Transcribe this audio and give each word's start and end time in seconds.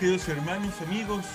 Queridos 0.00 0.26
hermanos, 0.30 0.80
amigos, 0.80 1.26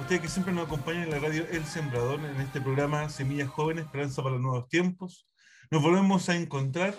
ustedes 0.00 0.22
que 0.22 0.28
siempre 0.28 0.52
nos 0.52 0.66
acompañan 0.66 1.04
en 1.04 1.10
la 1.12 1.20
radio 1.20 1.46
El 1.48 1.64
Sembrador, 1.64 2.18
en 2.24 2.40
este 2.40 2.60
programa 2.60 3.08
Semillas 3.08 3.48
Jóvenes, 3.48 3.84
Esperanza 3.84 4.20
para 4.20 4.34
los 4.34 4.42
Nuevos 4.42 4.68
Tiempos. 4.68 5.28
Nos 5.70 5.80
volvemos 5.80 6.28
a 6.28 6.34
encontrar 6.34 6.96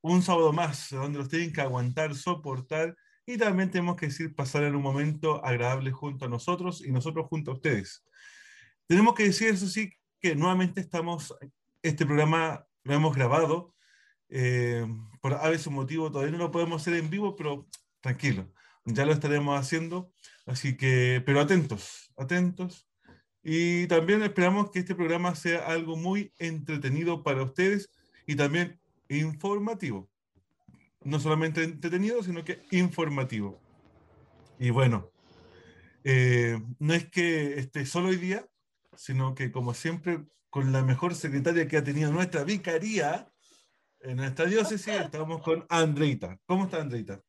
un 0.00 0.22
sábado 0.22 0.50
más, 0.54 0.88
donde 0.88 1.18
los 1.18 1.28
tienen 1.28 1.52
que 1.52 1.60
aguantar, 1.60 2.14
soportar 2.14 2.96
y 3.26 3.36
también 3.36 3.70
tenemos 3.70 3.96
que 3.96 4.06
decir 4.06 4.34
pasar 4.34 4.62
en 4.62 4.74
un 4.74 4.80
momento 4.80 5.44
agradable 5.44 5.90
junto 5.90 6.24
a 6.24 6.28
nosotros 6.28 6.82
y 6.82 6.90
nosotros 6.90 7.26
junto 7.28 7.50
a 7.50 7.54
ustedes. 7.54 8.02
Tenemos 8.86 9.14
que 9.14 9.24
decir, 9.24 9.48
eso 9.48 9.68
sí, 9.68 9.92
que 10.18 10.34
nuevamente 10.34 10.80
estamos, 10.80 11.36
este 11.82 12.06
programa 12.06 12.64
lo 12.84 12.94
hemos 12.94 13.14
grabado, 13.14 13.74
eh, 14.30 14.86
por 15.20 15.34
a 15.34 15.50
veces 15.50 15.70
motivo 15.70 16.10
todavía 16.10 16.32
no 16.32 16.38
lo 16.38 16.50
podemos 16.50 16.80
hacer 16.80 16.94
en 16.94 17.10
vivo, 17.10 17.36
pero 17.36 17.68
tranquilo, 18.00 18.50
ya 18.86 19.04
lo 19.04 19.12
estaremos 19.12 19.60
haciendo, 19.60 20.10
así 20.52 20.76
que, 20.76 21.22
pero 21.24 21.40
atentos, 21.40 22.12
atentos. 22.16 22.86
Y 23.42 23.86
también 23.88 24.22
esperamos 24.22 24.70
que 24.70 24.80
este 24.80 24.94
programa 24.94 25.34
sea 25.34 25.66
algo 25.66 25.96
muy 25.96 26.32
entretenido 26.38 27.22
para 27.22 27.42
ustedes 27.42 27.90
y 28.26 28.36
también 28.36 28.78
informativo. 29.08 30.08
No 31.02 31.18
solamente 31.18 31.64
entretenido, 31.64 32.22
sino 32.22 32.44
que 32.44 32.62
informativo. 32.70 33.60
Y 34.58 34.70
bueno, 34.70 35.10
eh, 36.04 36.60
no 36.78 36.94
es 36.94 37.10
que 37.10 37.58
esté 37.58 37.84
solo 37.86 38.08
hoy 38.08 38.16
día, 38.16 38.46
sino 38.94 39.34
que 39.34 39.50
como 39.50 39.74
siempre, 39.74 40.24
con 40.50 40.70
la 40.70 40.82
mejor 40.84 41.14
secretaria 41.14 41.66
que 41.66 41.78
ha 41.78 41.84
tenido 41.84 42.12
nuestra 42.12 42.44
vicaría 42.44 43.32
en 44.00 44.18
nuestra 44.18 44.44
diócesis, 44.44 44.86
estamos 44.88 45.42
con 45.42 45.64
Andreita. 45.68 46.38
¿Cómo 46.44 46.64
está 46.64 46.80
Andreita? 46.80 47.22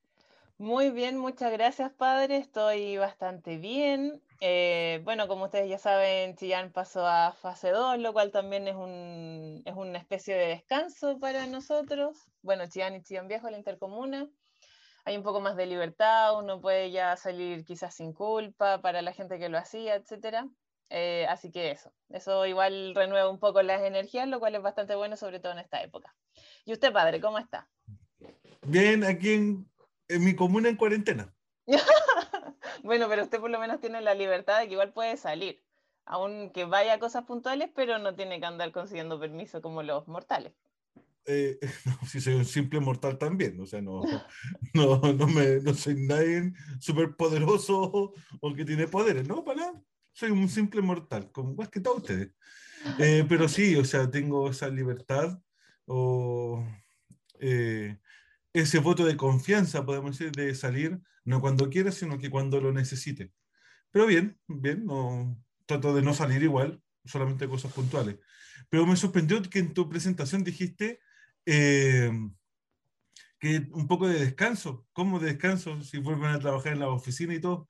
Muy 0.57 0.91
bien, 0.91 1.17
muchas 1.17 1.51
gracias, 1.51 1.91
padre. 1.93 2.37
Estoy 2.37 2.97
bastante 2.97 3.57
bien. 3.57 4.21
Eh, 4.39 5.01
bueno, 5.03 5.27
como 5.27 5.45
ustedes 5.45 5.67
ya 5.67 5.79
saben, 5.79 6.35
Chillán 6.35 6.71
pasó 6.71 7.07
a 7.07 7.33
fase 7.33 7.71
2, 7.71 7.97
lo 7.97 8.13
cual 8.13 8.31
también 8.31 8.67
es, 8.67 8.75
un, 8.75 9.63
es 9.65 9.73
una 9.73 9.97
especie 9.97 10.35
de 10.35 10.47
descanso 10.47 11.17
para 11.19 11.47
nosotros. 11.47 12.17
Bueno, 12.43 12.67
Chillán 12.67 12.95
y 12.95 13.01
Chillán 13.01 13.27
Viejo, 13.27 13.49
la 13.49 13.57
intercomuna. 13.57 14.29
Hay 15.05 15.17
un 15.17 15.23
poco 15.23 15.41
más 15.41 15.57
de 15.57 15.65
libertad, 15.65 16.37
uno 16.37 16.61
puede 16.61 16.91
ya 16.91 17.17
salir 17.17 17.65
quizás 17.65 17.95
sin 17.95 18.13
culpa 18.13 18.79
para 18.81 19.01
la 19.01 19.11
gente 19.11 19.39
que 19.39 19.49
lo 19.49 19.57
hacía, 19.57 19.95
etc. 19.95 20.45
Eh, 20.89 21.25
así 21.27 21.51
que 21.51 21.71
eso, 21.71 21.91
eso 22.09 22.45
igual 22.45 22.93
renueva 22.95 23.29
un 23.29 23.39
poco 23.39 23.61
las 23.63 23.81
energías, 23.81 24.27
lo 24.27 24.39
cual 24.39 24.55
es 24.55 24.61
bastante 24.61 24.95
bueno, 24.95 25.17
sobre 25.17 25.39
todo 25.39 25.53
en 25.53 25.59
esta 25.59 25.81
época. 25.81 26.15
¿Y 26.63 26.73
usted, 26.73 26.93
padre, 26.93 27.19
cómo 27.19 27.39
está? 27.39 27.67
Bien, 28.61 29.03
aquí 29.03 29.33
en 29.33 29.72
en 30.07 30.23
mi 30.23 30.35
comuna 30.35 30.69
en 30.69 30.75
cuarentena. 30.75 31.33
bueno, 32.83 33.07
pero 33.07 33.23
usted 33.23 33.39
por 33.39 33.49
lo 33.49 33.59
menos 33.59 33.79
tiene 33.79 34.01
la 34.01 34.13
libertad 34.13 34.59
de 34.59 34.67
que 34.67 34.73
igual 34.73 34.91
puede 34.91 35.17
salir, 35.17 35.63
aunque 36.05 36.65
vaya 36.65 36.93
a 36.93 36.99
cosas 36.99 37.25
puntuales, 37.25 37.69
pero 37.75 37.99
no 37.99 38.15
tiene 38.15 38.39
que 38.39 38.45
andar 38.45 38.71
consiguiendo 38.71 39.19
permiso 39.19 39.61
como 39.61 39.83
los 39.83 40.07
mortales. 40.07 40.53
Eh, 41.25 41.57
si 42.07 42.19
soy 42.19 42.33
un 42.33 42.45
simple 42.45 42.79
mortal 42.79 43.17
también, 43.17 43.59
o 43.59 43.65
sea, 43.65 43.81
no, 43.81 44.01
no, 44.73 44.99
no, 45.13 45.27
me, 45.27 45.61
no 45.61 45.73
soy 45.73 45.95
nadie 45.95 46.51
súper 46.79 47.15
poderoso 47.15 48.13
o 48.41 48.53
que 48.53 48.65
tiene 48.65 48.87
poderes, 48.87 49.27
no, 49.27 49.43
para 49.43 49.59
nada. 49.59 49.81
Soy 50.11 50.29
un 50.29 50.47
simple 50.47 50.81
mortal, 50.81 51.31
como 51.31 51.55
más 51.55 51.69
que 51.69 51.79
todos 51.79 51.97
ustedes. 51.97 52.31
Eh, 52.99 53.25
pero 53.27 53.47
sí, 53.47 53.75
o 53.77 53.85
sea, 53.85 54.11
tengo 54.11 54.49
esa 54.49 54.67
libertad 54.67 55.39
o 55.85 56.63
eh, 57.39 57.97
ese 58.53 58.79
voto 58.79 59.05
de 59.05 59.17
confianza, 59.17 59.85
podemos 59.85 60.17
decir, 60.17 60.31
de 60.31 60.53
salir 60.55 60.99
no 61.25 61.41
cuando 61.41 61.69
quiera, 61.69 61.91
sino 61.91 62.19
que 62.19 62.29
cuando 62.29 62.61
lo 62.61 62.71
necesite. 62.71 63.33
Pero 63.91 64.05
bien, 64.05 64.39
bien, 64.47 64.85
no, 64.85 65.37
trato 65.65 65.95
de 65.95 66.01
no 66.01 66.13
salir 66.13 66.43
igual, 66.43 66.81
solamente 67.05 67.47
cosas 67.47 67.73
puntuales. 67.73 68.19
Pero 68.69 68.85
me 68.85 68.95
sorprendió 68.95 69.41
que 69.43 69.59
en 69.59 69.73
tu 69.73 69.89
presentación 69.89 70.43
dijiste 70.43 70.99
eh, 71.45 72.11
que 73.39 73.67
un 73.71 73.87
poco 73.87 74.07
de 74.07 74.19
descanso. 74.19 74.87
¿Cómo 74.93 75.19
de 75.19 75.27
descanso 75.33 75.81
si 75.81 75.97
vuelven 75.99 76.31
a 76.31 76.39
trabajar 76.39 76.73
en 76.73 76.79
la 76.79 76.89
oficina 76.89 77.33
y 77.33 77.41
todo? 77.41 77.69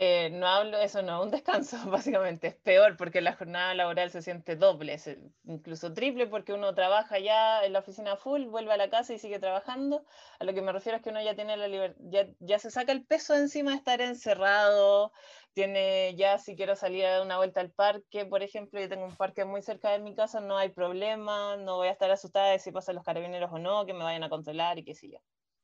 Eh, 0.00 0.30
no 0.30 0.46
hablo, 0.46 0.78
eso 0.78 1.02
no, 1.02 1.20
un 1.24 1.30
descanso 1.32 1.76
básicamente, 1.90 2.46
es 2.46 2.54
peor 2.54 2.96
porque 2.96 3.20
la 3.20 3.34
jornada 3.34 3.74
laboral 3.74 4.10
se 4.12 4.22
siente 4.22 4.54
doble, 4.54 4.96
incluso 5.44 5.92
triple 5.92 6.28
porque 6.28 6.52
uno 6.52 6.72
trabaja 6.72 7.18
ya 7.18 7.64
en 7.64 7.72
la 7.72 7.80
oficina 7.80 8.16
full, 8.16 8.44
vuelve 8.46 8.72
a 8.72 8.76
la 8.76 8.90
casa 8.90 9.12
y 9.12 9.18
sigue 9.18 9.40
trabajando. 9.40 10.04
A 10.38 10.44
lo 10.44 10.54
que 10.54 10.62
me 10.62 10.70
refiero 10.72 10.96
es 10.98 11.02
que 11.02 11.10
uno 11.10 11.20
ya 11.20 11.34
tiene 11.34 11.56
la 11.56 11.66
libertad, 11.66 12.00
ya, 12.10 12.28
ya, 12.38 12.60
se 12.60 12.70
saca 12.70 12.92
el 12.92 13.04
peso 13.06 13.34
encima 13.34 13.72
de 13.72 13.78
estar 13.78 14.00
encerrado, 14.00 15.12
tiene 15.52 16.14
ya 16.14 16.38
si 16.38 16.54
quiero 16.54 16.76
salir 16.76 17.04
a 17.04 17.10
dar 17.14 17.22
una 17.22 17.36
vuelta 17.38 17.60
al 17.60 17.72
parque, 17.72 18.24
por 18.24 18.44
ejemplo, 18.44 18.80
yo 18.80 18.88
tengo 18.88 19.04
un 19.04 19.16
parque 19.16 19.44
muy 19.44 19.62
cerca 19.62 19.90
de 19.90 19.98
mi 19.98 20.14
casa, 20.14 20.40
no 20.40 20.56
hay 20.58 20.68
problema, 20.68 21.56
no 21.56 21.76
voy 21.76 21.88
a 21.88 21.90
estar 21.92 22.10
asustada 22.12 22.50
de 22.52 22.60
si 22.60 22.70
pasan 22.70 22.94
los 22.94 23.04
carabineros 23.04 23.50
o 23.52 23.58
no, 23.58 23.84
que 23.84 23.94
me 23.94 24.04
vayan 24.04 24.22
a 24.22 24.28
controlar 24.28 24.78
y 24.78 24.84
qué 24.84 24.94
sé 24.94 25.10
yo 25.10 25.18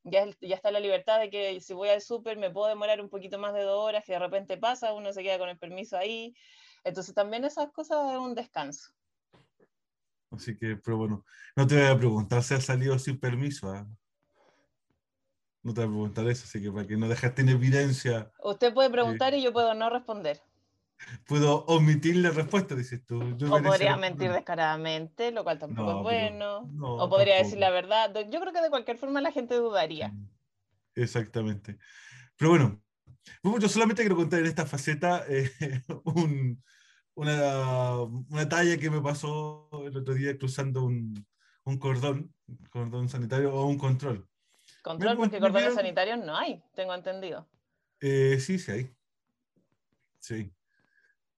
ya, 0.05 0.27
ya 0.41 0.55
está 0.55 0.71
la 0.71 0.81
libertad 0.81 1.19
de 1.19 1.31
que 1.31 1.61
si 1.61 1.75
voy 1.75 1.89
al 1.89 2.01
súper 2.01 2.37
me 2.37 2.51
puedo 2.51 2.69
demorar 2.69 3.01
un 3.01 3.09
poquito 3.09 3.39
más 3.39 3.55
de 3.55 3.63
dos 3.63 3.81
horas, 3.81 4.05
que 4.05 4.13
de 4.13 4.19
repente 4.19 4.57
pasa, 4.57 4.93
uno 4.93 5.13
se 5.13 5.23
queda 5.23 5.39
con 5.39 5.49
el 5.49 5.59
permiso 5.59 5.97
ahí. 5.97 6.35
Entonces 6.85 7.15
también 7.15 7.45
esas 7.45 7.73
cosas 7.73 8.13
es 8.13 8.19
un 8.19 8.35
descanso. 8.35 8.91
Así 10.31 10.57
que, 10.57 10.77
pero 10.77 10.99
bueno, 10.99 11.25
no 11.57 11.67
te 11.67 11.77
voy 11.77 11.87
a 11.87 11.99
preguntar 11.99 12.43
si 12.43 12.55
has 12.55 12.65
salido 12.65 12.99
sin 12.99 13.19
permiso. 13.19 13.71
¿ah? 13.71 13.87
No 15.63 15.73
te 15.73 15.81
voy 15.81 15.89
a 15.89 15.93
preguntar 15.93 16.29
eso, 16.29 16.45
así 16.45 16.63
que 16.63 16.71
para 16.71 16.87
que 16.87 16.97
no 16.97 17.09
dejaste 17.09 17.43
en 17.43 17.49
evidencia. 17.51 18.31
Usted 18.43 18.75
puede 18.75 18.91
preguntar 18.91 19.33
y 19.35 19.43
yo 19.43 19.53
puedo 19.53 19.75
no 19.75 19.89
responder 19.89 20.43
puedo 21.27 21.65
omitir 21.67 22.17
la 22.17 22.31
respuesta, 22.31 22.75
dices 22.75 23.05
tú. 23.05 23.21
o 23.21 23.63
podría 23.63 23.97
mentir 23.97 24.31
descaradamente, 24.33 25.31
lo 25.31 25.45
cual 25.45 25.59
tampoco 25.59 25.99
es 25.99 26.03
bueno. 26.03 26.71
o 26.81 27.09
podría 27.09 27.37
decir 27.37 27.59
la 27.59 27.71
verdad. 27.71 28.15
Yo 28.31 28.41
creo 28.41 28.53
que 28.53 28.63
de 28.63 28.71
cualquier 28.71 28.99
forma 28.99 29.21
la 29.21 29.33
gente 29.33 29.55
dudaría. 29.55 30.13
Exactamente. 30.95 31.79
Pero 32.37 32.51
bueno, 32.51 32.83
yo 33.61 33.69
solamente 33.69 34.03
quiero 34.03 34.17
contar 34.17 34.41
en 34.41 34.47
esta 34.47 34.67
faceta 34.67 35.25
eh, 35.29 35.51
una, 37.15 37.97
una, 38.29 38.49
talla 38.49 38.77
que 38.77 38.91
me 38.91 39.01
pasó 39.01 39.69
el 39.87 39.97
otro 39.97 40.15
día 40.15 40.37
cruzando 40.37 40.85
un, 40.85 41.27
un 41.65 41.79
cordón, 41.79 42.35
cordón 42.71 43.09
sanitario 43.09 43.55
o 43.55 43.67
un 43.67 43.79
control. 43.79 44.29
Control 44.83 45.17
porque 45.17 45.41
cordones 45.41 45.75
sanitarios 45.75 46.19
no 46.19 46.37
hay, 46.37 46.63
tengo 46.75 46.95
entendido. 46.95 47.49
Eh, 48.01 48.39
sí, 48.39 48.59
sí 48.59 48.71
hay. 48.71 48.91
Sí. 50.19 50.53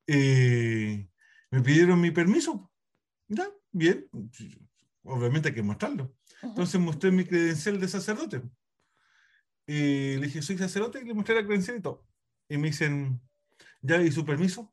Eh, 0.07 1.09
me 1.51 1.63
pidieron 1.63 2.01
mi 2.01 2.11
permiso. 2.11 2.71
Ya, 3.29 3.49
bien, 3.73 4.09
obviamente 5.03 5.49
hay 5.49 5.55
que 5.55 5.63
mostrarlo. 5.63 6.15
Entonces 6.43 6.81
mostré 6.81 7.11
mi 7.11 7.25
credencial 7.25 7.81
de 7.81 7.89
sacerdote. 7.89 8.43
Y 9.67 10.17
le 10.17 10.27
dije, 10.27 10.43
soy 10.43 10.59
sacerdote, 10.59 11.01
y 11.01 11.05
le 11.05 11.15
mostré 11.15 11.35
la 11.35 11.45
credencial 11.45 11.79
y 11.79 11.83
todo. 11.83 12.07
Y 12.49 12.57
me 12.57 12.69
dicen, 12.69 13.21
¿ya 13.81 14.01
y 14.01 14.13
su 14.13 14.25
permiso? 14.25 14.73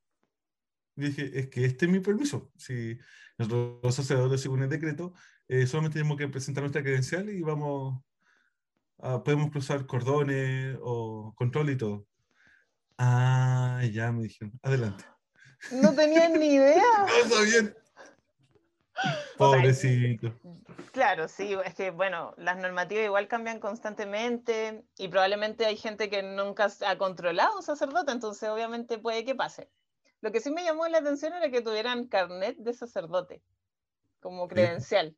Y 0.96 1.06
dije, 1.06 1.40
es 1.40 1.50
que 1.50 1.66
este 1.66 1.86
es 1.86 1.92
mi 1.92 2.00
permiso. 2.00 2.52
Si 2.58 2.98
nosotros 3.38 3.80
los 3.82 3.96
sacerdotes, 3.96 4.42
según 4.42 4.62
el 4.62 4.70
decreto, 4.70 5.14
eh, 5.48 5.66
solamente 5.66 5.96
tenemos 5.96 6.18
que 6.18 6.28
presentar 6.28 6.64
nuestra 6.64 6.84
credencial 6.84 7.30
y 7.30 7.42
vamos, 7.42 8.04
a, 9.00 9.24
podemos 9.24 9.52
cruzar 9.52 9.86
cordones 9.88 10.78
o 10.82 11.34
control 11.36 11.72
y 11.72 11.78
todo. 11.78 12.08
Ah, 12.98 13.82
ya 13.92 14.12
me 14.12 14.24
dijeron, 14.24 14.60
adelante. 14.62 15.06
No 15.72 15.94
tenían 15.94 16.34
ni 16.40 16.56
idea. 16.56 16.84
No 17.24 17.30
sabían. 17.36 17.76
Pobrecito. 19.38 20.34
claro, 20.92 21.28
sí, 21.28 21.56
es 21.66 21.74
que 21.74 21.92
bueno, 21.92 22.34
las 22.38 22.58
normativas 22.58 23.06
igual 23.06 23.28
cambian 23.28 23.60
constantemente 23.60 24.86
y 24.98 25.08
probablemente 25.08 25.66
hay 25.66 25.76
gente 25.76 26.10
que 26.10 26.22
nunca 26.22 26.72
ha 26.86 26.98
controlado 26.98 27.58
un 27.58 27.64
sacerdote, 27.64 28.12
entonces 28.12 28.48
obviamente 28.50 29.00
puede 29.00 29.26
que 29.26 29.36
pase. 29.36 29.70
Lo 30.22 30.32
que 30.32 30.40
sí 30.40 30.52
me 30.52 30.64
llamó 30.64 30.88
la 30.88 31.00
atención 31.00 31.34
era 31.34 31.50
que 31.50 31.62
tuvieran 31.62 32.08
carnet 32.08 32.58
de 32.58 32.74
sacerdote 32.74 33.42
como 34.20 34.48
credencial. 34.48 35.18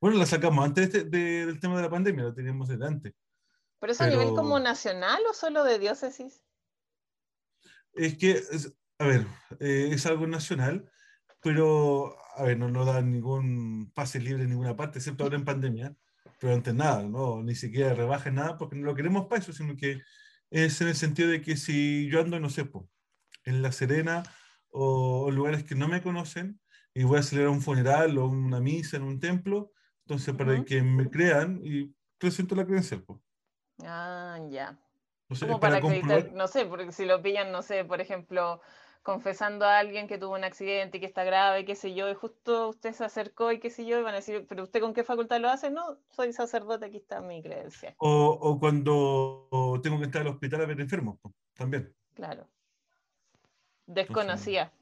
bueno, 0.00 0.18
la 0.18 0.26
sacamos 0.26 0.64
antes 0.64 0.92
del 1.10 1.58
tema 1.58 1.76
de 1.76 1.82
la 1.82 1.90
pandemia, 1.90 2.24
la 2.24 2.34
teníamos 2.34 2.68
desde 2.68 2.86
antes. 2.86 3.14
¿Pero 3.80 3.92
es 3.92 4.00
a 4.00 4.08
nivel 4.08 4.28
como 4.34 4.60
nacional 4.60 5.20
o 5.28 5.34
solo 5.34 5.64
de 5.64 5.78
diócesis? 5.78 6.44
Es 7.98 8.16
que, 8.16 8.40
a 8.98 9.06
ver, 9.06 9.26
eh, 9.60 9.90
es 9.92 10.06
algo 10.06 10.26
nacional, 10.26 10.90
pero, 11.42 12.16
a 12.36 12.44
ver, 12.44 12.58
no 12.58 12.68
nos 12.68 12.86
dan 12.86 13.10
ningún 13.10 13.90
pase 13.94 14.20
libre 14.20 14.44
en 14.44 14.50
ninguna 14.50 14.76
parte, 14.76 14.98
excepto 14.98 15.24
ahora 15.24 15.36
en 15.36 15.44
pandemia, 15.44 15.96
pero 16.40 16.54
antes 16.54 16.74
nada, 16.74 17.02
¿no? 17.02 17.42
Ni 17.42 17.54
siquiera 17.54 17.94
rebajen 17.94 18.36
nada 18.36 18.56
porque 18.56 18.76
no 18.76 18.86
lo 18.86 18.94
queremos 18.94 19.26
para 19.26 19.42
eso, 19.42 19.52
sino 19.52 19.76
que 19.76 20.00
es 20.50 20.80
en 20.80 20.88
el 20.88 20.94
sentido 20.94 21.28
de 21.28 21.42
que 21.42 21.56
si 21.56 22.08
yo 22.08 22.20
ando, 22.20 22.40
no 22.40 22.48
sé, 22.50 22.70
en 23.44 23.62
La 23.62 23.72
Serena 23.72 24.22
o 24.70 25.30
lugares 25.30 25.64
que 25.64 25.74
no 25.74 25.88
me 25.88 26.02
conocen 26.02 26.60
y 26.94 27.02
voy 27.04 27.18
a 27.18 27.22
celebrar 27.22 27.52
un 27.52 27.62
funeral 27.62 28.16
o 28.18 28.26
una 28.26 28.60
misa 28.60 28.96
en 28.96 29.02
un 29.02 29.20
templo, 29.20 29.72
entonces 30.06 30.34
para 30.34 30.64
que 30.64 30.82
me 30.82 31.10
crean 31.10 31.60
y 31.62 31.94
presento 32.18 32.54
la 32.54 32.64
credencial. 32.64 33.04
Ah, 33.84 34.38
ya. 34.50 34.78
O 35.30 35.34
sea, 35.34 35.46
Como 35.48 35.60
para 35.60 35.76
acreditar, 35.76 36.08
comprobar. 36.22 36.36
no 36.38 36.48
sé, 36.48 36.64
porque 36.66 36.92
si 36.92 37.04
lo 37.04 37.20
pillan, 37.22 37.52
no 37.52 37.62
sé, 37.62 37.84
por 37.84 38.00
ejemplo, 38.00 38.60
confesando 39.02 39.64
a 39.66 39.78
alguien 39.78 40.08
que 40.08 40.18
tuvo 40.18 40.34
un 40.34 40.44
accidente 40.44 40.96
y 40.96 41.00
que 41.00 41.06
está 41.06 41.22
grave, 41.24 41.64
qué 41.64 41.74
sé 41.74 41.94
yo, 41.94 42.08
y 42.10 42.14
justo 42.14 42.68
usted 42.70 42.92
se 42.94 43.04
acercó 43.04 43.52
y 43.52 43.60
qué 43.60 43.70
sé 43.70 43.84
yo, 43.86 43.98
y 43.98 44.02
van 44.02 44.14
a 44.14 44.18
decir, 44.18 44.46
pero 44.48 44.62
usted 44.64 44.80
con 44.80 44.94
qué 44.94 45.04
facultad 45.04 45.40
lo 45.40 45.48
hace? 45.50 45.70
No, 45.70 45.98
soy 46.10 46.32
sacerdote, 46.32 46.86
aquí 46.86 46.96
está 46.96 47.20
mi 47.20 47.42
credencial. 47.42 47.94
O, 47.98 48.28
o 48.40 48.58
cuando 48.58 49.80
tengo 49.82 49.98
que 49.98 50.04
estar 50.06 50.22
al 50.22 50.28
hospital 50.28 50.62
a 50.62 50.66
ver 50.66 50.80
enfermos, 50.80 51.18
también. 51.54 51.94
Claro. 52.14 52.48
Desconocía. 53.86 54.72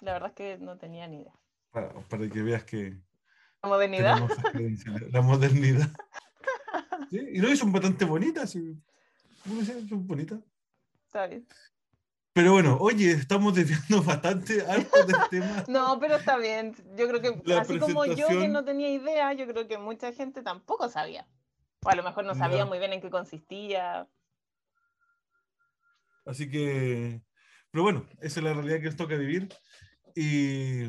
La 0.00 0.12
verdad 0.14 0.30
es 0.30 0.34
que 0.34 0.58
no 0.58 0.76
tenía 0.78 1.06
ni 1.06 1.20
idea. 1.20 1.32
Para, 1.70 1.92
para 2.08 2.28
que 2.28 2.42
veas 2.42 2.64
que 2.64 2.96
La 3.62 3.68
modernidad. 3.68 4.18
la 5.10 5.22
modernidad. 5.22 5.88
Sí, 7.10 7.18
Y 7.34 7.38
no, 7.40 7.54
son 7.54 7.70
bastante 7.72 8.06
bonitas. 8.06 8.50
sí. 8.50 8.74
Bonitas. 9.44 10.40
Está 11.06 11.26
bien. 11.26 11.46
Pero 12.34 12.52
bueno, 12.52 12.78
oye, 12.80 13.10
estamos 13.12 13.54
desviando 13.54 14.02
bastante 14.04 14.62
harto 14.62 15.04
del 15.04 15.16
tema. 15.30 15.64
No, 15.68 15.98
pero 16.00 16.16
está 16.16 16.38
bien. 16.38 16.74
Yo 16.96 17.08
creo 17.08 17.20
que 17.20 17.42
La 17.44 17.60
así 17.60 17.78
como 17.78 18.06
yo 18.06 18.28
que 18.28 18.48
no 18.48 18.64
tenía 18.64 18.88
idea, 18.88 19.32
yo 19.34 19.46
creo 19.46 19.68
que 19.68 19.78
mucha 19.78 20.12
gente 20.12 20.42
tampoco 20.42 20.88
sabía. 20.88 21.26
O 21.84 21.90
a 21.90 21.94
lo 21.94 22.02
mejor 22.02 22.24
no 22.24 22.34
sabía 22.34 22.64
muy 22.64 22.78
bien 22.78 22.92
en 22.92 23.00
qué 23.00 23.10
consistía. 23.10 24.08
Así 26.24 26.48
que, 26.48 27.20
pero 27.70 27.82
bueno, 27.82 28.06
esa 28.20 28.40
es 28.40 28.44
la 28.44 28.54
realidad 28.54 28.78
que 28.78 28.86
nos 28.86 28.96
toca 28.96 29.16
vivir. 29.16 29.48
Y, 30.14 30.84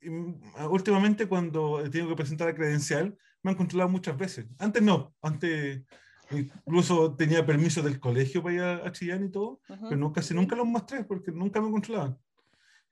y, 0.00 0.08
mm, 0.08 0.40
últimamente 0.70 1.26
cuando 1.26 1.84
he 1.84 1.90
tenido 1.90 2.08
que 2.08 2.16
presentar 2.16 2.46
la 2.46 2.54
credencial, 2.54 3.18
me 3.42 3.50
han 3.50 3.56
controlado 3.56 3.90
muchas 3.90 4.16
veces. 4.16 4.46
Antes 4.58 4.82
no, 4.82 5.14
antes 5.20 5.82
incluso 6.30 7.14
tenía 7.14 7.44
permiso 7.44 7.82
del 7.82 7.98
colegio 8.00 8.42
para 8.42 8.54
ir 8.54 8.62
a, 8.62 8.92
Chillán 8.92 9.24
y 9.24 9.30
todo, 9.30 9.60
Ujú. 9.68 9.88
pero 9.88 9.96
no, 9.96 10.12
casi 10.12 10.34
nunca 10.34 10.54
los 10.56 10.66
mostré 10.66 11.04
porque 11.04 11.30
nunca 11.32 11.60
me 11.60 11.70
controlaban. 11.70 12.18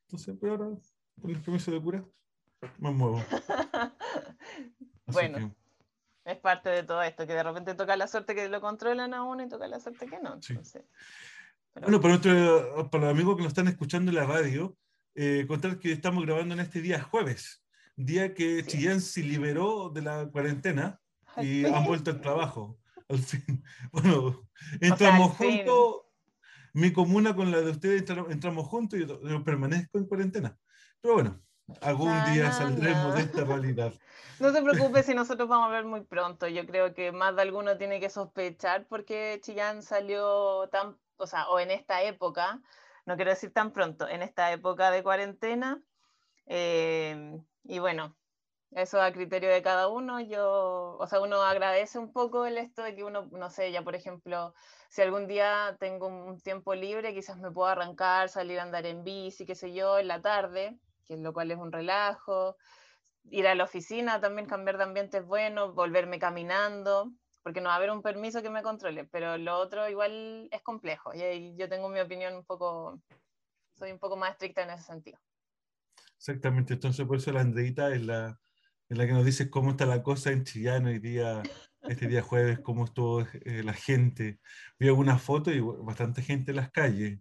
Entonces, 0.03 0.37
pero 0.41 0.53
ahora, 0.53 0.77
con 1.21 1.31
el 1.31 1.41
permiso 1.41 1.71
de 1.71 1.81
cura, 1.83 2.05
me 2.79 2.91
muevo. 2.91 3.23
Bueno. 5.07 5.55
que, 6.25 6.33
Es 6.33 6.39
parte 6.39 6.69
de 6.71 6.83
todo 6.83 7.03
esto, 7.03 7.27
que 7.27 7.33
de 7.35 7.43
repente 7.43 7.75
toca 7.75 7.97
la 7.97 8.09
suerte 8.09 8.35
que 8.35 8.49
lo 8.49 8.61
controlan 8.61 9.15
a 9.15 9.23
uno 9.23 9.45
y 9.45 9.49
toca 9.49 9.69
la 9.69 9.79
suerte 9.79 10.07
que 10.07 10.19
no. 10.21 10.41
Sí. 10.43 10.53
Entonces, 10.55 10.83
pero 11.73 11.87
Bueno, 11.87 12.01
para, 12.01 12.15
nuestro- 12.15 12.91
para 12.91 13.05
los 13.05 13.13
amigos 13.15 13.37
que 13.37 13.43
nos 13.43 13.51
están 13.51 13.69
escuchando 13.69 14.11
en 14.11 14.17
la 14.17 14.25
radio, 14.27 14.77
eh, 15.15 15.45
contar 15.47 15.79
que 15.79 15.93
estamos 15.93 16.25
grabando 16.27 16.55
en 16.55 16.61
este 16.61 16.81
día 16.81 17.01
jueves, 17.03 17.63
día 17.95 18.35
que 18.35 18.63
Sí. 18.65 18.71
Chillán 18.71 19.01
se 19.01 19.23
liberó 19.23 19.91
de 19.91 20.03
la 20.03 20.27
cuarentena 20.27 21.01
y 21.37 21.65
han 21.65 21.85
vuelto 21.85 22.11
al 22.11 22.21
trabajo. 22.21 22.79
Al 23.09 23.19
fin. 23.19 23.63
Bueno, 23.93 24.49
entramos 24.81 25.31
al 25.31 25.37
fin. 25.37 25.57
juntos, 25.67 26.07
mi 26.73 26.93
comuna 26.93 27.35
con 27.37 27.51
la 27.51 27.61
de 27.61 27.71
ustedes 27.71 28.03
entra- 28.03 28.27
entramos 28.31 28.67
juntos 28.67 28.99
y 28.99 29.07
yo, 29.07 29.45
permanezco 29.45 29.99
en 29.99 30.07
cuarentena. 30.07 30.59
Pero 31.01 31.15
bueno, 31.15 31.41
algún 31.81 32.09
Na, 32.09 32.33
día 32.33 32.53
saldremos 32.53 33.09
na. 33.09 33.15
de 33.15 33.21
esta 33.23 33.45
realidad. 33.45 33.93
No 34.39 34.53
se 34.53 34.61
preocupe 34.61 35.03
si 35.03 35.15
nosotros 35.15 35.49
vamos 35.49 35.63
a 35.65 35.67
hablar 35.69 35.87
muy 35.87 36.03
pronto. 36.03 36.47
Yo 36.47 36.67
creo 36.67 36.93
que 36.93 37.11
más 37.11 37.35
de 37.37 37.41
alguno 37.41 37.79
tiene 37.79 38.01
que 38.01 38.11
sospechar 38.11 38.87
porque 38.87 39.41
Chillán 39.43 39.83
salió 39.83 40.69
tan, 40.69 40.99
o 41.17 41.27
sea, 41.27 41.49
o 41.49 41.59
en 41.59 41.71
esta 41.71 42.03
época, 42.03 42.61
no 43.07 43.17
quiero 43.17 43.31
decir 43.31 43.55
tan 43.55 43.73
pronto, 43.73 44.07
en 44.07 44.21
esta 44.23 44.53
época 44.53 44.91
de 44.91 45.03
cuarentena. 45.03 45.83
eh, 46.45 47.41
y 47.65 47.79
bueno, 47.79 48.15
eso 48.73 49.01
a 49.01 49.13
criterio 49.13 49.51
de 49.51 49.63
cada 49.63 49.89
uno. 49.89 50.21
Yo, 50.21 50.97
o 50.99 51.07
sea, 51.07 51.21
uno 51.21 51.43
agradece 51.43 51.99
un 51.99 52.13
poco 52.13 52.47
el 52.47 52.59
esto 52.59 52.83
de 52.83 52.95
que 52.95 53.05
uno, 53.05 53.29
no 53.33 53.51
sé, 53.51 53.73
ya 53.73 53.83
por 53.83 53.95
ejemplo, 53.95 54.55
si 54.89 55.03
algún 55.03 55.27
día 55.27 55.77
tengo 55.81 56.07
un 56.09 56.41
tiempo 56.41 56.75
libre, 56.75 57.15
quizás 57.15 57.39
me 57.39 57.51
puedo 57.51 57.69
arrancar, 57.69 58.29
salir 58.29 58.59
a 58.59 58.63
andar 58.63 58.87
en 58.87 59.05
bici, 59.05 59.47
qué 59.47 59.55
sé 59.55 59.73
yo, 59.73 59.99
en 59.99 60.09
la 60.09 60.21
tarde, 60.21 60.79
que 61.07 61.17
lo 61.17 61.33
cual 61.33 61.51
es 61.51 61.59
un 61.59 61.73
relajo 61.73 62.57
ir 63.31 63.47
a 63.47 63.55
la 63.55 63.65
oficina 63.65 64.21
también, 64.21 64.49
cambiar 64.49 64.79
de 64.79 64.85
ambiente 64.85 65.19
es 65.19 65.27
bueno, 65.27 65.73
volverme 65.73 66.19
caminando, 66.19 67.13
porque 67.43 67.61
no 67.61 67.69
va 67.69 67.75
a 67.75 67.77
haber 67.77 67.91
un 67.91 68.03
permiso 68.03 68.43
que 68.43 68.51
me 68.51 68.63
controle, 68.63 69.05
pero 69.05 69.37
lo 69.39 69.59
otro 69.59 69.89
igual 69.89 70.49
es 70.51 70.63
complejo 70.63 71.15
y 71.15 71.23
ahí 71.23 71.57
yo 71.57 71.69
tengo 71.69 71.89
mi 71.89 72.01
opinión 72.01 72.35
un 72.35 72.45
poco, 72.45 73.01
soy 73.75 73.93
un 73.93 73.99
poco 73.99 74.17
más 74.17 74.33
estricta 74.33 74.63
en 74.63 74.71
ese 74.71 74.85
sentido. 74.85 75.19
Exactamente, 76.17 76.75
entonces 76.75 77.07
por 77.07 77.17
eso 77.17 77.33
la 77.33 77.41
Andreita 77.41 77.93
es 77.95 78.05
la, 78.05 78.39
es 78.89 78.99
la 78.99 79.07
que 79.07 79.13
nos 79.13 79.25
dice 79.25 79.51
cómo 79.51 79.71
está 79.71 79.87
la 79.87 80.03
cosa 80.03 80.31
en 80.33 80.45
Chillán 80.45 80.87
hoy 80.87 80.99
día, 80.99 81.43
este 81.87 82.07
día 82.07 82.23
jueves, 82.23 82.61
cómo 82.61 82.85
estuvo 82.85 83.21
eh, 83.23 83.63
la 83.65 83.73
gente. 83.73 84.41
Vi 84.79 84.89
algunas 84.89 85.23
fotos 85.23 85.55
y 85.55 85.61
bastante 85.61 86.23
gente 86.23 86.53
en 86.53 86.57
las 86.57 86.71
calles. 86.71 87.21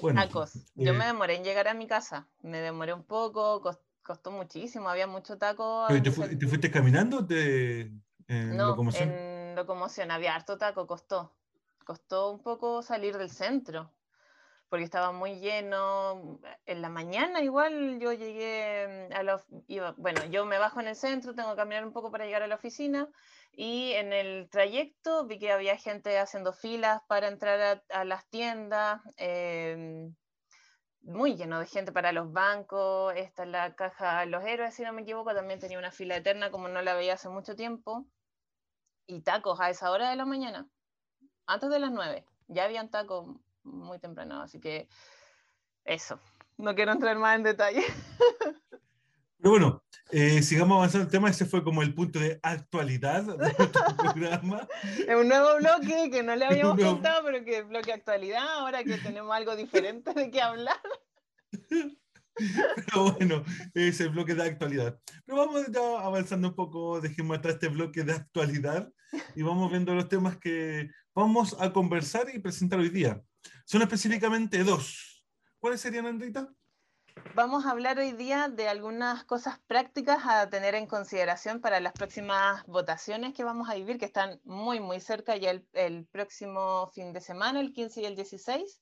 Bueno, 0.00 0.20
Tacos. 0.20 0.52
Yo 0.76 0.92
eh, 0.92 0.98
me 0.98 1.04
demoré 1.06 1.36
en 1.36 1.44
llegar 1.44 1.68
a 1.68 1.74
mi 1.74 1.86
casa, 1.86 2.28
me 2.42 2.58
demoré 2.60 2.92
un 2.92 3.04
poco, 3.04 3.60
cos- 3.62 3.80
costó 4.02 4.30
muchísimo, 4.30 4.88
había 4.88 5.06
mucho 5.06 5.38
taco. 5.38 5.84
¿pero 5.88 6.02
¿te, 6.02 6.10
fu- 6.10 6.22
te 6.38 6.46
fuiste 6.46 6.70
caminando 6.70 7.26
te, 7.26 7.80
en 8.28 8.56
No, 8.56 8.66
locomoción? 8.68 9.08
en 9.08 9.54
locomoción, 9.56 10.10
había 10.10 10.34
harto 10.34 10.58
taco, 10.58 10.86
costó. 10.86 11.32
Costó 11.84 12.30
un 12.30 12.42
poco 12.42 12.82
salir 12.82 13.16
del 13.16 13.30
centro, 13.30 13.90
porque 14.68 14.84
estaba 14.84 15.12
muy 15.12 15.40
lleno. 15.40 16.40
En 16.66 16.82
la 16.82 16.88
mañana 16.88 17.42
igual 17.42 17.98
yo 18.00 18.12
llegué 18.12 19.08
mm, 19.10 19.14
a 19.14 19.22
la... 19.22 19.42
iba- 19.66 19.94
bueno, 19.98 20.24
yo 20.26 20.44
me 20.46 20.58
bajo 20.58 20.80
en 20.80 20.88
el 20.88 20.96
centro, 20.96 21.34
tengo 21.34 21.50
que 21.50 21.56
caminar 21.56 21.84
un 21.86 21.92
poco 21.92 22.10
para 22.10 22.24
llegar 22.26 22.42
a 22.42 22.46
la 22.46 22.56
oficina 22.56 23.08
y 23.52 23.92
en 23.92 24.12
el 24.12 24.48
trayecto 24.50 25.26
vi 25.26 25.38
que 25.38 25.52
había 25.52 25.76
gente 25.76 26.18
haciendo 26.18 26.52
filas 26.52 27.00
para 27.08 27.28
entrar 27.28 27.82
a, 27.90 28.04
las 28.04 28.26
tiendas. 28.28 29.00
em, 29.16 30.14
muy 31.02 31.36
lleno 31.36 31.58
de 31.60 31.66
gente 31.66 31.92
para 31.92 32.12
los 32.12 32.32
bancos, 32.32 33.14
esta 33.16 33.44
es 33.44 33.48
la 33.48 33.74
caja 33.74 34.26
Los 34.26 34.44
Héroes, 34.44 34.74
si 34.74 34.82
no 34.82 34.92
me 34.92 35.02
equivoco, 35.02 35.34
también 35.34 35.58
tenía 35.60 35.78
una 35.78 35.90
fila 35.90 36.16
eterna 36.16 36.50
como 36.50 36.68
no 36.68 36.82
la 36.82 36.94
veía 36.94 37.14
hace 37.14 37.28
mucho 37.30 37.56
tiempo 37.56 38.06
y 39.06 39.22
tacos 39.22 39.58
a 39.60 39.70
esa 39.70 39.90
hora 39.90 40.10
de 40.10 40.16
la 40.16 40.26
mañana, 40.26 40.68
antes 41.46 41.70
de 41.70 41.78
las 41.78 41.90
9. 41.92 42.26
Ya 42.48 42.64
habían 42.64 42.90
tacos 42.90 43.36
muy 43.68 43.98
temprano, 43.98 44.42
así 44.42 44.58
que 44.60 44.88
eso. 45.84 46.20
No 46.56 46.74
quiero 46.74 46.92
entrar 46.92 47.16
más 47.18 47.36
en 47.36 47.44
detalle. 47.44 47.82
Pero 49.40 49.50
bueno, 49.52 49.84
eh, 50.10 50.42
sigamos 50.42 50.76
avanzando 50.78 51.04
el 51.04 51.12
tema. 51.12 51.30
Ese 51.30 51.46
fue 51.46 51.62
como 51.62 51.82
el 51.82 51.94
punto 51.94 52.18
de 52.18 52.40
actualidad 52.42 53.22
de 53.22 53.36
nuestro 53.36 53.84
programa. 53.96 54.66
Es 55.06 55.14
un 55.14 55.28
nuevo 55.28 55.56
bloque 55.58 56.10
que 56.10 56.24
no 56.24 56.34
le 56.34 56.44
habíamos 56.46 56.74
nuevo- 56.76 56.94
contado, 56.94 57.22
pero 57.24 57.44
que 57.44 57.58
es 57.58 57.68
bloque 57.68 57.92
actualidad, 57.92 58.42
ahora 58.58 58.82
que 58.82 58.96
tenemos 58.98 59.32
algo 59.36 59.54
diferente 59.54 60.12
de 60.12 60.30
qué 60.32 60.42
hablar. 60.42 60.76
Pero 61.68 63.12
bueno, 63.16 63.44
es 63.74 64.00
el 64.00 64.10
bloque 64.10 64.34
de 64.34 64.42
actualidad. 64.44 64.98
Pero 65.24 65.38
vamos 65.38 65.66
ya 65.68 66.00
avanzando 66.00 66.48
un 66.48 66.54
poco, 66.54 67.00
dejemos 67.00 67.38
atrás 67.38 67.54
este 67.54 67.68
bloque 67.68 68.02
de 68.04 68.12
actualidad 68.14 68.88
y 69.34 69.42
vamos 69.42 69.70
viendo 69.70 69.94
los 69.94 70.08
temas 70.08 70.36
que 70.38 70.90
vamos 71.14 71.56
a 71.60 71.72
conversar 71.72 72.26
y 72.32 72.38
presentar 72.38 72.78
hoy 72.78 72.90
día. 72.90 73.22
Son 73.64 73.82
específicamente 73.82 74.64
dos. 74.64 75.24
¿Cuáles 75.58 75.80
serían, 75.80 76.06
Andrita? 76.06 76.48
Vamos 77.34 77.66
a 77.66 77.70
hablar 77.70 77.98
hoy 77.98 78.12
día 78.12 78.48
de 78.48 78.68
algunas 78.68 79.24
cosas 79.24 79.58
prácticas 79.66 80.20
a 80.24 80.48
tener 80.48 80.74
en 80.74 80.86
consideración 80.86 81.60
para 81.60 81.80
las 81.80 81.92
próximas 81.92 82.64
votaciones 82.66 83.34
que 83.34 83.44
vamos 83.44 83.68
a 83.68 83.74
vivir, 83.74 83.98
que 83.98 84.04
están 84.04 84.40
muy, 84.44 84.80
muy 84.80 85.00
cerca 85.00 85.36
ya 85.36 85.50
el, 85.50 85.66
el 85.72 86.06
próximo 86.06 86.90
fin 86.94 87.12
de 87.12 87.20
semana, 87.20 87.60
el 87.60 87.72
15 87.72 88.02
y 88.02 88.04
el 88.06 88.16
16. 88.16 88.80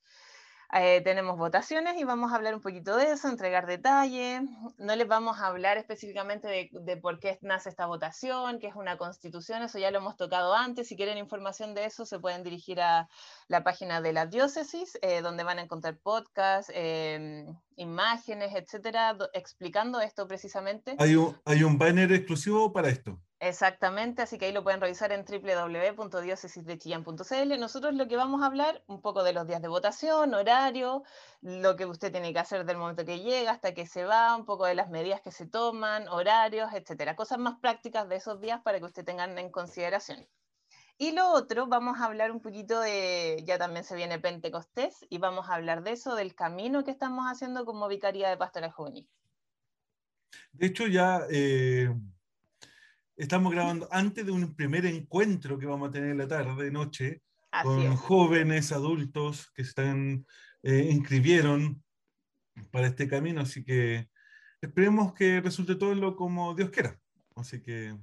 Eh, 0.73 1.01
tenemos 1.03 1.39
votaciones 1.39 1.97
y 1.97 2.05
vamos 2.05 2.33
a 2.33 2.37
hablar 2.37 2.55
un 2.55 2.61
poquito 2.61 2.97
de 2.97 3.13
eso, 3.13 3.29
entregar 3.29 3.67
detalles. 3.67 4.43
No 4.79 4.97
les 4.97 5.07
vamos 5.07 5.39
a 5.39 5.47
hablar 5.47 5.79
específicamente 5.79 6.71
de, 6.73 6.97
por 6.97 7.21
qué 7.21 7.39
nace 7.43 7.69
esta 7.69 7.87
votación, 7.87 8.59
qué 8.59 8.67
es 8.67 8.75
una 8.75 8.97
constitución, 8.97 9.63
eso 9.63 9.79
ya 9.79 9.91
lo 9.91 9.99
hemos 9.99 10.17
tocado 10.17 10.55
antes. 10.55 10.89
Si 10.89 10.97
quieren 10.97 11.19
información 11.19 11.75
de 11.75 11.85
eso, 11.85 12.05
se 12.05 12.19
pueden 12.19 12.43
dirigir 12.43 12.81
a 12.81 13.09
la 13.49 13.63
página 13.63 14.01
de 14.01 14.13
la 14.13 14.27
diócesis, 14.27 14.99
eh, 15.03 15.23
donde 15.23 15.45
van 15.45 15.59
a 15.59 15.63
encontrar 15.63 15.97
podcasts, 15.99 16.73
eh, 16.75 17.47
imágenes, 17.77 18.55
etcétera, 18.55 19.15
do- 19.15 19.31
explicando 19.33 20.01
esto 20.01 20.27
precisamente. 20.27 20.97
Hay 20.99 21.15
un, 21.17 21.37
hay 21.45 21.63
un 21.63 21.79
banner 21.79 22.13
exclusivo 22.13 22.73
para 22.73 22.89
esto. 22.89 23.21
Exactamente, 23.39 24.23
así 24.23 24.39
que 24.39 24.47
ahí 24.47 24.53
lo 24.53 24.65
pueden 24.65 24.81
revisar 24.81 25.13
en 25.13 25.23
www.diócesisdechillán.cl. 25.27 27.61
Nosotros 27.61 27.95
lo 27.95 28.09
que 28.09 28.17
vamos 28.17 28.43
a 28.43 28.47
hablar, 28.47 28.83
un 28.87 29.03
poco 29.03 29.23
de 29.23 29.35
los 29.35 29.47
días 29.47 29.61
de 29.61 29.69
votación, 29.69 30.33
horario, 30.33 31.03
lo 31.43 31.77
que 31.77 31.85
usted 31.85 32.11
tiene 32.11 32.33
que 32.33 32.39
hacer 32.39 32.65
del 32.65 32.79
momento 32.79 33.05
que 33.05 33.21
llega 33.21 33.51
hasta 33.53 33.75
que 33.75 33.87
se 33.87 34.05
va, 34.05 34.35
un 34.37 34.47
poco 34.47 34.65
de 34.65 34.75
las 34.75 34.89
medidas 34.89 35.21
que 35.21 35.33
se 35.33 35.47
toman, 35.47 36.09
horarios, 36.09 36.73
etcétera. 36.73 37.15
Cosas 37.15 37.37
más 37.39 37.59
prácticas 37.61 38.09
de 38.09 38.17
esos 38.17 38.41
días 38.41 38.63
para 38.63 38.79
que 38.79 38.87
usted 38.87 39.05
tengan 39.05 39.37
en 39.39 39.51
consideración. 39.51 40.27
Y 40.99 41.13
lo 41.13 41.31
otro, 41.31 41.67
vamos 41.67 42.01
a 42.01 42.07
hablar 42.07 42.31
un 42.33 42.41
poquito 42.41 42.81
de, 42.81 43.43
ya 43.47 43.59
también 43.59 43.85
se 43.85 43.95
viene 43.95 44.19
Pentecostés, 44.19 45.05
y 45.11 45.19
vamos 45.19 45.49
a 45.49 45.55
hablar 45.55 45.83
de 45.83 45.93
eso, 45.93 46.15
del 46.15 46.35
camino 46.35 46.85
que 46.85 46.91
estamos 46.91 47.27
haciendo 47.27 47.67
como 47.67 47.87
Vicaría 47.87 48.31
de 48.31 48.39
Pastoral 48.39 48.73
Juvenil. 48.73 49.09
De 50.53 50.67
hecho, 50.67 50.87
ya 50.87 51.27
eh, 51.31 51.95
estamos 53.15 53.53
grabando 53.53 53.89
antes 53.91 54.25
de 54.25 54.33
un 54.33 54.55
primer 54.55 54.87
encuentro 54.87 55.59
que 55.59 55.67
vamos 55.67 55.91
a 55.91 55.93
tener 55.93 56.11
en 56.11 56.19
la 56.19 56.29
tarde, 56.29 56.71
noche, 56.71 57.23
con 57.63 57.95
jóvenes, 57.97 58.73
adultos 58.73 59.51
que 59.55 59.63
están, 59.63 60.27
eh, 60.63 60.89
inscribieron 60.91 61.83
para 62.71 62.87
este 62.87 63.07
camino, 63.07 63.43
así 63.43 63.65
que 63.65 64.09
esperemos 64.63 65.13
que 65.13 65.43
resulte 65.43 65.75
todo 65.75 65.95
lo 65.95 66.17
como 66.17 66.55
Dios 66.55 66.71
quiera. 66.71 66.99
Así 67.35 67.63
que 67.63 67.95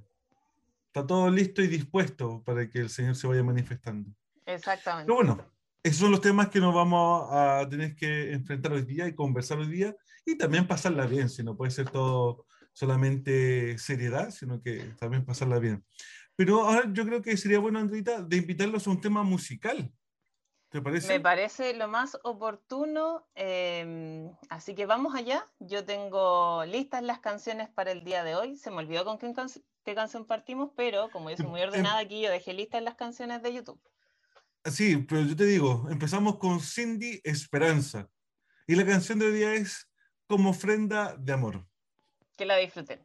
está 0.94 1.04
todo 1.04 1.28
listo 1.28 1.60
y 1.60 1.66
dispuesto 1.66 2.40
para 2.44 2.70
que 2.70 2.78
el 2.78 2.88
Señor 2.88 3.16
se 3.16 3.26
vaya 3.26 3.42
manifestando. 3.42 4.08
Exactamente. 4.46 5.06
Pero 5.06 5.16
bueno, 5.16 5.52
esos 5.82 5.98
son 5.98 6.12
los 6.12 6.20
temas 6.20 6.50
que 6.50 6.60
nos 6.60 6.72
vamos 6.72 7.26
a 7.32 7.66
tener 7.68 7.96
que 7.96 8.32
enfrentar 8.32 8.72
hoy 8.72 8.82
día 8.82 9.08
y 9.08 9.14
conversar 9.14 9.58
hoy 9.58 9.66
día 9.66 9.96
y 10.24 10.38
también 10.38 10.68
pasarla 10.68 11.06
bien, 11.06 11.28
si 11.28 11.42
no 11.42 11.56
puede 11.56 11.72
ser 11.72 11.90
todo 11.90 12.46
solamente 12.72 13.76
seriedad, 13.76 14.30
sino 14.30 14.62
que 14.62 14.94
también 15.00 15.24
pasarla 15.24 15.58
bien. 15.58 15.84
Pero 16.36 16.62
ahora 16.62 16.88
yo 16.92 17.04
creo 17.04 17.20
que 17.20 17.36
sería 17.36 17.58
bueno, 17.58 17.80
Andrita, 17.80 18.22
de 18.22 18.36
invitarlos 18.36 18.86
a 18.86 18.90
un 18.90 19.00
tema 19.00 19.24
musical. 19.24 19.90
¿Te 20.74 20.82
parece? 20.82 21.06
Me 21.06 21.20
parece 21.20 21.72
lo 21.74 21.86
más 21.86 22.18
oportuno, 22.24 23.24
em, 23.36 24.28
así 24.48 24.74
que 24.74 24.86
vamos 24.86 25.14
allá. 25.14 25.48
Yo 25.60 25.84
tengo 25.84 26.64
listas 26.64 27.00
las 27.04 27.20
canciones 27.20 27.68
para 27.68 27.92
el 27.92 28.02
día 28.02 28.24
de 28.24 28.34
hoy. 28.34 28.56
Se 28.56 28.72
me 28.72 28.78
olvidó 28.78 29.04
con 29.04 29.16
qué, 29.16 29.32
qué 29.84 29.94
canción 29.94 30.26
partimos, 30.26 30.72
pero 30.74 31.12
como 31.12 31.30
yo 31.30 31.36
soy 31.36 31.46
muy 31.46 31.60
em, 31.60 31.68
ordenada 31.68 32.00
aquí, 32.00 32.22
yo 32.22 32.28
dejé 32.28 32.54
listas 32.54 32.82
las 32.82 32.96
canciones 32.96 33.40
de 33.40 33.54
YouTube. 33.54 33.80
Sí, 34.64 34.96
pero 35.08 35.22
yo 35.22 35.36
te 35.36 35.44
digo, 35.44 35.86
empezamos 35.90 36.38
con 36.38 36.58
Cindy 36.58 37.20
Esperanza. 37.22 38.10
Y 38.66 38.74
la 38.74 38.84
canción 38.84 39.20
de 39.20 39.26
hoy 39.26 39.32
día 39.34 39.54
es 39.54 39.88
Como 40.26 40.50
ofrenda 40.50 41.14
de 41.16 41.34
amor. 41.34 41.64
Que 42.36 42.46
la 42.46 42.56
disfruten. 42.56 42.98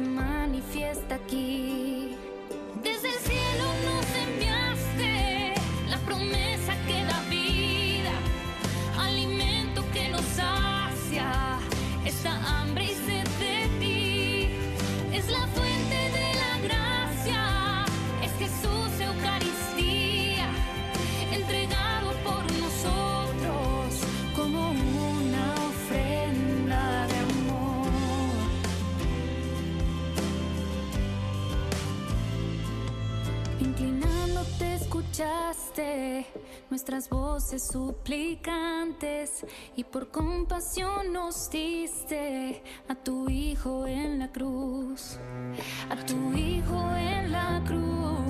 Nuestras 0.00 0.33
suplicantes 37.58 39.44
y 39.76 39.84
por 39.84 40.10
compasión 40.10 41.12
nos 41.12 41.50
diste 41.50 42.62
a 42.88 42.94
tu 42.94 43.28
Hijo 43.28 43.86
en 43.86 44.18
la 44.18 44.30
cruz, 44.32 45.18
a 45.90 45.96
tu 46.06 46.32
Hijo 46.32 46.94
en 46.96 47.32
la 47.32 47.62
cruz, 47.66 48.23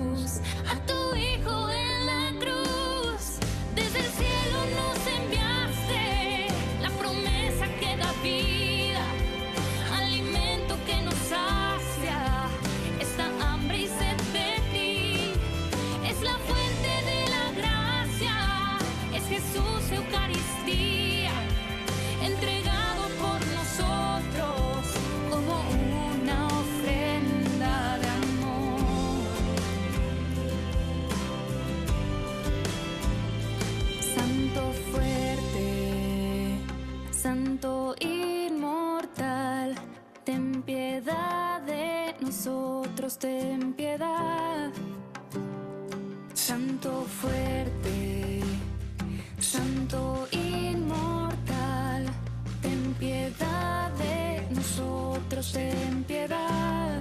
nosotros, 54.64 55.52
ten 55.52 56.04
piedad. 56.04 57.00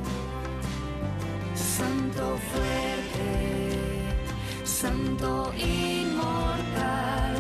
Santo 1.56 2.38
fuerte, 2.52 3.30
Santo 4.66 5.54
inmortal, 5.58 7.36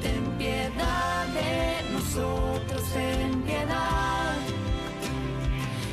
ten 0.00 0.22
piedad 0.38 1.26
de 1.38 1.92
nosotros, 1.92 2.82
ten 2.92 3.42
piedad. 3.42 4.36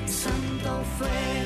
Santo 0.06 0.84
fuerte, 0.98 1.41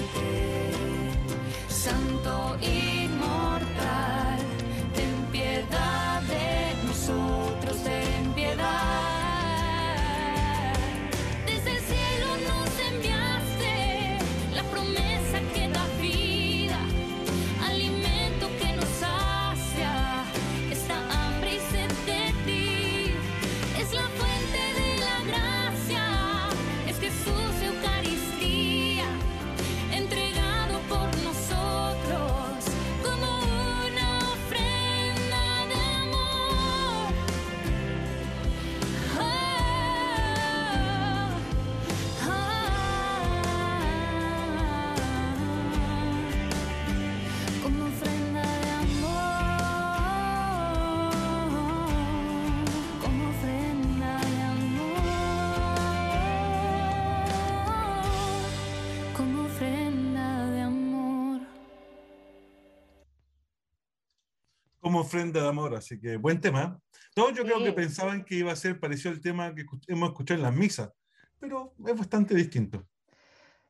ofrenda 65.15 65.41
de 65.41 65.48
amor, 65.48 65.75
así 65.75 66.00
que 66.00 66.17
buen 66.17 66.41
tema. 66.41 66.79
Todos 67.13 67.34
yo 67.34 67.43
creo 67.43 67.63
que 67.63 67.72
pensaban 67.72 68.25
que 68.25 68.36
iba 68.36 68.51
a 68.51 68.55
ser 68.55 68.79
parecido 68.79 69.12
al 69.12 69.22
tema 69.22 69.55
que 69.55 69.65
hemos 69.88 70.10
escuchado 70.10 70.38
en 70.38 70.43
las 70.43 70.53
misas, 70.53 70.91
pero 71.39 71.74
es 71.86 71.98
bastante 71.98 72.36
distinto. 72.36 72.86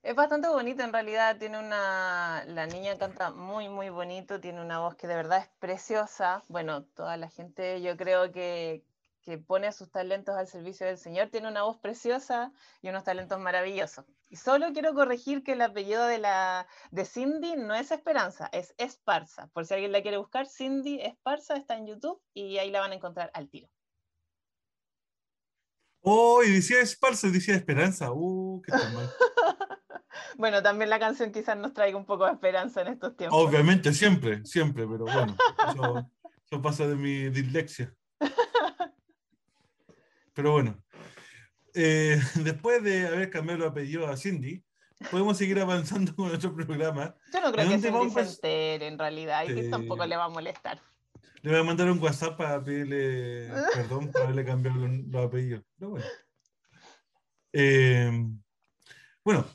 Es 0.02 0.16
bastante 0.16 0.48
bonito 0.48 0.84
en 0.84 0.92
realidad, 0.92 1.38
tiene 1.38 1.60
una, 1.60 2.44
la 2.48 2.66
niña 2.68 2.98
canta 2.98 3.32
muy 3.32 3.70
muy 3.70 3.90
bonito, 3.90 4.40
tiene 4.40 4.62
una 4.62 4.80
voz 4.80 4.96
que 4.96 5.08
de 5.08 5.16
verdad 5.16 5.40
es 5.40 5.50
preciosa. 5.60 6.44
Bueno, 6.48 6.84
toda 6.84 7.18
la 7.18 7.30
gente 7.30 7.82
yo 7.82 7.96
creo 7.98 8.32
que, 8.32 8.84
que 9.25 9.39
pone 9.39 9.72
sus 9.72 9.89
talentos 9.89 10.36
al 10.36 10.48
servicio 10.48 10.86
del 10.86 11.00
Señor 11.00 11.29
tiene 11.29 11.48
una 11.48 11.63
voz 11.63 11.77
preciosa 11.77 12.53
y 12.82 12.89
unos 12.89 13.03
talentos 13.03 13.39
maravillosos. 13.39 14.05
Y 14.29 14.36
solo 14.36 14.72
quiero 14.72 14.94
corregir 14.94 15.44
que 15.44 15.53
el 15.53 15.62
apellido 15.62 16.05
de, 16.05 16.20
la, 16.20 16.67
de 16.91 17.05
Cindy 17.05 17.55
no 17.58 17.74
es 17.74 17.91
Esperanza, 17.91 18.50
es 18.53 18.75
Esparza. 18.77 19.48
Por 19.48 19.65
si 19.65 19.74
alguien 19.74 19.91
la 19.91 20.03
quiere 20.03 20.17
buscar, 20.17 20.46
Cindy 20.48 21.01
Esparza 21.01 21.55
está 21.55 21.75
en 21.75 21.88
YouTube 21.88 22.22
y 22.36 22.60
ahí 22.60 22.70
la 22.70 22.82
van 22.82 22.91
a 22.91 22.96
encontrar 22.96 23.32
al 23.34 23.50
tiro. 23.50 23.67
Oh, 26.01 26.44
y 26.44 26.51
decía 26.51 26.79
Esparza, 26.82 27.27
decía 27.29 27.55
Esperanza. 27.55 28.12
Uh, 28.12 28.62
qué 28.62 28.72
tan 28.72 28.94
mal. 28.94 29.10
Bueno, 30.38 30.62
también 30.62 30.89
la 30.89 31.00
canción 31.00 31.32
quizás 31.32 31.58
nos 31.58 31.74
traiga 31.74 31.98
un 31.98 32.05
poco 32.05 32.25
de 32.25 32.34
esperanza 32.34 32.82
en 32.82 32.88
estos 32.88 33.15
tiempos. 33.15 33.38
Obviamente, 33.39 33.94
siempre, 33.94 34.46
siempre, 34.46 34.88
pero 34.88 35.05
bueno, 35.05 35.36
eso, 35.70 36.10
eso 36.46 36.62
pasa 36.62 36.88
de 36.88 36.96
mi 36.96 37.29
dislexia. 37.29 37.94
Pero 40.36 40.51
bueno, 40.51 40.77
eh, 41.74 42.20
después 42.36 42.84
de 42.84 43.08
haber 43.08 43.32
cambiado 43.32 43.63
el 43.63 43.70
apellido 43.70 44.08
a 44.08 44.18
Cindy, 44.18 44.63
podemos 45.10 45.38
seguir 45.38 45.60
avanzando 45.60 46.13
con 46.15 46.27
nuestro 46.27 46.54
programa. 46.54 47.15
Yo 47.34 47.42
no 47.42 47.51
creo 47.51 47.65
¿De 47.65 47.72
que 47.72 47.82
Cindy 47.82 47.98
vamos? 47.98 48.13
se 48.13 48.20
entere 48.22 48.88
en 48.88 49.00
realidad 49.00 49.46
y 49.46 49.56
que 49.56 49.63
tampoco 49.70 50.06
le 50.06 50.18
va 50.18 50.25
a 50.25 50.30
molestar. 50.30 50.80
Le 51.42 51.51
voy 51.51 51.60
a 51.60 51.63
mandar 51.63 51.89
un 51.89 52.00
WhatsApp 52.00 52.38
para 52.38 52.63
pedirle 52.63 53.50
perdón 53.74 54.12
por 54.12 54.24
haberle 54.24 54.46
cambiado 54.46 54.77
los, 54.77 55.08
los 55.08 55.25
apellidos. 55.25 55.63
Pero 55.77 55.92
bueno. 55.92 56.06
Eh, 57.54 58.12
bueno, 59.24 59.46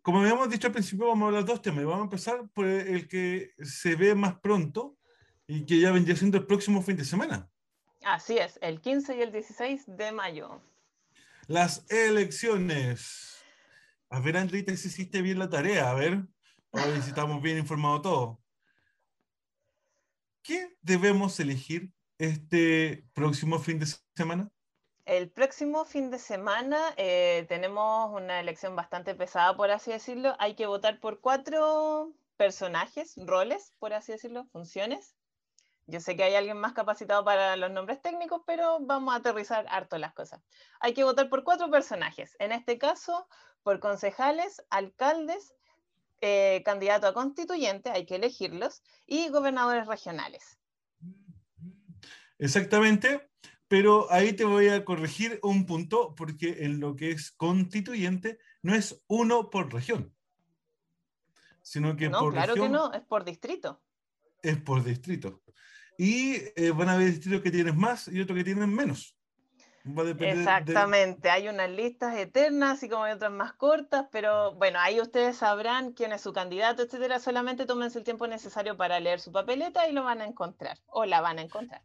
como 0.00 0.20
habíamos 0.20 0.48
dicho 0.48 0.68
al 0.68 0.72
principio, 0.72 1.08
vamos 1.08 1.24
a 1.24 1.26
hablar 1.26 1.44
de 1.44 1.52
dos 1.52 1.60
temas. 1.60 1.82
y 1.82 1.84
Vamos 1.84 2.00
a 2.00 2.04
empezar 2.04 2.48
por 2.54 2.66
el 2.66 3.06
que 3.06 3.50
se 3.58 3.96
ve 3.96 4.14
más 4.14 4.38
pronto 4.40 4.96
y 5.46 5.66
que 5.66 5.78
ya 5.78 5.92
vendría 5.92 6.16
siendo 6.16 6.38
el 6.38 6.46
próximo 6.46 6.80
fin 6.80 6.96
de 6.96 7.04
semana. 7.04 7.51
Así 8.04 8.38
es, 8.38 8.58
el 8.62 8.80
15 8.80 9.16
y 9.16 9.22
el 9.22 9.32
16 9.32 9.84
de 9.86 10.12
mayo. 10.12 10.60
Las 11.46 11.84
elecciones. 11.90 13.42
A 14.10 14.20
ver, 14.20 14.36
Andrita, 14.36 14.76
si 14.76 14.88
hiciste 14.88 15.22
bien 15.22 15.38
la 15.38 15.48
tarea. 15.48 15.90
A 15.90 15.94
ver, 15.94 16.22
ver 16.72 17.02
si 17.02 17.08
estamos 17.08 17.40
bien 17.42 17.58
informados 17.58 18.02
todos. 18.02 18.38
¿Qué 20.42 20.76
debemos 20.80 21.38
elegir 21.40 21.92
este 22.18 23.04
próximo 23.12 23.58
fin 23.58 23.78
de 23.78 23.86
semana? 24.16 24.50
El 25.04 25.30
próximo 25.30 25.84
fin 25.84 26.10
de 26.10 26.18
semana 26.18 26.94
eh, 26.96 27.44
tenemos 27.48 28.12
una 28.12 28.38
elección 28.40 28.76
bastante 28.76 29.14
pesada, 29.14 29.56
por 29.56 29.70
así 29.70 29.90
decirlo. 29.90 30.34
Hay 30.38 30.54
que 30.54 30.66
votar 30.66 31.00
por 31.00 31.20
cuatro 31.20 32.12
personajes, 32.36 33.14
roles, 33.16 33.72
por 33.78 33.92
así 33.92 34.12
decirlo, 34.12 34.46
funciones. 34.52 35.16
Yo 35.86 36.00
sé 36.00 36.16
que 36.16 36.22
hay 36.22 36.34
alguien 36.34 36.58
más 36.58 36.72
capacitado 36.72 37.24
para 37.24 37.56
los 37.56 37.70
nombres 37.70 38.00
técnicos, 38.00 38.42
pero 38.46 38.78
vamos 38.80 39.12
a 39.12 39.18
aterrizar 39.18 39.66
harto 39.68 39.98
las 39.98 40.14
cosas. 40.14 40.40
Hay 40.80 40.94
que 40.94 41.04
votar 41.04 41.28
por 41.28 41.42
cuatro 41.44 41.70
personajes. 41.70 42.36
En 42.38 42.52
este 42.52 42.78
caso, 42.78 43.28
por 43.62 43.80
concejales, 43.80 44.62
alcaldes, 44.70 45.54
eh, 46.20 46.62
candidato 46.64 47.08
a 47.08 47.14
constituyente, 47.14 47.90
hay 47.90 48.06
que 48.06 48.14
elegirlos, 48.14 48.82
y 49.06 49.28
gobernadores 49.28 49.86
regionales. 49.88 50.58
Exactamente, 52.38 53.28
pero 53.66 54.10
ahí 54.10 54.32
te 54.32 54.44
voy 54.44 54.68
a 54.68 54.84
corregir 54.84 55.40
un 55.42 55.66
punto, 55.66 56.14
porque 56.14 56.64
en 56.64 56.78
lo 56.78 56.94
que 56.94 57.10
es 57.10 57.32
constituyente 57.32 58.38
no 58.62 58.74
es 58.74 59.02
uno 59.08 59.50
por 59.50 59.72
región, 59.72 60.14
sino 61.62 61.96
que 61.96 62.08
no, 62.08 62.20
por 62.20 62.34
claro 62.34 62.54
región 62.54 62.68
que 62.68 62.72
no, 62.72 62.92
es 62.92 63.02
por 63.02 63.24
distrito. 63.24 63.82
es 64.42 64.58
por 64.58 64.84
distrito. 64.84 65.42
Y 66.04 66.34
eh, 66.56 66.72
van 66.72 66.88
a 66.88 66.94
haber 66.94 67.10
distritos 67.12 67.42
que 67.42 67.52
tienen 67.52 67.78
más 67.78 68.08
y 68.08 68.20
otros 68.20 68.36
que 68.36 68.42
tienen 68.42 68.74
menos. 68.74 69.16
Va 69.86 70.02
a 70.02 70.06
depender 70.06 70.34
de- 70.34 70.42
Exactamente, 70.42 71.30
hay 71.30 71.46
unas 71.46 71.70
listas 71.70 72.16
eternas, 72.16 72.78
así 72.78 72.88
como 72.88 73.04
hay 73.04 73.12
otras 73.12 73.30
más 73.30 73.52
cortas, 73.52 74.06
pero 74.10 74.52
bueno, 74.56 74.80
ahí 74.80 75.00
ustedes 75.00 75.36
sabrán 75.36 75.92
quién 75.92 76.10
es 76.10 76.20
su 76.20 76.32
candidato, 76.32 76.82
etcétera. 76.82 77.20
Solamente 77.20 77.66
tómense 77.66 77.98
el 77.98 78.04
tiempo 78.04 78.26
necesario 78.26 78.76
para 78.76 78.98
leer 78.98 79.20
su 79.20 79.30
papeleta 79.30 79.88
y 79.88 79.92
lo 79.92 80.02
van 80.02 80.20
a 80.22 80.26
encontrar, 80.26 80.76
o 80.88 81.04
la 81.04 81.20
van 81.20 81.38
a 81.38 81.42
encontrar. 81.42 81.82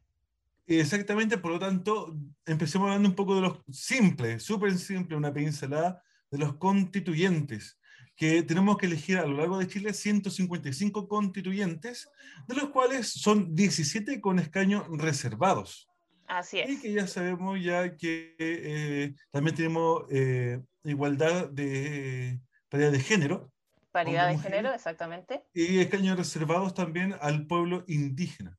Exactamente, 0.66 1.38
por 1.38 1.52
lo 1.52 1.60
tanto, 1.60 2.18
empecemos 2.48 2.88
hablando 2.88 3.10
un 3.10 3.16
poco 3.16 3.36
de 3.36 3.42
los 3.42 3.60
simples, 3.72 4.42
súper 4.42 4.76
simple, 4.80 5.16
una 5.16 5.32
pincelada 5.32 6.02
de 6.32 6.40
los 6.40 6.56
constituyentes, 6.56 7.77
que 8.18 8.44
tenemos 8.44 8.78
que 8.78 8.88
elegir 8.88 9.18
a 9.20 9.26
lo 9.26 9.38
largo 9.38 9.58
de 9.60 9.68
Chile 9.68 9.94
155 9.94 11.08
constituyentes, 11.08 12.10
de 12.48 12.56
los 12.56 12.70
cuales 12.72 13.08
son 13.14 13.56
17 13.56 14.20
con 14.20 14.40
escaños 14.40 14.86
reservados. 14.90 15.88
Así 16.26 16.58
Y 16.58 16.62
es. 16.62 16.82
que 16.82 16.92
ya 16.94 17.08
sabemos 17.08 17.58
ya 17.64 17.96
que 17.96 18.36
eh, 18.40 19.14
también 19.32 19.56
tenemos 19.56 20.04
eh, 20.10 20.60
igualdad 20.84 21.48
de 21.50 22.40
paridad 22.70 22.92
de 22.92 23.00
género 23.00 23.52
Paridad 23.92 24.28
de 24.28 24.38
género, 24.38 24.74
exactamente. 24.74 25.44
y 25.54 25.80
escaños 25.80 26.18
reservados 26.18 26.74
también 26.74 27.16
al 27.22 27.48
pueblo 27.48 27.84
indígena. 27.88 28.58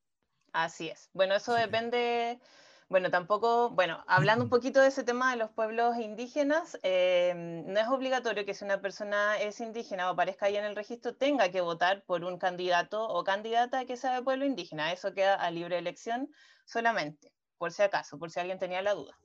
Así 0.52 0.88
es. 0.88 1.10
Bueno, 1.12 1.34
eso 1.36 1.54
Sí. 1.54 1.60
depende, 1.60 2.40
bueno, 2.88 3.10
tampoco, 3.10 3.70
bueno, 3.70 4.02
hablando 4.06 4.44
un 4.44 4.50
poquito 4.50 4.80
de 4.80 4.88
ese 4.88 5.04
tema 5.04 5.30
de 5.30 5.36
los 5.36 5.50
pueblos 5.50 5.98
indígenas, 5.98 6.78
eh, 6.82 7.34
no 7.66 7.78
es 7.78 7.86
obligatorio 7.88 8.46
que 8.46 8.54
si 8.54 8.64
una 8.64 8.80
persona 8.80 9.38
es 9.38 9.60
indígena 9.60 10.08
o 10.08 10.12
aparezca 10.12 10.46
ahí 10.46 10.56
en 10.56 10.64
el 10.64 10.74
registro 10.74 11.14
tenga 11.14 11.50
que 11.50 11.60
votar 11.60 12.02
por 12.04 12.24
un 12.24 12.38
candidato 12.38 13.06
o 13.06 13.24
candidata 13.24 13.84
que 13.84 13.98
sea 13.98 14.14
de 14.14 14.22
pueblo 14.22 14.46
indígena. 14.46 14.92
Eso 14.92 15.12
queda 15.12 15.34
a 15.34 15.50
libre 15.50 15.76
elección 15.76 16.30
solamente, 16.64 17.32
por 17.58 17.72
si 17.72 17.82
acaso, 17.82 18.18
por 18.18 18.30
si 18.30 18.40
alguien 18.40 18.58
tenía 18.58 18.80
la 18.80 18.94
duda. 18.94 19.18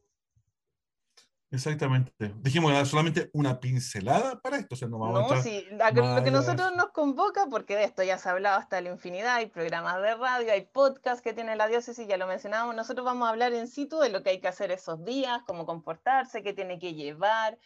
Exactamente. 1.53 2.11
Dijimos 2.41 2.71
que 2.71 2.77
era 2.77 2.85
solamente 2.85 3.29
una 3.31 3.59
pincelada 3.59 4.41
para 4.41 4.57
esto, 4.57 4.73
o 4.73 4.75
sea, 4.75 4.87
no 4.87 4.97
vamos 4.97 5.17
a 5.17 5.21
No, 5.21 5.25
entrar 5.27 5.43
sí, 5.43 5.67
la- 5.71 5.91
lo 6.17 6.23
que 6.23 6.31
nosotros 6.31 6.75
nos 6.75 6.87
convoca, 6.89 7.45
porque 7.47 7.75
de 7.75 7.83
esto 7.83 8.01
ya 8.01 8.17
se 8.17 8.27
ha 8.27 8.31
hablado 8.31 8.57
hasta 8.57 8.81
la 8.81 8.89
infinidad, 8.89 9.35
hay 9.35 9.45
programas 9.45 10.01
de 10.01 10.15
radio, 10.15 10.51
hay 10.51 10.65
podcasts 10.65 11.21
que 11.21 11.31
tiene 11.33 11.55
la 11.55 11.67
diócesis, 11.67 12.07
ya 12.07 12.17
lo 12.17 12.25
mencionábamos, 12.25 12.75
nosotros 12.75 13.05
vamos 13.05 13.27
a 13.27 13.29
hablar 13.29 13.53
en 13.53 13.67
situ 13.67 13.99
de 13.99 14.09
lo 14.09 14.23
que 14.23 14.31
hay 14.31 14.41
que 14.41 14.47
hacer 14.47 14.71
esos 14.71 15.05
días, 15.05 15.43
cómo 15.45 15.67
comportarse, 15.67 16.41
qué 16.41 16.53
tiene 16.53 16.79
que 16.79 16.95
llevar, 16.95 17.59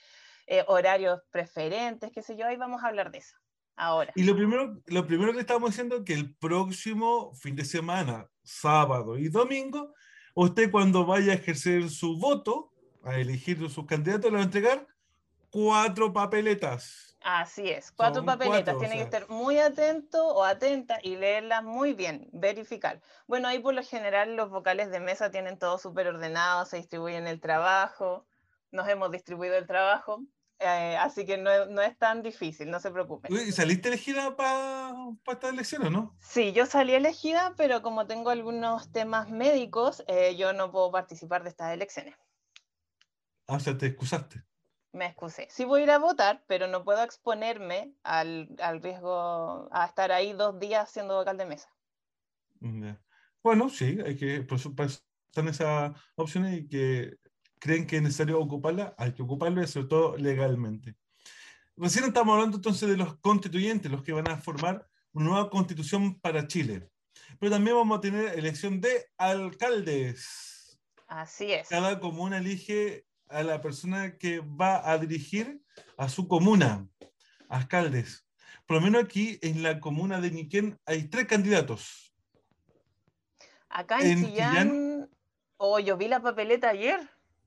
eh, 0.47 0.65
horarios 0.67 1.21
preferentes, 1.31 2.11
qué 2.11 2.21
sé 2.21 2.35
yo, 2.35 2.45
ahí 2.45 2.57
vamos 2.57 2.83
a 2.83 2.87
hablar 2.87 3.09
de 3.09 3.19
eso. 3.19 3.37
Ahora, 3.77 4.11
Y 4.15 4.23
lo 4.23 4.35
primero, 4.35 4.81
lo 4.87 5.07
primero 5.07 5.31
que 5.31 5.39
estamos 5.39 5.69
diciendo 5.69 5.97
es 5.97 6.01
que 6.03 6.13
el 6.13 6.35
próximo 6.35 7.33
fin 7.35 7.55
de 7.55 7.63
semana, 7.63 8.27
sábado 8.43 9.17
y 9.17 9.29
domingo, 9.29 9.93
usted 10.35 10.71
cuando 10.71 11.05
vaya 11.05 11.31
a 11.31 11.35
ejercer 11.35 11.89
su 11.89 12.17
voto, 12.19 12.73
a 13.07 13.17
elegir 13.19 13.57
sus 13.69 13.85
candidatos, 13.85 14.31
le 14.31 14.37
va 14.37 14.41
a 14.41 14.45
entregar 14.45 14.87
cuatro 15.49 16.11
papeletas. 16.13 17.17
así 17.21 17.69
es, 17.69 17.91
cuatro 17.91 18.17
Son 18.17 18.25
papeletas, 18.25 18.75
cuatro, 18.75 18.77
o 18.77 18.79
tiene 18.79 18.95
que 18.95 19.01
estar 19.03 19.29
muy 19.29 19.57
atento 19.59 20.27
o 20.27 20.43
atenta 20.43 20.99
y 21.01 21.15
leerlas 21.15 21.63
muy 21.63 21.93
bien, 21.93 22.29
verificar. 22.31 23.01
Bueno, 23.27 23.47
ahí 23.47 23.59
por 23.59 23.73
lo 23.73 23.83
general 23.83 24.35
los 24.35 24.49
vocales 24.49 24.91
de 24.91 24.99
mesa 24.99 25.31
tienen 25.31 25.57
todo 25.57 25.77
súper 25.77 26.07
ordenado, 26.07 26.65
se 26.65 26.77
distribuyen 26.77 27.27
el 27.27 27.39
trabajo, 27.39 28.25
nos 28.71 28.87
hemos 28.87 29.11
distribuido 29.11 29.55
el 29.55 29.65
trabajo, 29.67 30.21
eh, 30.59 30.97
así 30.99 31.25
que 31.25 31.37
no, 31.37 31.51
es- 31.51 31.67
no 31.69 31.81
es 31.81 31.97
tan 31.97 32.21
difícil, 32.23 32.69
no 32.69 32.79
se 32.79 32.91
preocupen. 32.91 33.31
Uy, 33.31 33.51
¿Saliste 33.51 33.89
elegida 33.89 34.35
para 34.35 34.93
esta 35.27 35.49
elección 35.49 35.85
o 35.87 35.89
no? 35.89 36.15
Sí, 36.19 36.51
yo 36.51 36.65
salí 36.65 36.93
elegida, 36.93 37.53
pero 37.57 37.81
como 37.81 38.05
tengo 38.07 38.29
algunos 38.29 38.91
temas 38.91 39.29
médicos, 39.29 40.03
eh, 40.07 40.35
yo 40.35 40.53
no 40.53 40.71
puedo 40.71 40.91
participar 40.91 41.43
de 41.43 41.49
estas 41.49 41.73
elecciones. 41.73 42.15
Ah, 43.47 43.55
o 43.55 43.59
sea, 43.59 43.77
te 43.77 43.87
excusaste. 43.87 44.43
Me 44.91 45.07
excusé. 45.07 45.47
Sí 45.49 45.63
voy 45.65 45.81
a 45.81 45.83
ir 45.83 45.91
a 45.91 45.99
votar, 45.99 46.43
pero 46.47 46.67
no 46.67 46.83
puedo 46.83 47.03
exponerme 47.03 47.93
al, 48.03 48.49
al 48.59 48.81
riesgo 48.81 49.69
a 49.71 49.85
estar 49.85 50.11
ahí 50.11 50.33
dos 50.33 50.59
días 50.59 50.89
siendo 50.91 51.15
vocal 51.15 51.37
de 51.37 51.45
mesa. 51.45 51.69
Mm, 52.59 52.83
ya. 52.83 53.01
Bueno, 53.43 53.69
sí, 53.69 53.97
hay 54.05 54.17
que, 54.17 54.41
por 54.41 54.57
eso 54.57 54.73
están 55.27 55.47
esas 55.47 55.97
opciones 56.15 56.57
y 56.57 56.67
que 56.67 57.17
creen 57.59 57.87
que 57.87 57.97
es 57.97 58.01
necesario 58.01 58.39
ocuparla, 58.39 58.93
hay 58.97 59.13
que 59.13 59.23
ocuparlo 59.23 59.61
y 59.61 59.67
sobre 59.67 59.87
todo 59.87 60.17
legalmente. 60.17 60.95
Recién 61.75 62.05
estamos 62.05 62.33
hablando 62.33 62.57
entonces 62.57 62.89
de 62.89 62.97
los 62.97 63.17
constituyentes, 63.19 63.91
los 63.91 64.03
que 64.03 64.11
van 64.11 64.29
a 64.29 64.37
formar 64.37 64.87
una 65.13 65.25
nueva 65.25 65.49
constitución 65.49 66.19
para 66.19 66.47
Chile. 66.47 66.89
Pero 67.39 67.51
también 67.51 67.75
vamos 67.75 67.97
a 67.97 68.01
tener 68.01 68.37
elección 68.37 68.81
de 68.81 69.05
alcaldes. 69.17 70.79
Así 71.07 71.53
es. 71.53 71.69
Cada 71.69 71.99
comuna 71.99 72.39
elige 72.39 73.06
a 73.29 73.43
la 73.43 73.61
persona 73.61 74.17
que 74.17 74.39
va 74.39 74.89
a 74.89 74.97
dirigir 74.97 75.61
a 75.97 76.09
su 76.09 76.27
comuna, 76.27 76.87
alcaldes. 77.49 78.25
Por 78.65 78.77
lo 78.77 78.81
menos 78.81 79.03
aquí 79.03 79.39
en 79.41 79.63
la 79.63 79.79
comuna 79.79 80.19
de 80.19 80.31
Niquén 80.31 80.79
hay 80.85 81.07
tres 81.07 81.27
candidatos. 81.27 82.13
Acá 83.69 83.99
en, 83.99 84.07
en 84.07 84.25
Chillán, 84.25 84.69
Chillán- 84.69 85.09
oh, 85.57 85.79
yo 85.79 85.97
vi 85.97 86.07
la 86.07 86.21
papeleta 86.21 86.69
ayer, 86.69 86.99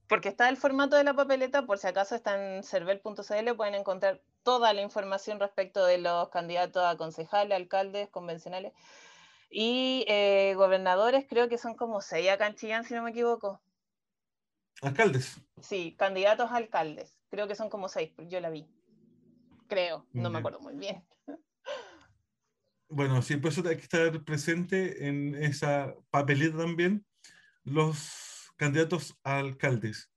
porque 0.08 0.28
está 0.28 0.48
el 0.48 0.56
formato 0.56 0.96
de 0.96 1.04
la 1.04 1.14
papeleta, 1.14 1.66
por 1.66 1.78
si 1.78 1.86
acaso 1.86 2.14
está 2.14 2.56
en 2.56 2.62
cervel.cl, 2.62 3.54
pueden 3.56 3.74
encontrar 3.74 4.20
toda 4.42 4.72
la 4.72 4.82
información 4.82 5.38
respecto 5.40 5.84
de 5.84 5.98
los 5.98 6.28
candidatos 6.30 6.84
a 6.84 6.96
concejales, 6.96 7.56
alcaldes, 7.56 8.08
convencionales 8.08 8.72
y 9.50 10.04
eh, 10.08 10.54
gobernadores, 10.56 11.26
creo 11.28 11.48
que 11.48 11.58
son 11.58 11.74
como 11.74 12.00
seis 12.00 12.30
acá 12.30 12.46
en 12.46 12.54
Chillán, 12.54 12.84
si 12.84 12.94
no 12.94 13.02
me 13.02 13.10
equivoco. 13.10 13.60
Alcaldes. 14.82 15.40
Sí, 15.60 15.94
candidatos 15.98 16.50
a 16.50 16.56
alcaldes. 16.56 17.18
Creo 17.30 17.46
que 17.46 17.54
son 17.54 17.68
como 17.68 17.88
seis, 17.88 18.12
yo 18.28 18.40
la 18.40 18.50
vi. 18.50 18.66
Creo, 19.68 20.06
no 20.12 20.30
me 20.30 20.38
acuerdo 20.38 20.60
muy 20.60 20.74
bien. 20.74 21.04
Bueno, 22.88 23.22
sí, 23.22 23.36
por 23.36 23.52
eso 23.52 23.62
hay 23.68 23.76
que 23.76 23.82
estar 23.82 24.24
presente 24.24 25.06
en 25.06 25.36
esa 25.36 25.94
papeleta 26.10 26.58
también 26.58 27.06
los 27.62 28.52
candidatos 28.56 29.16
a 29.22 29.38
alcaldes. 29.38 30.10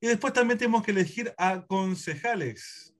Y 0.00 0.08
después 0.08 0.32
también 0.32 0.58
tenemos 0.58 0.82
que 0.82 0.90
elegir 0.90 1.32
a 1.38 1.64
concejales. 1.66 2.94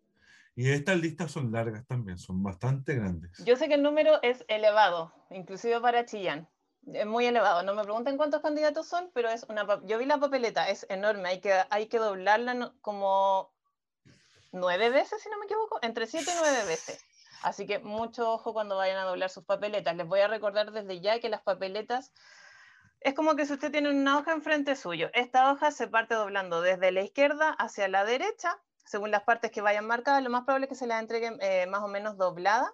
Y 0.55 0.71
estas 0.71 0.99
listas 0.99 1.33
son 1.33 1.53
largas 1.53 1.87
también, 1.87 2.19
son 2.19 2.43
bastante 2.43 2.95
grandes. 2.95 3.45
Yo 3.45 3.57
sé 3.57 3.69
que 3.69 3.75
el 3.75 3.83
número 3.83 4.23
es 4.23 4.45
elevado, 4.49 5.13
inclusive 5.31 5.81
para 5.81 6.07
Chillán. 6.07 6.49
Es 6.93 7.07
muy 7.07 7.27
elevado. 7.27 7.63
No 7.63 7.75
me 7.75 7.83
pregunten 7.83 8.17
cuántos 8.17 8.43
candidatos 8.43 8.87
son, 8.87 9.11
pero 9.13 9.29
es 9.29 9.45
una. 9.49 9.67
Yo 9.85 9.99
vi 9.99 10.07
la 10.07 10.19
papeleta, 10.19 10.69
es 10.69 10.87
enorme. 10.89 11.29
Hay 11.29 11.41
que, 11.41 11.55
hay 11.71 11.87
que 11.87 11.99
doblarla 11.99 12.73
como 12.81 13.53
nueve 14.53 14.91
veces, 14.91 15.23
si 15.23 15.29
no 15.29 15.39
me 15.39 15.47
equivoco, 15.47 15.79
entre 15.83 16.07
siete 16.07 16.31
y 16.31 16.39
nueve 16.39 16.65
veces. 16.67 17.05
Así 17.43 17.67
que 17.67 17.79
mucho 17.81 18.31
ojo 18.31 18.53
cuando 18.53 18.77
vayan 18.77 18.99
a 18.99 19.05
doblar 19.05 19.31
sus 19.31 19.45
papeletas. 19.45 19.97
Les 19.97 20.07
voy 20.07 20.21
a 20.21 20.29
recordar 20.29 20.73
desde 20.73 21.01
ya 21.01 21.21
que 21.21 21.29
las 21.29 21.43
papeletas 21.43 22.13
es 23.01 23.15
como 23.15 23.37
que 23.37 23.47
si 23.47 23.53
usted 23.53 23.71
tiene 23.71 23.91
una 23.91 24.19
hoja 24.19 24.33
enfrente 24.33 24.77
suyo. 24.77 25.11
Esta 25.13 25.53
hoja 25.53 25.71
se 25.71 25.89
parte 25.89 26.15
doblando 26.15 26.61
desde 26.63 26.93
la 26.93 27.03
izquierda 27.03 27.51
hacia 27.51 27.89
la 27.89 28.05
derecha 28.05 28.59
según 28.87 29.11
las 29.11 29.25
partes 29.25 29.51
que 29.51 29.61
vayan 29.61 29.87
marcadas, 29.87 30.23
lo 30.23 30.31
más 30.31 30.45
probable 30.45 30.67
es 30.67 30.71
que 30.71 30.77
se 30.77 30.87
la 30.87 30.99
entreguen 30.99 31.39
eh, 31.41 31.67
más 31.67 31.83
o 31.83 31.89
menos 31.89 32.17
doblada 32.17 32.73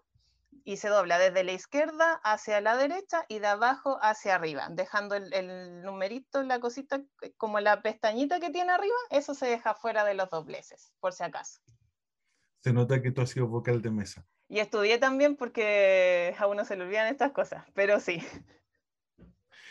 y 0.64 0.76
se 0.76 0.88
dobla 0.88 1.18
desde 1.18 1.44
la 1.44 1.52
izquierda 1.52 2.20
hacia 2.22 2.60
la 2.60 2.76
derecha 2.76 3.24
y 3.28 3.38
de 3.38 3.48
abajo 3.48 3.98
hacia 4.00 4.34
arriba, 4.34 4.68
dejando 4.70 5.14
el, 5.14 5.82
numerito, 5.82 6.42
la 6.42 6.60
cosita, 6.60 7.02
como 7.36 7.60
la 7.60 7.82
pestañita 7.82 8.40
que 8.40 8.50
tiene 8.50 8.72
arriba, 8.72 8.96
eso 9.10 9.34
se 9.34 9.46
deja 9.46 9.74
fuera 9.74 10.04
de 10.04 10.14
los 10.14 10.30
dobleces, 10.30 10.92
por 11.00 11.12
si 11.12 11.24
acaso. 11.24 11.60
Se 12.60 12.72
nota 12.72 13.02
que 13.02 13.10
tú 13.10 13.22
has 13.22 13.30
sido 13.30 13.48
vocal 13.48 13.82
de 13.82 13.90
mesa. 13.90 14.26
Y 14.48 14.60
estudié 14.60 14.98
también 14.98 15.36
porque 15.36 16.34
a 16.38 16.46
uno 16.46 16.64
se 16.64 16.76
le 16.76 16.84
olvidan 16.84 17.08
estas 17.08 17.32
cosas, 17.32 17.64
pero 17.74 17.98
sí. 17.98 18.22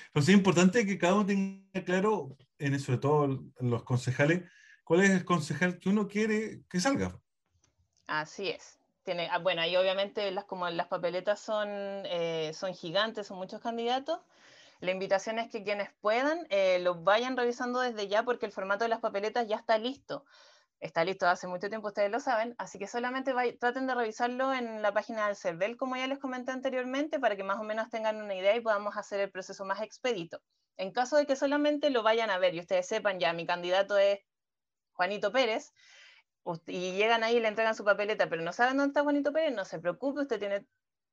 Entonces 0.07 0.33
es 0.33 0.37
importante 0.37 0.85
que 0.85 0.97
cada 0.97 1.15
uno 1.15 1.25
tenga 1.25 1.85
claro, 1.85 2.35
en, 2.57 2.77
sobre 2.79 2.99
todo 2.99 3.45
los 3.59 3.83
concejales, 3.83 4.43
cuál 4.83 5.03
es 5.03 5.11
el 5.11 5.23
concejal 5.23 5.79
que 5.79 5.89
uno 5.89 6.07
quiere 6.07 6.63
que 6.67 6.81
salga. 6.81 7.17
Así 8.07 8.49
es. 8.49 8.80
Tiene, 9.03 9.29
ah, 9.31 9.39
bueno, 9.39 9.61
ahí 9.61 9.75
obviamente 9.75 10.29
las, 10.31 10.45
como 10.45 10.69
las 10.69 10.87
papeletas 10.87 11.39
son, 11.39 11.69
eh, 11.69 12.51
son 12.53 12.73
gigantes, 12.73 13.27
son 13.27 13.37
muchos 13.37 13.61
candidatos. 13.61 14.19
La 14.79 14.91
invitación 14.91 15.39
es 15.39 15.49
que 15.49 15.63
quienes 15.63 15.89
puedan 16.01 16.47
eh, 16.49 16.79
lo 16.79 16.95
vayan 16.95 17.37
revisando 17.37 17.79
desde 17.79 18.07
ya 18.07 18.23
porque 18.23 18.45
el 18.45 18.51
formato 18.51 18.83
de 18.83 18.89
las 18.89 18.99
papeletas 18.99 19.47
ya 19.47 19.55
está 19.57 19.77
listo. 19.77 20.25
Está 20.79 21.03
listo 21.03 21.27
hace 21.27 21.45
mucho 21.45 21.69
tiempo, 21.69 21.89
ustedes 21.89 22.09
lo 22.09 22.19
saben, 22.19 22.55
así 22.57 22.79
que 22.79 22.87
solamente 22.87 23.33
traten 23.59 23.85
de 23.85 23.93
revisarlo 23.93 24.51
en 24.51 24.81
la 24.81 24.91
página 24.91 25.27
del 25.27 25.35
CERVEL, 25.35 25.77
como 25.77 25.95
ya 25.95 26.07
les 26.07 26.17
comenté 26.17 26.51
anteriormente, 26.51 27.19
para 27.19 27.35
que 27.35 27.43
más 27.43 27.59
o 27.59 27.63
menos 27.63 27.91
tengan 27.91 28.19
una 28.19 28.33
idea 28.33 28.55
y 28.55 28.61
podamos 28.61 28.97
hacer 28.97 29.19
el 29.19 29.29
proceso 29.29 29.63
más 29.63 29.81
expedito. 29.83 30.41
En 30.77 30.91
caso 30.91 31.17
de 31.17 31.27
que 31.27 31.35
solamente 31.35 31.91
lo 31.91 32.01
vayan 32.01 32.31
a 32.31 32.39
ver 32.39 32.55
y 32.55 32.59
ustedes 32.59 32.87
sepan 32.87 33.19
ya, 33.19 33.31
mi 33.33 33.45
candidato 33.45 33.99
es 33.99 34.21
Juanito 34.93 35.31
Pérez, 35.31 35.71
y 36.67 36.93
llegan 36.93 37.23
ahí 37.23 37.37
y 37.37 37.39
le 37.39 37.47
entregan 37.47 37.75
su 37.75 37.83
papeleta, 37.83 38.29
pero 38.29 38.41
no 38.41 38.53
saben 38.53 38.77
dónde 38.77 38.89
está 38.89 39.03
Juanito 39.03 39.31
Pérez, 39.31 39.55
no 39.55 39.65
se 39.65 39.79
preocupe, 39.79 40.21
usted 40.21 40.39
tiene, 40.39 40.65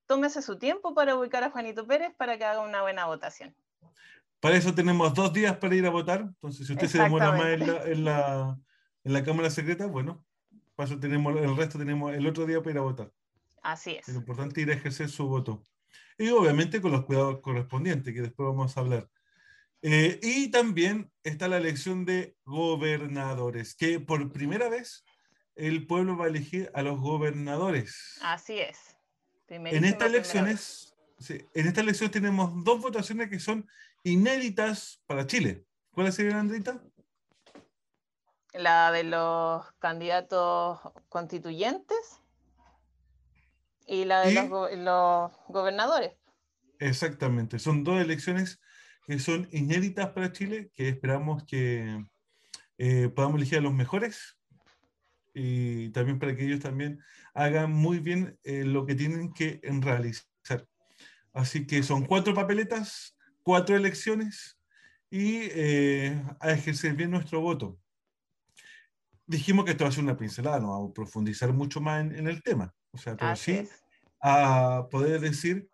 tómese 0.06 0.42
su 0.42 0.58
tiempo 0.58 0.94
para 0.94 1.16
ubicar 1.16 1.44
a 1.44 1.50
Juanito 1.50 1.86
Pérez 1.86 2.12
para 2.16 2.38
que 2.38 2.44
haga 2.44 2.60
una 2.60 2.82
buena 2.82 3.06
votación. 3.06 3.54
Para 4.40 4.56
eso 4.56 4.74
tenemos 4.74 5.12
dos 5.14 5.32
días 5.32 5.56
para 5.56 5.74
ir 5.74 5.84
a 5.86 5.90
votar, 5.90 6.20
entonces 6.20 6.66
si 6.66 6.72
usted 6.72 6.86
se 6.86 7.02
demora 7.02 7.32
más 7.32 7.46
en 7.46 8.04
la, 8.04 8.58
en 9.04 9.12
la, 9.12 9.24
Cámara 9.24 9.50
Secreta, 9.50 9.86
bueno, 9.86 10.24
para 10.76 10.88
eso 10.88 10.98
tenemos 10.98 11.36
el 11.36 11.56
resto, 11.56 11.78
tenemos 11.78 12.14
el 12.14 12.26
otro 12.26 12.46
día 12.46 12.60
para 12.60 12.70
ir 12.70 12.78
a 12.78 12.82
votar. 12.82 13.12
Así 13.62 13.96
es. 13.96 14.08
Es 14.08 14.14
importante 14.14 14.60
ir 14.60 14.70
a 14.70 14.74
ejercer 14.74 15.08
su 15.08 15.26
voto. 15.26 15.62
Y 16.16 16.28
obviamente 16.30 16.80
con 16.80 16.92
los 16.92 17.04
cuidados 17.04 17.40
correspondientes, 17.40 18.14
que 18.14 18.22
después 18.22 18.48
vamos 18.48 18.76
a 18.76 18.80
hablar. 18.80 19.08
Eh, 19.82 20.18
y 20.22 20.50
también 20.50 21.10
está 21.22 21.48
la 21.48 21.58
elección 21.58 22.04
de 22.04 22.36
gobernadores, 22.44 23.74
que 23.74 24.00
por 24.00 24.32
primera 24.32 24.68
vez 24.68 25.04
el 25.58 25.86
pueblo 25.86 26.16
va 26.16 26.26
a 26.26 26.28
elegir 26.28 26.70
a 26.72 26.82
los 26.82 27.00
gobernadores. 27.00 28.18
Así 28.22 28.60
es. 28.60 28.78
En 29.48 29.84
estas 29.84 30.08
elecciones, 30.08 30.94
en 31.28 31.66
esta 31.66 31.80
elección 31.80 32.10
tenemos 32.10 32.52
dos 32.64 32.80
votaciones 32.80 33.28
que 33.28 33.40
son 33.40 33.68
inéditas 34.04 35.02
para 35.06 35.26
Chile. 35.26 35.64
¿Cuáles 35.90 36.14
serían, 36.14 36.38
Andrita? 36.38 36.80
La 38.52 38.92
de 38.92 39.04
los 39.04 39.66
candidatos 39.78 40.80
constituyentes 41.08 42.20
y 43.86 44.04
la 44.04 44.20
de 44.20 44.76
los 44.76 45.32
gobernadores. 45.48 46.12
Exactamente, 46.78 47.58
son 47.58 47.82
dos 47.82 48.00
elecciones 48.00 48.60
que 49.06 49.18
son 49.18 49.48
inéditas 49.50 50.10
para 50.10 50.30
Chile, 50.32 50.70
que 50.74 50.90
esperamos 50.90 51.42
que 51.44 52.04
eh, 52.76 53.08
podamos 53.08 53.38
elegir 53.38 53.58
a 53.58 53.62
los 53.62 53.72
mejores 53.72 54.37
y 55.38 55.90
también 55.90 56.18
para 56.18 56.34
que 56.34 56.44
ellos 56.44 56.58
también 56.58 57.00
hagan 57.32 57.70
muy 57.70 58.00
bien 58.00 58.36
eh, 58.42 58.64
lo 58.64 58.84
que 58.84 58.96
tienen 58.96 59.32
que 59.32 59.60
realizar. 59.62 60.66
Así 61.32 61.64
que 61.64 61.84
son 61.84 62.04
cuatro 62.06 62.34
papeletas, 62.34 63.16
cuatro 63.44 63.76
elecciones 63.76 64.58
y 65.08 65.42
eh, 65.52 66.20
a 66.40 66.50
ejercer 66.50 66.94
bien 66.94 67.12
nuestro 67.12 67.40
voto. 67.40 67.78
Dijimos 69.26 69.64
que 69.64 69.72
esto 69.72 69.84
va 69.84 69.90
a 69.90 69.92
ser 69.92 70.02
una 70.02 70.16
pincelada, 70.16 70.58
no 70.58 70.70
vamos 70.70 70.90
a 70.90 70.94
profundizar 70.94 71.52
mucho 71.52 71.80
más 71.80 72.00
en, 72.00 72.26
el 72.26 72.42
tema, 72.42 72.74
o 72.90 72.98
sea, 72.98 73.16
pero 73.16 73.36
sí 73.36 73.68
a 74.20 74.88
poder 74.90 75.20
decir 75.20 75.68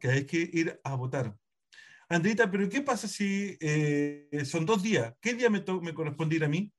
que 0.00 0.08
hay 0.08 0.24
que 0.24 0.48
ir 0.50 0.80
a 0.82 0.94
votar. 0.94 1.36
Andrita, 2.08 2.50
pero 2.50 2.66
¿qué 2.66 2.80
pasa 2.80 3.08
si 3.08 3.58
eh, 3.60 4.44
son 4.46 4.64
dos 4.64 4.82
días? 4.82 5.12
¿Qué 5.20 5.34
día 5.34 5.50
me, 5.50 5.62
me 5.82 5.92
corresponde 5.92 6.36
ir 6.36 6.44
a 6.44 6.48
mí? 6.48 6.72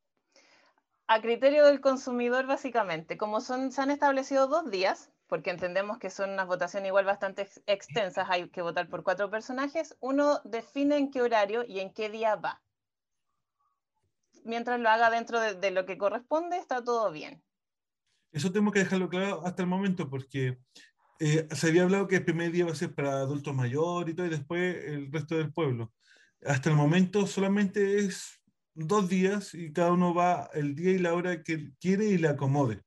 A 1.14 1.22
criterio 1.22 1.68
del 1.68 1.80
consumidor, 1.80 2.48
básicamente. 2.48 3.18
Como 3.20 3.40
son, 3.40 3.72
se 3.72 3.80
han 3.84 3.92
establecido 3.92 4.48
dos 4.48 4.72
días, 4.72 5.12
porque 5.28 5.52
entendemos 5.52 6.00
que 6.00 6.10
son 6.10 6.32
unas 6.32 6.48
votaciones 6.48 6.88
igual 6.88 7.06
bastante 7.06 7.48
extensas, 7.68 8.28
hay 8.32 8.50
que 8.50 8.64
votar 8.64 8.90
por 8.90 9.04
cuatro 9.04 9.30
personajes, 9.30 9.96
uno 10.00 10.42
define 10.44 10.98
en 10.98 11.12
qué 11.12 11.22
horario 11.22 11.66
y 11.68 11.82
en 11.82 11.94
qué 11.94 12.10
día 12.10 12.36
va. 12.36 12.64
Mientras 14.44 14.80
lo 14.80 14.90
haga 14.90 15.12
dentro 15.12 15.40
de 15.40 15.70
lo 15.70 15.86
que 15.86 16.00
corresponde, 16.00 16.58
está 16.58 16.84
todo 16.84 17.12
bien. 17.12 17.44
Eso 18.32 18.52
tenemos 18.52 18.74
que 18.74 18.80
dejarlo 18.80 19.08
claro 19.08 19.46
hasta 19.46 19.62
el 19.62 19.68
momento, 19.68 20.10
porque 20.10 20.58
eh, 21.20 21.48
se 21.52 21.68
había 21.68 21.84
hablado 21.84 22.08
que 22.08 22.16
el 22.16 22.26
primer 22.26 22.52
día 22.52 22.66
va 22.66 22.72
a 22.72 22.76
ser 22.76 22.96
para 22.96 23.20
adultos 23.20 23.54
mayores 23.54 24.14
y 24.14 24.16
todo, 24.16 24.26
y 24.26 24.32
después 24.32 24.84
el 24.86 25.12
resto 25.12 25.38
del 25.38 25.54
pueblo. 25.54 25.94
Hasta 26.44 26.72
el 26.72 26.76
momento 26.76 27.28
solamente 27.28 28.00
es 28.00 28.43
dos 28.76 29.10
días 29.10 29.54
y 29.54 29.72
cada 29.72 29.92
uno 29.92 30.14
va 30.14 30.50
el 30.54 30.76
día 30.76 30.92
y 30.92 31.00
la 31.00 31.14
hora 31.14 31.44
que 31.44 31.72
quiere 31.80 32.06
y 32.06 32.18
le 32.18 32.30
acomode. 32.30 32.82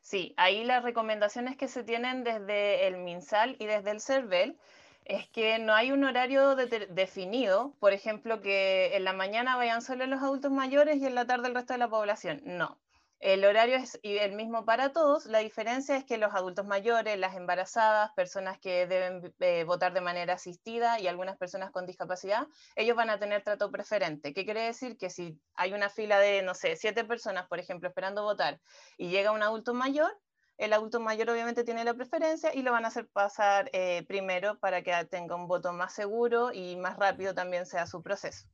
Sí, 0.00 0.34
ahí 0.36 0.64
las 0.64 0.82
recomendaciones 0.82 1.56
que 1.56 1.68
se 1.68 1.84
tienen 1.84 2.24
desde 2.24 2.86
el 2.86 2.98
MinSal 2.98 3.56
y 3.58 3.66
desde 3.66 3.92
el 3.92 4.00
CERVEL 4.00 4.58
es 5.04 5.28
que 5.28 5.58
no 5.58 5.74
hay 5.74 5.92
un 5.92 6.04
horario 6.04 6.54
definido, 6.56 7.74
por 7.78 7.92
ejemplo, 7.92 8.40
que 8.40 8.96
en 8.96 9.04
la 9.04 9.12
mañana 9.12 9.56
vayan 9.56 9.82
solo 9.82 10.06
los 10.06 10.20
adultos 10.20 10.52
mayores 10.52 10.96
y 10.98 11.06
en 11.06 11.14
la 11.14 11.26
tarde 11.26 11.48
el 11.48 11.54
resto 11.54 11.72
de 11.72 11.78
la 11.78 11.88
población. 11.88 12.42
No, 12.44 12.81
el 13.22 13.44
horario 13.44 13.76
es 13.76 14.00
el 14.02 14.32
mismo 14.32 14.64
para 14.64 14.90
todos, 14.90 15.26
la 15.26 15.38
diferencia 15.38 15.96
es 15.96 16.04
que 16.04 16.18
los 16.18 16.34
adultos 16.34 16.66
mayores, 16.66 17.16
las 17.16 17.36
embarazadas, 17.36 18.10
personas 18.14 18.58
que 18.58 18.88
deben 18.88 19.32
eh, 19.38 19.62
votar 19.62 19.94
de 19.94 20.00
manera 20.00 20.34
asistida 20.34 20.98
y 20.98 21.06
algunas 21.06 21.38
personas 21.38 21.70
con 21.70 21.86
discapacidad, 21.86 22.48
ellos 22.74 22.96
van 22.96 23.10
a 23.10 23.20
tener 23.20 23.44
trato 23.44 23.70
preferente. 23.70 24.34
¿Qué 24.34 24.44
quiere 24.44 24.62
decir? 24.62 24.96
Que 24.98 25.08
si 25.08 25.38
hay 25.54 25.72
una 25.72 25.88
fila 25.88 26.18
de, 26.18 26.42
no 26.42 26.54
sé, 26.54 26.74
siete 26.74 27.04
personas, 27.04 27.46
por 27.46 27.60
ejemplo, 27.60 27.88
esperando 27.88 28.24
votar 28.24 28.60
y 28.98 29.10
llega 29.10 29.30
un 29.30 29.44
adulto 29.44 29.72
mayor, 29.72 30.10
el 30.58 30.72
adulto 30.72 30.98
mayor 30.98 31.30
obviamente 31.30 31.62
tiene 31.62 31.84
la 31.84 31.94
preferencia 31.94 32.52
y 32.52 32.62
lo 32.62 32.72
van 32.72 32.84
a 32.84 32.88
hacer 32.88 33.06
pasar 33.06 33.70
eh, 33.72 34.04
primero 34.08 34.58
para 34.58 34.82
que 34.82 34.92
tenga 35.08 35.36
un 35.36 35.46
voto 35.46 35.72
más 35.72 35.94
seguro 35.94 36.52
y 36.52 36.74
más 36.74 36.96
rápido 36.98 37.34
también 37.34 37.66
sea 37.66 37.86
su 37.86 38.02
proceso. 38.02 38.48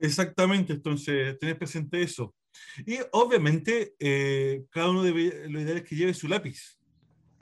Exactamente, 0.00 0.72
entonces 0.72 1.38
tenés 1.38 1.56
presente 1.56 2.02
eso. 2.02 2.34
Y 2.86 2.98
obviamente, 3.12 3.94
eh, 3.98 4.64
cada 4.70 4.90
uno 4.90 5.02
debe, 5.02 5.48
lo 5.48 5.60
ideal 5.60 5.78
es 5.78 5.84
que 5.84 5.96
lleve 5.96 6.14
su 6.14 6.28
lápiz. 6.28 6.75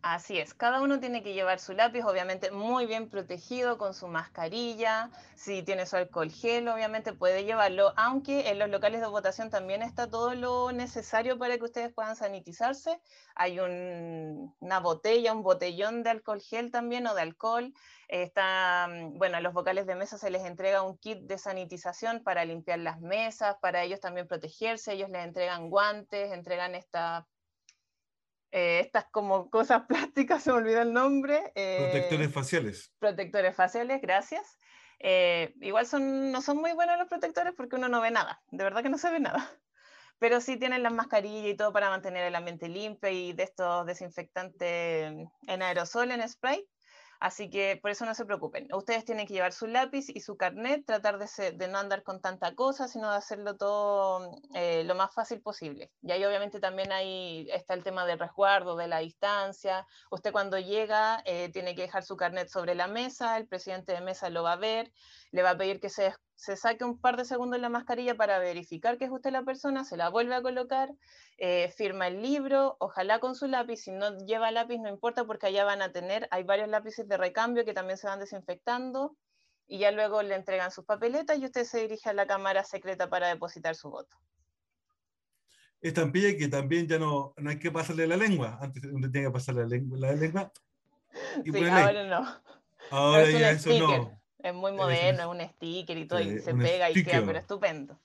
Así 0.06 0.38
es, 0.38 0.52
cada 0.52 0.82
uno 0.82 1.00
tiene 1.00 1.22
que 1.22 1.32
llevar 1.32 1.58
su 1.58 1.72
lápiz, 1.72 2.02
obviamente 2.04 2.50
muy 2.50 2.84
bien 2.84 3.08
protegido 3.08 3.78
con 3.78 3.94
su 3.94 4.06
mascarilla, 4.06 5.10
si 5.34 5.62
tiene 5.62 5.86
su 5.86 5.96
alcohol 5.96 6.30
gel, 6.30 6.68
obviamente 6.68 7.14
puede 7.14 7.44
llevarlo, 7.46 7.94
aunque 7.96 8.50
en 8.50 8.58
los 8.58 8.68
locales 8.68 9.00
de 9.00 9.06
votación 9.06 9.48
también 9.48 9.80
está 9.80 10.10
todo 10.10 10.34
lo 10.34 10.72
necesario 10.72 11.38
para 11.38 11.56
que 11.56 11.64
ustedes 11.64 11.90
puedan 11.94 12.16
sanitizarse. 12.16 13.00
Hay 13.34 13.58
una 13.60 14.80
botella, 14.80 15.32
un 15.32 15.42
botellón 15.42 16.02
de 16.02 16.10
alcohol 16.10 16.42
gel 16.42 16.70
también 16.70 17.06
o 17.06 17.14
de 17.14 17.22
alcohol. 17.22 17.72
Está, 18.08 18.86
mm, 18.90 19.16
bueno, 19.16 19.38
a 19.38 19.40
los 19.40 19.54
vocales 19.54 19.86
de 19.86 19.94
mesa 19.94 20.18
se 20.18 20.28
les 20.28 20.44
entrega 20.44 20.82
un 20.82 20.98
kit 20.98 21.20
de 21.20 21.38
sanitización 21.38 22.22
para 22.22 22.44
limpiar 22.44 22.80
las 22.80 23.00
mesas, 23.00 23.56
para 23.62 23.82
ellos 23.82 24.00
también 24.00 24.28
protegerse, 24.28 24.92
ellos 24.92 25.08
les 25.08 25.24
entregan 25.24 25.70
guantes, 25.70 26.30
entregan 26.30 26.74
esta 26.74 27.26
eh, 28.56 28.78
estas 28.78 29.06
como 29.10 29.50
cosas 29.50 29.82
plásticas, 29.88 30.44
se 30.44 30.52
me 30.52 30.58
olvidó 30.58 30.82
el 30.82 30.92
nombre. 30.92 31.52
Eh, 31.56 31.90
protectores 31.90 32.32
faciales. 32.32 32.92
Protectores 33.00 33.56
faciales, 33.56 34.00
gracias. 34.00 34.56
Eh, 35.00 35.54
igual 35.60 35.86
son, 35.86 36.30
no 36.30 36.40
son 36.40 36.58
muy 36.58 36.72
buenos 36.72 36.96
los 36.96 37.08
protectores 37.08 37.52
porque 37.56 37.74
uno 37.74 37.88
no 37.88 38.00
ve 38.00 38.12
nada, 38.12 38.40
de 38.52 38.62
verdad 38.62 38.84
que 38.84 38.90
no 38.90 38.96
se 38.98 39.10
ve 39.10 39.18
nada. 39.18 39.50
Pero 40.20 40.40
sí 40.40 40.56
tienen 40.56 40.84
las 40.84 40.92
mascarillas 40.92 41.52
y 41.52 41.56
todo 41.56 41.72
para 41.72 41.90
mantener 41.90 42.22
el 42.24 42.36
ambiente 42.36 42.68
limpio 42.68 43.10
y 43.10 43.32
de 43.32 43.42
estos 43.42 43.84
desinfectantes 43.86 45.12
en 45.48 45.62
aerosol, 45.62 46.12
en 46.12 46.26
spray. 46.28 46.64
Así 47.24 47.48
que 47.48 47.78
por 47.80 47.90
eso 47.90 48.04
no 48.04 48.14
se 48.14 48.26
preocupen. 48.26 48.68
Ustedes 48.74 49.06
tienen 49.06 49.26
que 49.26 49.32
llevar 49.32 49.54
su 49.54 49.66
lápiz 49.66 50.10
y 50.10 50.20
su 50.20 50.36
carnet, 50.36 50.84
tratar 50.84 51.18
de, 51.18 51.68
no 51.68 51.78
andar 51.78 52.02
con 52.02 52.20
tanta 52.20 52.54
cosa, 52.54 52.86
sino 52.86 53.10
de 53.10 53.16
hacerlo 53.16 53.56
todo 53.56 54.42
eh, 54.52 54.84
lo 54.84 54.94
más 54.94 55.14
fácil 55.14 55.40
posible. 55.40 55.90
Y 56.02 56.12
ahí 56.12 56.22
obviamente 56.22 56.60
también 56.60 56.92
ahí 56.92 57.48
está 57.50 57.72
el 57.72 57.82
tema 57.82 58.04
del 58.04 58.18
resguardo, 58.18 58.76
de 58.76 58.88
la 58.88 58.98
distancia. 58.98 59.86
Usted 60.10 60.32
cuando 60.32 60.58
llega 60.58 61.22
eh, 61.24 61.48
tiene 61.50 61.74
que 61.74 61.80
dejar 61.80 62.02
su 62.04 62.14
carnet 62.14 62.50
sobre 62.50 62.74
la 62.74 62.88
mesa, 62.88 63.38
el 63.38 63.48
presidente 63.48 63.94
de 63.94 64.02
mesa 64.02 64.28
lo 64.28 64.42
va 64.42 64.52
a 64.52 64.56
ver, 64.56 64.92
le 65.34 65.42
va 65.42 65.50
a 65.50 65.58
pedir 65.58 65.80
que 65.80 65.88
se 65.88 66.12
se 66.36 66.56
saque 66.56 66.84
un 66.84 67.00
par 67.00 67.16
de 67.16 67.24
segundos 67.24 67.60
la 67.60 67.68
mascarilla 67.68 68.16
para 68.16 68.38
verificar 68.38 68.98
que 68.98 69.04
es 69.04 69.10
usted 69.10 69.30
la 69.30 69.44
persona, 69.44 69.84
se 69.84 69.96
la 69.96 70.08
vuelve 70.10 70.34
a 70.34 70.42
colocar, 70.42 70.92
eh, 71.38 71.72
firma 71.76 72.08
el 72.08 72.22
libro, 72.22 72.76
ojalá 72.80 73.20
con 73.20 73.34
su 73.34 73.46
lápiz, 73.46 73.78
si 73.78 73.92
no 73.92 74.18
lleva 74.26 74.50
lápiz 74.50 74.78
no 74.78 74.88
importa 74.88 75.24
porque 75.24 75.46
allá 75.46 75.64
van 75.64 75.82
a 75.82 75.92
tener, 75.92 76.28
hay 76.30 76.42
varios 76.42 76.68
lápices 76.68 77.08
de 77.08 77.16
recambio 77.16 77.64
que 77.64 77.72
también 77.72 77.98
se 77.98 78.06
van 78.06 78.20
desinfectando 78.20 79.16
y 79.66 79.78
ya 79.78 79.90
luego 79.90 80.22
le 80.22 80.34
entregan 80.34 80.70
sus 80.70 80.84
papeletas 80.84 81.38
y 81.38 81.44
usted 81.44 81.64
se 81.64 81.80
dirige 81.80 82.10
a 82.10 82.12
la 82.12 82.26
cámara 82.26 82.64
secreta 82.64 83.08
para 83.08 83.28
depositar 83.28 83.74
su 83.74 83.90
voto. 83.90 84.16
Estampilla 85.80 86.36
que 86.36 86.48
también 86.48 86.86
ya 86.88 86.98
no, 86.98 87.34
no 87.36 87.50
hay 87.50 87.58
que 87.58 87.70
pasarle 87.70 88.06
la 88.06 88.16
lengua, 88.16 88.58
antes 88.60 88.84
uno 88.84 89.10
tenía 89.10 89.28
que 89.28 89.32
pasarle 89.32 89.62
la 89.62 89.68
lengua, 89.68 89.98
la 89.98 90.12
lengua 90.12 90.52
y 91.44 91.52
sí, 91.52 91.64
ahora 91.64 92.04
no. 92.04 92.42
Ahora 92.90 93.30
ya 93.30 93.50
eso 93.52 93.70
no. 93.78 94.23
Es 94.44 94.52
muy 94.52 94.72
moderno, 94.72 95.22
es 95.22 95.26
un 95.26 95.48
sticker 95.54 95.96
y 95.96 96.06
todo, 96.06 96.20
y 96.20 96.38
se 96.38 96.54
pega 96.54 96.90
y 96.90 97.02
queda, 97.02 97.24
pero 97.24 97.38
estupendo. 97.38 97.98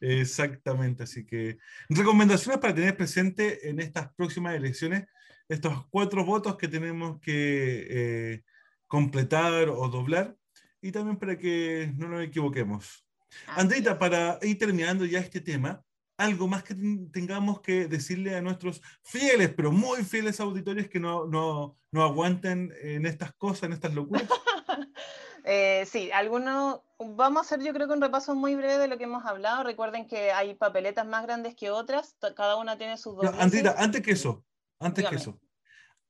Exactamente, 0.00 1.02
así 1.02 1.26
que 1.26 1.58
recomendaciones 1.90 2.58
para 2.58 2.74
tener 2.74 2.96
presente 2.96 3.68
en 3.68 3.78
estas 3.78 4.10
próximas 4.14 4.54
elecciones, 4.54 5.04
estos 5.46 5.86
cuatro 5.90 6.24
votos 6.24 6.56
que 6.56 6.68
tenemos 6.68 7.20
que 7.20 7.86
eh, 7.90 8.42
completar 8.86 9.68
o 9.68 9.86
doblar, 9.88 10.34
y 10.80 10.90
también 10.90 11.18
para 11.18 11.36
que 11.36 11.92
no 11.98 12.08
nos 12.08 12.22
equivoquemos. 12.22 13.06
Andrita, 13.48 13.98
para 13.98 14.38
ir 14.40 14.56
terminando 14.56 15.04
ya 15.04 15.18
este 15.18 15.42
tema, 15.42 15.84
algo 16.16 16.48
más 16.48 16.62
que 16.62 16.76
tengamos 17.12 17.60
que 17.60 17.88
decirle 17.88 18.34
a 18.36 18.40
nuestros 18.40 18.80
fieles, 19.02 19.52
pero 19.54 19.70
muy 19.70 20.02
fieles 20.02 20.40
auditores 20.40 20.88
que 20.88 20.98
no, 20.98 21.26
no, 21.26 21.76
no 21.92 22.02
aguanten 22.04 22.72
en 22.80 23.04
estas 23.04 23.34
cosas, 23.34 23.64
en 23.64 23.74
estas 23.74 23.92
locuras. 23.92 24.26
Eh, 25.44 25.86
sí, 25.86 26.10
algunos, 26.12 26.80
vamos 26.98 27.38
a 27.38 27.40
hacer 27.40 27.64
yo 27.64 27.72
creo 27.72 27.86
que 27.86 27.94
un 27.94 28.00
repaso 28.00 28.34
muy 28.34 28.54
breve 28.54 28.78
de 28.78 28.88
lo 28.88 28.98
que 28.98 29.04
hemos 29.04 29.24
hablado. 29.24 29.64
Recuerden 29.64 30.06
que 30.06 30.32
hay 30.32 30.54
papeletas 30.54 31.06
más 31.06 31.24
grandes 31.24 31.54
que 31.54 31.70
otras, 31.70 32.16
cada 32.36 32.56
una 32.56 32.76
tiene 32.76 32.96
sus 32.96 33.16
dos. 33.16 33.26
antes 33.38 34.02
que 34.02 34.12
eso, 34.12 34.44
antes 34.78 35.08
que 35.08 35.16
eso, 35.16 35.38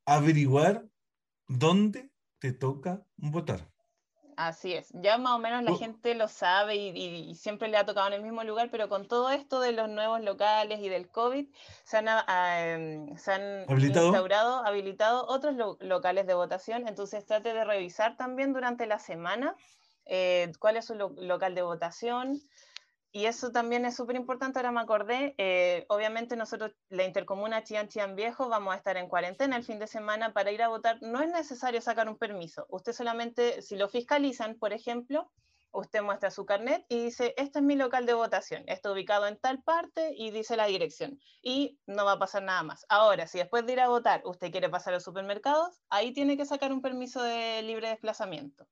averiguar 0.05 0.85
dónde 1.47 2.11
te 2.39 2.53
toca 2.53 3.03
votar. 3.17 3.69
Así 4.39 4.73
es, 4.73 4.91
ya 4.93 5.19
más 5.19 5.33
o 5.33 5.41
menos 5.41 5.65
la 5.65 5.75
gente 5.75 6.15
lo 6.15 6.29
sabe 6.29 6.77
y, 6.77 7.35
siempre 7.35 7.67
le 7.67 7.77
ha 7.77 7.85
tocado 7.85 8.07
en 8.07 8.13
el 8.13 8.23
mismo 8.23 8.45
lugar, 8.45 8.69
pero 8.71 8.89
con 8.89 9.09
todo 9.09 9.31
esto 9.31 9.59
de 9.59 9.73
los 9.73 9.89
nuevos 9.89 10.21
locales 10.21 10.79
y 10.79 10.89
del 10.89 11.09
COVID, 11.09 11.49
se 11.83 11.97
han, 11.97 12.07
em, 12.07 13.17
¿Habilitado? 13.69 14.07
instaurado, 14.07 14.65
habilitado 14.65 15.27
otros 15.27 15.57
locales 15.81 16.29
de 16.29 16.35
votación, 16.35 16.87
entonces 16.87 17.27
trate 17.27 17.53
de 17.53 17.65
revisar 17.65 18.17
también 18.17 18.53
durante 18.53 18.87
la 18.87 19.01
semana 19.01 19.57
eh, 20.07 20.53
cuál 20.61 20.77
es 20.77 20.85
su 20.85 20.95
local 20.95 21.57
de 21.57 21.63
votación, 21.63 22.41
y 23.11 23.27
eso 23.27 23.51
también 23.53 23.87
es 23.87 23.97
súper 23.97 24.17
importante, 24.17 24.59
ahora 24.59 24.71
me 24.71 24.81
acordé, 24.81 25.35
eh, 25.39 25.87
obviamente 25.89 26.37
nosotros, 26.37 26.73
la 26.91 27.05
intercomuna 27.05 27.65
Chian 27.65 27.89
Chian 27.89 28.15
Viejo, 28.15 28.49
vamos 28.49 28.75
a 28.75 28.77
estar 28.77 28.97
en 28.97 29.09
cuarentena 29.09 29.57
el 29.57 29.65
fin 29.65 29.79
de 29.79 29.87
semana 29.87 30.33
para 30.33 30.53
ir 30.53 30.63
a 30.63 30.69
votar. 30.69 30.99
No 31.01 31.23
es 31.23 31.31
necesario 31.31 31.81
sacar 31.81 32.09
un 32.09 32.19
permiso. 32.19 32.67
Usted 32.69 32.93
solamente, 32.93 33.63
si 33.63 33.77
lo 33.77 33.89
fiscalizan, 33.89 34.57
por 34.57 34.75
ejemplo, 34.75 35.31
usted 35.71 36.03
muestra 36.03 36.31
su 36.31 36.45
carnet 36.45 36.85
y 36.89 37.05
dice, 37.05 37.35
este 37.39 37.61
es 37.61 37.65
mi 37.65 37.77
local 37.77 38.05
de 38.05 38.15
votación, 38.15 38.65
está 38.67 38.93
ubicado 38.93 39.27
en 39.27 39.39
tal 39.39 39.63
parte 39.63 40.13
y 40.15 40.31
dice 40.31 40.57
la 40.57 40.67
dirección. 40.67 41.19
Y 41.43 41.79
no 41.87 42.05
va 42.05 42.13
a 42.13 42.19
pasar 42.19 42.43
nada 42.43 42.63
más. 42.63 42.85
Ahora, 42.91 43.27
si 43.27 43.39
después 43.39 43.65
de 43.65 43.73
ir 43.73 43.81
a 43.81 43.89
votar 43.89 44.21
usted 44.25 44.51
quiere 44.51 44.69
pasar 44.69 44.93
a 44.93 44.97
los 44.97 45.05
supermercados, 45.05 45.81
ahí 45.89 46.13
tiene 46.13 46.37
que 46.37 46.45
sacar 46.45 46.73
un 46.73 46.83
permiso 46.83 47.23
de 47.23 47.63
libre 47.63 47.89
desplazamiento 47.89 48.67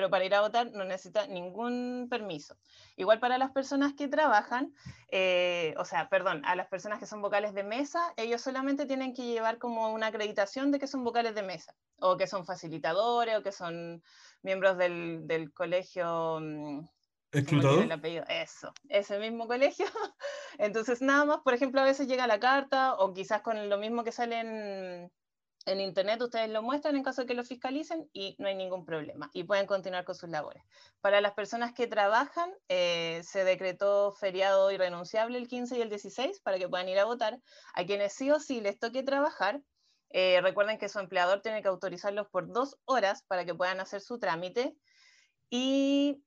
pero 0.00 0.08
para 0.08 0.24
ir 0.24 0.34
a 0.34 0.40
votar 0.40 0.72
no 0.72 0.86
necesita 0.86 1.26
ningún 1.26 2.06
permiso. 2.08 2.56
Igual 2.96 3.20
para 3.20 3.36
las 3.36 3.50
personas 3.50 3.92
que 3.92 4.08
trabajan, 4.08 4.72
eh, 5.10 5.74
o 5.76 5.84
sea, 5.84 6.08
perdón, 6.08 6.42
a 6.46 6.56
las 6.56 6.68
personas 6.68 6.98
que 6.98 7.04
son 7.04 7.20
vocales 7.20 7.52
de 7.52 7.64
mesa, 7.64 8.14
ellos 8.16 8.40
solamente 8.40 8.86
tienen 8.86 9.12
que 9.12 9.26
llevar 9.26 9.58
como 9.58 9.92
una 9.92 10.06
acreditación 10.06 10.72
de 10.72 10.78
que 10.78 10.86
son 10.86 11.04
vocales 11.04 11.34
de 11.34 11.42
mesa, 11.42 11.74
o 11.98 12.16
que 12.16 12.26
son 12.26 12.46
facilitadores, 12.46 13.36
o 13.36 13.42
que 13.42 13.52
son 13.52 14.02
miembros 14.40 14.78
del, 14.78 15.26
del 15.26 15.52
colegio... 15.52 16.38
Mm, 16.40 16.88
¿Escrutador? 17.32 17.84
El 17.84 17.92
apellido. 17.92 18.24
Eso, 18.26 18.72
ese 18.88 19.18
mismo 19.18 19.46
colegio. 19.46 19.84
Entonces, 20.58 21.02
nada 21.02 21.26
más, 21.26 21.40
por 21.40 21.52
ejemplo, 21.52 21.82
a 21.82 21.84
veces 21.84 22.08
llega 22.08 22.26
la 22.26 22.40
carta, 22.40 22.94
o 22.94 23.12
quizás 23.12 23.42
con 23.42 23.68
lo 23.68 23.76
mismo 23.76 24.02
que 24.02 24.12
sale 24.12 24.40
en 24.40 25.12
en 25.66 25.80
internet 25.80 26.20
ustedes 26.22 26.48
lo 26.50 26.62
muestran 26.62 26.96
en 26.96 27.02
caso 27.02 27.22
de 27.22 27.26
que 27.26 27.34
lo 27.34 27.44
fiscalicen 27.44 28.08
y 28.12 28.34
no 28.38 28.48
hay 28.48 28.54
ningún 28.54 28.84
problema 28.84 29.30
y 29.32 29.44
pueden 29.44 29.66
continuar 29.66 30.04
con 30.04 30.14
sus 30.14 30.30
labores. 30.30 30.62
Para 31.00 31.20
las 31.20 31.32
personas 31.34 31.74
que 31.74 31.86
trabajan, 31.86 32.52
eh, 32.68 33.20
se 33.24 33.44
decretó 33.44 34.12
feriado 34.12 34.70
irrenunciable 34.70 35.38
el 35.38 35.48
15 35.48 35.78
y 35.78 35.82
el 35.82 35.90
16 35.90 36.40
para 36.40 36.58
que 36.58 36.68
puedan 36.68 36.88
ir 36.88 36.98
a 36.98 37.04
votar. 37.04 37.40
A 37.74 37.84
quienes 37.84 38.14
sí 38.14 38.30
o 38.30 38.40
sí 38.40 38.60
les 38.60 38.78
toque 38.78 39.02
trabajar, 39.02 39.62
eh, 40.10 40.40
recuerden 40.40 40.78
que 40.78 40.88
su 40.88 40.98
empleador 40.98 41.42
tiene 41.42 41.62
que 41.62 41.68
autorizarlos 41.68 42.28
por 42.28 42.52
dos 42.52 42.78
horas 42.84 43.22
para 43.28 43.44
que 43.44 43.54
puedan 43.54 43.80
hacer 43.80 44.00
su 44.00 44.18
trámite. 44.18 44.76
Y 45.50 46.24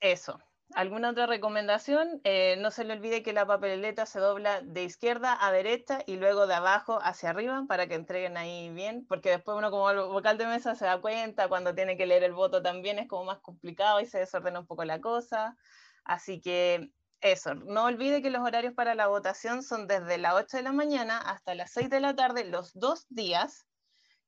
eso, 0.00 0.38
¿Alguna 0.74 1.10
otra 1.10 1.26
recomendación? 1.26 2.20
Eh, 2.24 2.56
no 2.58 2.70
se 2.70 2.84
le 2.84 2.94
olvide 2.94 3.22
que 3.22 3.32
la 3.32 3.46
papeleta 3.46 4.04
se 4.04 4.18
dobla 4.18 4.60
de 4.62 4.82
izquierda 4.82 5.36
a 5.40 5.52
derecha 5.52 6.00
y 6.06 6.16
luego 6.16 6.46
de 6.46 6.54
abajo 6.54 6.98
hacia 7.02 7.30
arriba 7.30 7.64
para 7.68 7.86
que 7.86 7.94
entreguen 7.94 8.36
ahí 8.36 8.68
bien, 8.70 9.06
porque 9.08 9.30
después 9.30 9.56
uno 9.56 9.70
como 9.70 10.08
vocal 10.08 10.38
de 10.38 10.46
mesa 10.46 10.74
se 10.74 10.84
da 10.84 11.00
cuenta 11.00 11.48
cuando 11.48 11.74
tiene 11.74 11.96
que 11.96 12.06
leer 12.06 12.24
el 12.24 12.34
voto 12.34 12.62
también 12.62 12.98
es 12.98 13.08
como 13.08 13.24
más 13.24 13.38
complicado 13.40 14.00
y 14.00 14.06
se 14.06 14.18
desordena 14.18 14.60
un 14.60 14.66
poco 14.66 14.84
la 14.84 15.00
cosa. 15.00 15.56
Así 16.04 16.40
que 16.40 16.90
eso, 17.20 17.54
no 17.54 17.84
olvide 17.84 18.20
que 18.20 18.30
los 18.30 18.42
horarios 18.42 18.74
para 18.74 18.94
la 18.94 19.06
votación 19.06 19.62
son 19.62 19.86
desde 19.86 20.18
las 20.18 20.34
8 20.34 20.58
de 20.58 20.62
la 20.64 20.72
mañana 20.72 21.18
hasta 21.18 21.54
las 21.54 21.70
6 21.72 21.88
de 21.90 22.00
la 22.00 22.14
tarde 22.14 22.44
los 22.44 22.72
dos 22.74 23.06
días 23.08 23.65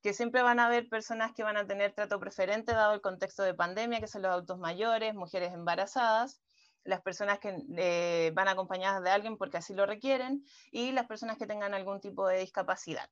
que 0.03 0.15
siempre 0.15 0.43
van 0.43 0.61
a 0.61 0.67
haber 0.67 0.89
personas 0.89 1.33
que 1.33 1.43
van 1.43 1.57
a 1.57 1.67
tener 1.67 1.93
trato 1.93 2.21
preferente 2.21 2.73
dado 2.73 2.95
el 2.95 3.01
contexto 3.01 3.43
de 3.43 3.55
pandemia, 3.55 4.01
que 4.01 4.07
son 4.07 4.23
los 4.23 4.31
adultos 4.31 4.59
mayores, 4.59 5.15
mujeres 5.15 5.53
embarazadas, 5.53 6.41
las 6.85 7.03
personas 7.03 7.39
que 7.39 7.55
eh, 7.77 8.31
van 8.35 8.49
acompañadas 8.49 9.03
de 9.03 9.11
alguien 9.11 9.37
porque 9.37 9.59
así 9.59 9.75
lo 9.75 9.87
requieren 9.87 10.45
y 10.71 10.93
las 10.93 11.07
personas 11.07 11.37
que 11.37 11.47
tengan 11.47 11.75
algún 11.75 12.01
tipo 12.01 12.27
de 12.27 12.39
discapacidad. 12.41 13.11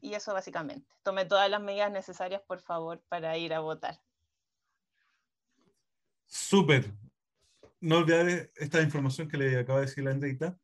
Y 0.00 0.14
eso 0.14 0.32
básicamente. 0.32 0.88
Tome 1.02 1.26
todas 1.26 1.50
las 1.50 1.60
medidas 1.60 1.92
necesarias, 1.92 2.42
por 2.46 2.60
favor, 2.60 3.02
para 3.08 3.36
ir 3.36 3.52
a 3.52 3.60
votar. 3.60 4.00
Súper. 6.26 6.92
No 7.80 7.98
olvidar 7.98 8.50
esta 8.56 8.80
información 8.80 9.28
que 9.28 9.36
le 9.36 9.58
acaba 9.58 9.80
de 9.80 9.86
decir 9.86 10.04
la 10.04 10.10
Andreita. 10.10 10.58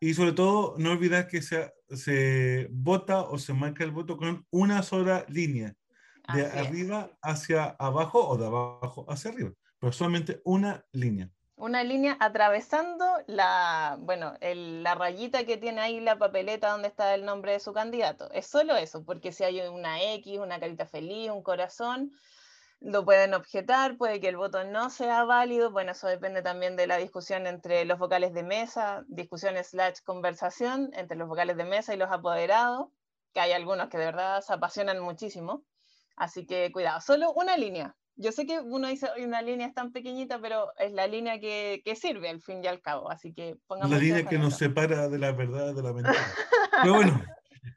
Y 0.00 0.14
sobre 0.14 0.32
todo, 0.32 0.74
no 0.78 0.92
olvidar 0.92 1.28
que 1.28 1.40
se, 1.42 1.72
se 1.88 2.68
vota 2.70 3.22
o 3.22 3.38
se 3.38 3.54
marca 3.54 3.84
el 3.84 3.90
voto 3.90 4.16
con 4.16 4.46
una 4.50 4.82
sola 4.82 5.24
línea, 5.28 5.74
de 6.32 6.46
arriba 6.46 7.10
hacia 7.20 7.64
abajo 7.78 8.26
o 8.26 8.36
de 8.38 8.46
abajo 8.46 9.04
hacia 9.08 9.30
arriba, 9.30 9.50
pero 9.78 9.92
solamente 9.92 10.40
una 10.44 10.82
línea. 10.92 11.28
una 11.56 11.84
línea 11.84 12.16
atravesando 12.20 13.04
la, 13.26 13.96
bueno, 14.00 14.34
la 14.40 14.94
rayita 14.94 15.44
que 15.44 15.56
tiene 15.56 15.80
ahí 15.80 16.00
la 16.00 16.18
papeleta 16.18 16.70
donde 16.72 16.88
está 16.88 17.14
el 17.14 17.24
nombre 17.24 17.52
de 17.52 17.60
su 17.60 17.72
candidato. 17.72 18.30
Es 18.32 18.46
solo 18.46 18.76
eso, 18.76 19.04
porque 19.04 19.32
si 19.32 19.44
hay 19.44 19.60
una 19.60 20.02
X, 20.14 20.38
una 20.38 20.58
carita 20.58 20.86
feliz, 20.86 21.30
un 21.30 21.42
corazón, 21.42 22.10
lo 22.84 23.04
pueden 23.04 23.32
objetar, 23.32 23.96
puede 23.96 24.20
que 24.20 24.28
el 24.28 24.36
voto 24.36 24.62
no 24.64 24.90
sea 24.90 25.24
válido, 25.24 25.70
bueno, 25.70 25.92
eso 25.92 26.06
depende 26.06 26.42
también 26.42 26.76
de 26.76 26.86
la 26.86 26.98
discusión 26.98 27.46
entre 27.46 27.86
los 27.86 27.98
vocales 27.98 28.34
de 28.34 28.42
mesa, 28.42 29.04
discusión 29.08 29.54
slash 29.64 30.00
conversación 30.04 30.90
entre 30.92 31.16
los 31.16 31.26
vocales 31.26 31.56
de 31.56 31.64
mesa 31.64 31.94
y 31.94 31.96
los 31.96 32.12
apoderados, 32.12 32.88
que 33.32 33.40
hay 33.40 33.52
algunos 33.52 33.88
que 33.88 33.96
de 33.96 34.04
verdad 34.04 34.42
se 34.42 34.52
apasionan 34.52 35.00
muchísimo, 35.00 35.64
así 36.14 36.44
que 36.44 36.70
cuidado, 36.72 37.00
solo 37.00 37.32
una 37.32 37.56
línea, 37.56 37.96
yo 38.16 38.32
sé 38.32 38.46
que 38.46 38.60
uno 38.60 38.86
dice, 38.86 39.08
una 39.18 39.40
línea 39.40 39.66
es 39.66 39.74
tan 39.74 39.90
pequeñita, 39.90 40.38
pero 40.40 40.68
es 40.78 40.92
la 40.92 41.06
línea 41.06 41.40
que, 41.40 41.82
que 41.84 41.96
sirve 41.96 42.28
al 42.28 42.40
fin 42.40 42.62
y 42.62 42.68
al 42.68 42.80
cabo. 42.80 43.10
Así 43.10 43.32
que 43.32 43.56
pongamos. 43.66 43.90
La 43.90 43.98
línea 43.98 44.24
que 44.24 44.38
nos 44.38 44.56
separa 44.56 45.08
de 45.08 45.18
la 45.18 45.32
verdad 45.32 45.74
de 45.74 45.82
la 45.82 45.92
mentira. 45.92 46.14
pero 46.82 46.94
bueno, 46.94 47.20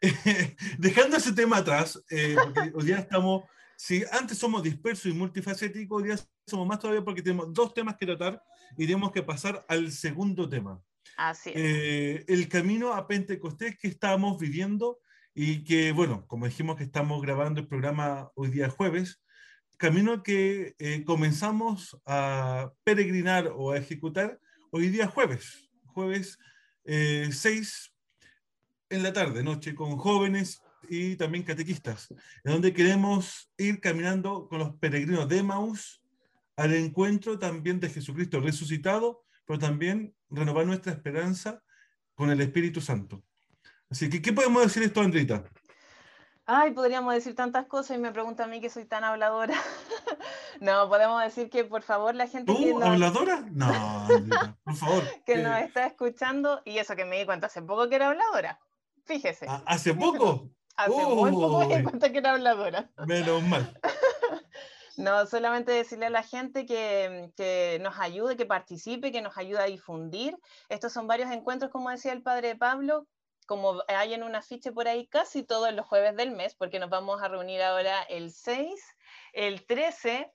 dejando 0.78 1.18
ese 1.18 1.32
tema 1.34 1.58
atrás, 1.58 2.04
eh, 2.12 2.36
porque 2.36 2.72
hoy 2.76 2.86
día 2.86 3.00
estamos. 3.00 3.46
Si 3.80 4.04
antes 4.12 4.40
somos 4.40 4.64
dispersos 4.64 5.06
y 5.06 5.14
multifacéticos, 5.14 6.02
hoy 6.02 6.08
día 6.10 6.20
somos 6.48 6.68
más 6.68 6.80
todavía 6.80 7.04
porque 7.04 7.22
tenemos 7.22 7.54
dos 7.54 7.76
temas 7.76 7.96
que 7.96 8.08
tratar 8.08 8.42
y 8.76 8.88
tenemos 8.88 9.12
que 9.12 9.22
pasar 9.22 9.64
al 9.70 9.92
segundo 9.92 10.50
tema. 10.50 10.82
Así 11.16 11.52
es. 11.52 11.56
Eh, 11.58 12.26
el 12.28 12.50
camino 12.50 12.94
a 12.94 13.08
Pentecostés 13.08 13.78
que 13.78 13.88
estamos 13.88 14.40
viviendo 14.40 15.00
y 15.36 15.64
que, 15.64 15.92
bueno, 15.92 16.26
como 16.26 16.48
dijimos 16.48 16.76
que 16.76 16.86
estamos 16.86 17.22
grabando 17.22 17.62
el 17.62 17.68
programa 17.68 18.32
hoy 18.34 18.50
día 18.50 18.68
jueves, 18.68 19.22
camino 19.78 20.24
que 20.24 20.76
eh, 20.80 21.04
comenzamos 21.06 21.96
a 22.08 22.72
peregrinar 22.84 23.54
o 23.56 23.74
a 23.74 23.78
ejecutar 23.78 24.40
hoy 24.72 24.90
día 24.90 25.06
jueves, 25.06 25.70
jueves 25.86 26.40
6 26.84 26.86
eh, 26.86 28.26
en 28.90 29.04
la 29.04 29.14
tarde, 29.14 29.44
noche, 29.44 29.76
con 29.76 29.98
jóvenes 29.98 30.64
y 30.90 31.16
también 31.16 31.44
catequistas, 31.44 32.08
en 32.44 32.52
donde 32.52 32.74
queremos 32.74 33.52
ir 33.58 33.80
caminando 33.80 34.48
con 34.48 34.60
los 34.60 34.76
peregrinos 34.76 35.28
de 35.28 35.44
Maús 35.44 36.02
al 36.56 36.74
encuentro 36.74 37.38
también 37.38 37.80
de 37.80 37.90
Jesucristo 37.90 38.40
resucitado, 38.40 39.24
pero 39.46 39.60
también 39.60 40.16
renovar 40.30 40.66
nuestra 40.66 40.92
esperanza 40.92 41.62
con 42.16 42.32
el 42.32 42.42
Espíritu 42.42 42.82
Santo. 42.82 43.24
Así 43.90 44.10
que, 44.10 44.22
¿qué 44.22 44.34
podemos 44.34 44.64
decir 44.64 44.84
esto, 44.84 45.02
Andrita? 45.02 45.44
Ay, 46.50 46.72
podríamos 46.72 47.14
decir 47.14 47.36
tantas 47.36 47.68
cosas 47.68 47.98
y 47.98 48.00
me 48.00 48.12
pregunta 48.12 48.46
a 48.46 48.48
mí 48.48 48.60
que 48.60 48.70
soy 48.70 48.86
tan 48.86 49.04
habladora. 49.04 49.54
no, 50.62 50.88
podemos 50.90 51.22
decir 51.22 51.50
que 51.50 51.64
por 51.64 51.84
favor 51.84 52.16
la 52.16 52.28
gente 52.28 52.52
¿Tú, 52.52 52.58
que 52.58 52.86
habladora? 52.86 53.44
No, 53.52 54.08
por 54.64 54.76
favor. 54.76 55.04
que 55.26 55.38
nos 55.38 55.60
está 55.60 55.86
escuchando 55.86 56.62
y 56.66 56.78
eso 56.78 56.96
que 56.96 57.06
me 57.06 57.20
di 57.20 57.26
cuenta 57.26 57.48
hace 57.48 57.62
poco 57.62 57.88
que 57.88 57.96
era 57.96 58.10
habladora. 58.10 58.60
Fíjese. 59.06 59.46
Ah, 59.48 59.62
¿Hace 59.66 59.94
poco? 59.94 60.50
Hace 60.78 61.06
muy 61.06 61.32
poco 61.32 61.66
me 61.66 61.84
cuenta 61.84 62.12
que 62.12 62.18
era 62.20 62.34
habladora. 62.34 62.90
Menos 63.06 63.44
mal. 63.44 63.80
No, 64.98 65.28
solamente 65.28 65.72
decirle 65.72 66.08
a 66.08 66.10
la 66.10 66.24
gente 66.24 66.66
que, 66.66 67.30
que, 67.38 67.78
nos 67.84 68.00
ayude, 68.00 68.36
que 68.36 68.48
participe, 68.48 69.12
que 69.12 69.22
nos 69.22 69.38
ayude 69.38 69.60
a 69.60 69.66
difundir. 69.66 70.36
Estos 70.70 70.92
son 70.92 71.06
varios 71.06 71.30
encuentros, 71.30 71.72
como 71.72 71.92
decía 71.92 72.14
el 72.14 72.24
padre 72.24 72.56
Pablo, 72.56 73.06
como 73.46 73.84
hay 73.88 74.16
en 74.16 74.24
un 74.24 74.36
afiche 74.36 74.72
por 74.72 74.88
ahí, 74.88 75.06
casi 75.06 75.44
todos 75.44 75.72
los 75.74 75.86
jueves 75.86 76.16
del 76.16 76.32
mes, 76.32 76.56
porque 76.56 76.80
nos 76.80 76.90
vamos 76.90 77.22
a 77.22 77.28
reunir 77.28 77.62
ahora 77.62 78.02
el 78.10 78.32
6, 78.32 78.74
el 79.34 79.68
13 79.68 80.32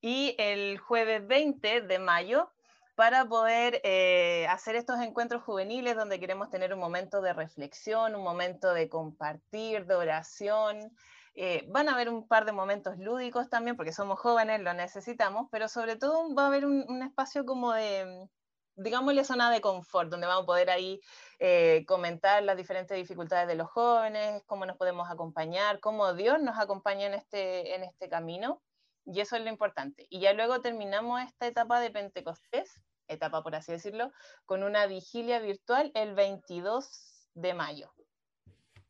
y 0.00 0.34
el 0.38 0.78
jueves 0.78 1.26
20 1.26 1.82
de 1.82 1.98
mayo 1.98 2.50
para 2.96 3.24
poder 3.26 3.80
eh, 3.84 4.46
hacer 4.48 4.74
estos 4.74 5.00
encuentros 5.00 5.42
juveniles 5.44 5.94
donde 5.94 6.18
queremos 6.18 6.50
tener 6.50 6.74
un 6.74 6.80
momento 6.80 7.20
de 7.20 7.32
reflexión, 7.32 8.16
un 8.16 8.24
momento 8.24 8.74
de 8.74 8.88
compartir, 8.88 9.86
de 9.86 9.94
oración. 9.94 10.96
Eh, 11.34 11.64
van 11.68 11.88
a 11.88 11.92
haber 11.92 12.08
un 12.08 12.26
par 12.26 12.46
de 12.46 12.52
momentos 12.52 12.98
lúdicos 12.98 13.48
también, 13.48 13.76
porque 13.76 13.92
somos 13.92 14.18
jóvenes, 14.18 14.60
lo 14.62 14.72
necesitamos, 14.72 15.46
pero 15.52 15.68
sobre 15.68 15.96
todo 15.96 16.34
va 16.34 16.44
a 16.44 16.46
haber 16.48 16.66
un 16.66 17.02
espacio 17.02 17.44
como 17.44 17.72
de, 17.72 18.28
digámosle, 18.76 19.24
zona 19.24 19.50
de 19.50 19.60
confort, 19.60 20.10
donde 20.10 20.26
vamos 20.26 20.44
a 20.44 20.46
poder 20.46 20.70
ahí 20.70 21.00
eh, 21.38 21.84
comentar 21.86 22.42
las 22.42 22.56
diferentes 22.56 22.96
dificultades 22.96 23.48
de 23.48 23.54
los 23.54 23.70
jóvenes, 23.70 24.42
cómo 24.46 24.66
nos 24.66 24.76
podemos 24.76 25.10
acompañar, 25.10 25.80
cómo 25.80 26.12
Dios 26.14 26.40
nos 26.40 26.58
acompaña 26.58 27.06
en 27.06 27.14
este, 27.14 27.74
en 27.74 27.84
este 27.84 28.08
camino, 28.08 28.62
y 29.04 29.20
eso 29.20 29.36
es 29.36 29.42
lo 29.42 29.48
importante. 29.48 30.06
Y 30.10 30.20
ya 30.20 30.32
luego 30.34 30.60
terminamos 30.60 31.22
esta 31.22 31.46
etapa 31.46 31.80
de 31.80 31.90
Pentecostés, 31.90 32.82
etapa 33.08 33.42
por 33.42 33.54
así 33.54 33.72
decirlo, 33.72 34.12
con 34.44 34.62
una 34.62 34.86
vigilia 34.86 35.40
virtual 35.40 35.90
el 35.94 36.14
22 36.14 37.30
de 37.34 37.54
mayo. 37.54 37.92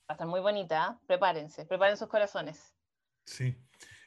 Va 0.09 0.11
a 0.11 0.13
estar 0.13 0.27
muy 0.27 0.41
bonita, 0.41 0.99
¿eh? 1.01 1.05
prepárense, 1.07 1.67
preparen 1.67 1.97
sus 1.97 2.09
corazones. 2.09 2.75
Sí. 3.25 3.57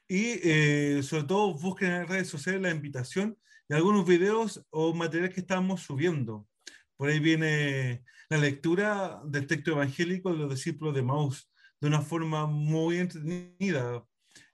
Y 0.07 0.39
eh, 0.43 1.03
sobre 1.03 1.25
todo 1.25 1.53
busquen 1.53 1.89
en 1.89 1.99
las 1.99 2.09
redes 2.09 2.29
sociales 2.29 2.61
la 2.61 2.71
invitación 2.71 3.37
de 3.67 3.75
algunos 3.75 4.05
videos 4.05 4.65
o 4.71 4.93
materiales 4.93 5.33
que 5.33 5.41
estamos 5.41 5.81
subiendo. 5.81 6.47
Por 6.95 7.09
ahí 7.09 7.19
viene 7.19 8.03
la 8.29 8.37
lectura 8.37 9.21
del 9.25 9.45
texto 9.45 9.71
evangélico 9.71 10.31
de 10.31 10.39
los 10.39 10.49
discípulos 10.49 10.95
de 10.95 11.03
Maús 11.03 11.49
de 11.79 11.87
una 11.87 12.01
forma 12.01 12.45
muy 12.45 12.97
entretenida. 12.97 14.05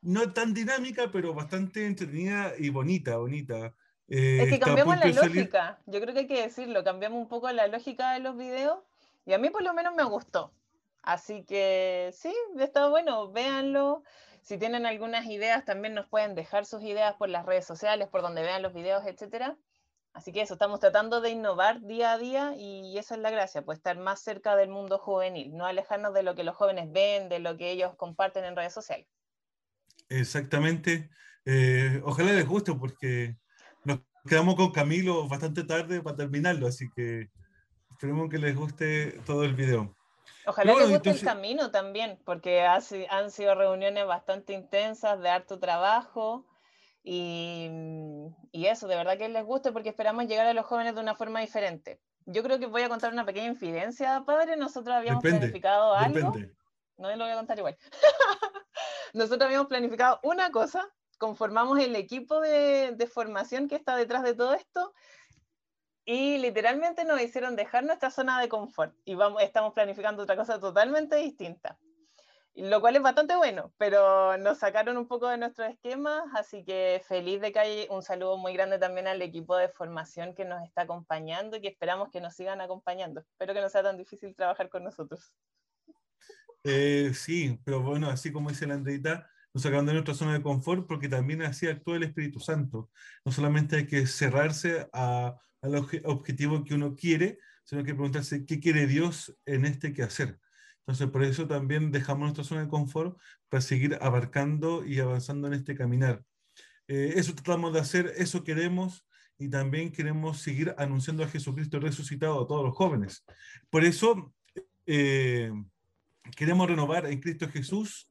No 0.01 0.33
tan 0.33 0.53
dinámica, 0.53 1.11
pero 1.11 1.33
bastante 1.33 1.85
entretenida 1.85 2.53
y 2.57 2.69
bonita, 2.69 3.17
bonita. 3.17 3.73
Eh, 4.07 4.43
es 4.43 4.49
que 4.49 4.59
cambiamos 4.59 4.97
la 4.97 5.07
lógica. 5.07 5.79
Yo 5.85 5.99
creo 6.01 6.13
que 6.13 6.21
hay 6.21 6.27
que 6.27 6.41
decirlo. 6.41 6.83
Cambiamos 6.83 7.19
un 7.19 7.27
poco 7.27 7.51
la 7.51 7.67
lógica 7.67 8.13
de 8.13 8.19
los 8.19 8.37
videos 8.37 8.79
y 9.25 9.33
a 9.33 9.37
mí 9.37 9.49
por 9.49 9.63
lo 9.63 9.73
menos 9.73 9.95
me 9.95 10.03
gustó. 10.03 10.51
Así 11.01 11.43
que 11.43 12.11
sí, 12.13 12.33
está 12.59 12.87
bueno, 12.87 13.31
véanlo. 13.31 14.03
Si 14.41 14.57
tienen 14.57 14.85
algunas 14.85 15.25
ideas, 15.25 15.65
también 15.65 15.93
nos 15.93 16.07
pueden 16.07 16.35
dejar 16.35 16.65
sus 16.65 16.83
ideas 16.83 17.15
por 17.15 17.29
las 17.29 17.45
redes 17.45 17.65
sociales, 17.65 18.07
por 18.07 18.21
donde 18.21 18.43
vean 18.43 18.61
los 18.61 18.73
videos, 18.73 19.03
etc. 19.05 19.55
Así 20.13 20.31
que 20.31 20.41
eso, 20.41 20.53
estamos 20.53 20.79
tratando 20.79 21.21
de 21.21 21.31
innovar 21.31 21.81
día 21.81 22.13
a 22.13 22.17
día 22.17 22.53
y 22.55 22.97
esa 22.97 23.15
es 23.15 23.21
la 23.21 23.31
gracia, 23.31 23.63
pues 23.63 23.79
estar 23.79 23.97
más 23.97 24.21
cerca 24.21 24.55
del 24.55 24.69
mundo 24.69 24.97
juvenil, 24.97 25.55
no 25.55 25.65
alejarnos 25.65 26.13
de 26.13 26.23
lo 26.23 26.35
que 26.35 26.43
los 26.43 26.55
jóvenes 26.55 26.91
ven, 26.91 27.27
de 27.27 27.39
lo 27.39 27.57
que 27.57 27.71
ellos 27.71 27.95
comparten 27.95 28.45
en 28.45 28.55
redes 28.55 28.73
sociales. 28.73 29.07
Exactamente. 30.09 31.09
Eh, 31.45 32.01
ojalá 32.05 32.31
les 32.31 32.47
guste 32.47 32.73
porque 32.73 33.35
quedamos 34.27 34.55
con 34.55 34.71
Camilo 34.71 35.27
bastante 35.27 35.63
tarde 35.63 36.01
para 36.01 36.15
terminarlo, 36.15 36.67
así 36.67 36.89
que 36.95 37.29
esperemos 37.91 38.29
que 38.29 38.37
les 38.37 38.55
guste 38.55 39.19
todo 39.25 39.43
el 39.43 39.53
video. 39.53 39.95
Ojalá 40.47 40.75
que 40.75 40.85
guste 40.85 41.09
el 41.09 41.21
camino 41.21 41.71
también, 41.71 42.19
porque 42.25 42.61
han 42.61 43.31
sido 43.31 43.55
reuniones 43.55 44.05
bastante 44.05 44.53
intensas, 44.53 45.19
de 45.19 45.29
harto 45.29 45.59
trabajo, 45.59 46.45
y, 47.03 47.69
y, 48.51 48.65
eso, 48.65 48.87
de 48.87 48.95
verdad 48.95 49.17
que 49.17 49.29
les 49.29 49.45
guste, 49.45 49.71
porque 49.71 49.89
esperamos 49.89 50.25
llegar 50.25 50.47
a 50.47 50.53
los 50.53 50.65
jóvenes 50.65 50.95
de 50.95 51.01
una 51.01 51.13
forma 51.13 51.39
diferente. 51.39 51.99
Yo 52.25 52.41
creo 52.41 52.57
que 52.57 52.65
voy 52.65 52.81
a 52.81 52.89
contar 52.89 53.13
una 53.13 53.25
pequeña 53.25 53.45
infidencia, 53.45 54.23
padre. 54.25 54.57
Nosotros 54.57 54.95
habíamos 54.95 55.21
planificado 55.21 55.93
algo. 55.93 56.33
No 56.97 57.15
lo 57.15 57.23
voy 57.25 57.31
a 57.31 57.35
contar 57.35 57.59
igual. 57.59 57.77
Nosotros 59.13 59.43
habíamos 59.43 59.67
planificado 59.67 60.19
una 60.23 60.49
cosa, 60.49 60.89
conformamos 61.17 61.79
el 61.79 61.95
equipo 61.95 62.39
de, 62.39 62.93
de 62.95 63.07
formación 63.07 63.67
que 63.67 63.75
está 63.75 63.95
detrás 63.95 64.23
de 64.23 64.33
todo 64.33 64.53
esto 64.53 64.93
y 66.05 66.37
literalmente 66.37 67.03
nos 67.03 67.19
hicieron 67.19 67.55
dejar 67.55 67.83
nuestra 67.83 68.11
zona 68.11 68.39
de 68.39 68.47
confort 68.47 68.95
y 69.05 69.15
vamos, 69.15 69.41
estamos 69.41 69.73
planificando 69.73 70.23
otra 70.23 70.35
cosa 70.35 70.59
totalmente 70.59 71.15
distinta. 71.15 71.79
Lo 72.57 72.79
cual 72.79 72.95
es 72.95 73.01
bastante 73.01 73.35
bueno, 73.35 73.73
pero 73.77 74.37
nos 74.37 74.59
sacaron 74.59 74.95
un 74.95 75.09
poco 75.09 75.27
de 75.27 75.37
nuestros 75.37 75.67
esquemas, 75.67 76.23
así 76.35 76.63
que 76.63 77.01
feliz 77.05 77.41
de 77.41 77.51
que 77.51 77.59
hay 77.59 77.87
un 77.89 78.01
saludo 78.01 78.37
muy 78.37 78.53
grande 78.53 78.79
también 78.79 79.07
al 79.07 79.21
equipo 79.21 79.57
de 79.57 79.67
formación 79.67 80.33
que 80.33 80.45
nos 80.45 80.63
está 80.63 80.83
acompañando 80.83 81.57
y 81.57 81.61
que 81.61 81.67
esperamos 81.67 82.11
que 82.11 82.21
nos 82.21 82.33
sigan 82.33 82.61
acompañando. 82.61 83.19
Espero 83.19 83.53
que 83.53 83.59
no 83.59 83.67
sea 83.67 83.83
tan 83.83 83.97
difícil 83.97 84.33
trabajar 84.35 84.69
con 84.69 84.85
nosotros. 84.85 85.33
Eh, 86.63 87.11
sí, 87.13 87.59
pero 87.65 87.81
bueno, 87.81 88.09
así 88.09 88.31
como 88.31 88.49
dice 88.49 88.65
la 88.65 88.75
Andreita, 88.75 89.29
nos 89.55 89.63
sacaron 89.63 89.85
de 89.85 89.93
nuestra 89.93 90.13
zona 90.13 90.33
de 90.33 90.41
confort 90.41 90.85
porque 90.85 91.07
también 91.07 91.41
así 91.41 91.65
actúa 91.65 91.95
el 91.95 92.03
Espíritu 92.03 92.41
Santo. 92.41 92.89
No 93.23 93.31
solamente 93.31 93.77
hay 93.77 93.87
que 93.87 94.05
cerrarse 94.05 94.89
al 94.91 95.39
objetivo 96.03 96.65
que 96.65 96.75
uno 96.75 96.93
quiere, 96.93 97.39
sino 97.63 97.81
que 97.85 97.93
preguntarse 97.93 98.45
qué 98.45 98.59
quiere 98.59 98.85
Dios 98.85 99.33
en 99.45 99.63
este 99.63 99.93
quehacer. 99.93 100.41
Entonces, 100.79 101.07
por 101.07 101.23
eso 101.23 101.47
también 101.47 101.89
dejamos 101.89 102.23
nuestra 102.23 102.43
zona 102.43 102.63
de 102.63 102.67
confort 102.67 103.17
para 103.47 103.61
seguir 103.61 103.97
abarcando 104.01 104.85
y 104.85 104.99
avanzando 104.99 105.47
en 105.47 105.53
este 105.53 105.73
caminar. 105.73 106.21
Eh, 106.89 107.13
eso 107.15 107.33
tratamos 107.33 107.71
de 107.71 107.79
hacer, 107.79 108.11
eso 108.17 108.43
queremos 108.43 109.07
y 109.37 109.47
también 109.47 109.93
queremos 109.93 110.41
seguir 110.41 110.75
anunciando 110.77 111.23
a 111.23 111.29
Jesucristo 111.29 111.79
resucitado 111.79 112.43
a 112.43 112.45
todos 112.45 112.65
los 112.65 112.75
jóvenes. 112.75 113.23
Por 113.69 113.85
eso 113.85 114.33
eh, 114.85 115.49
queremos 116.35 116.69
renovar 116.69 117.05
en 117.05 117.21
Cristo 117.21 117.47
Jesús 117.47 118.09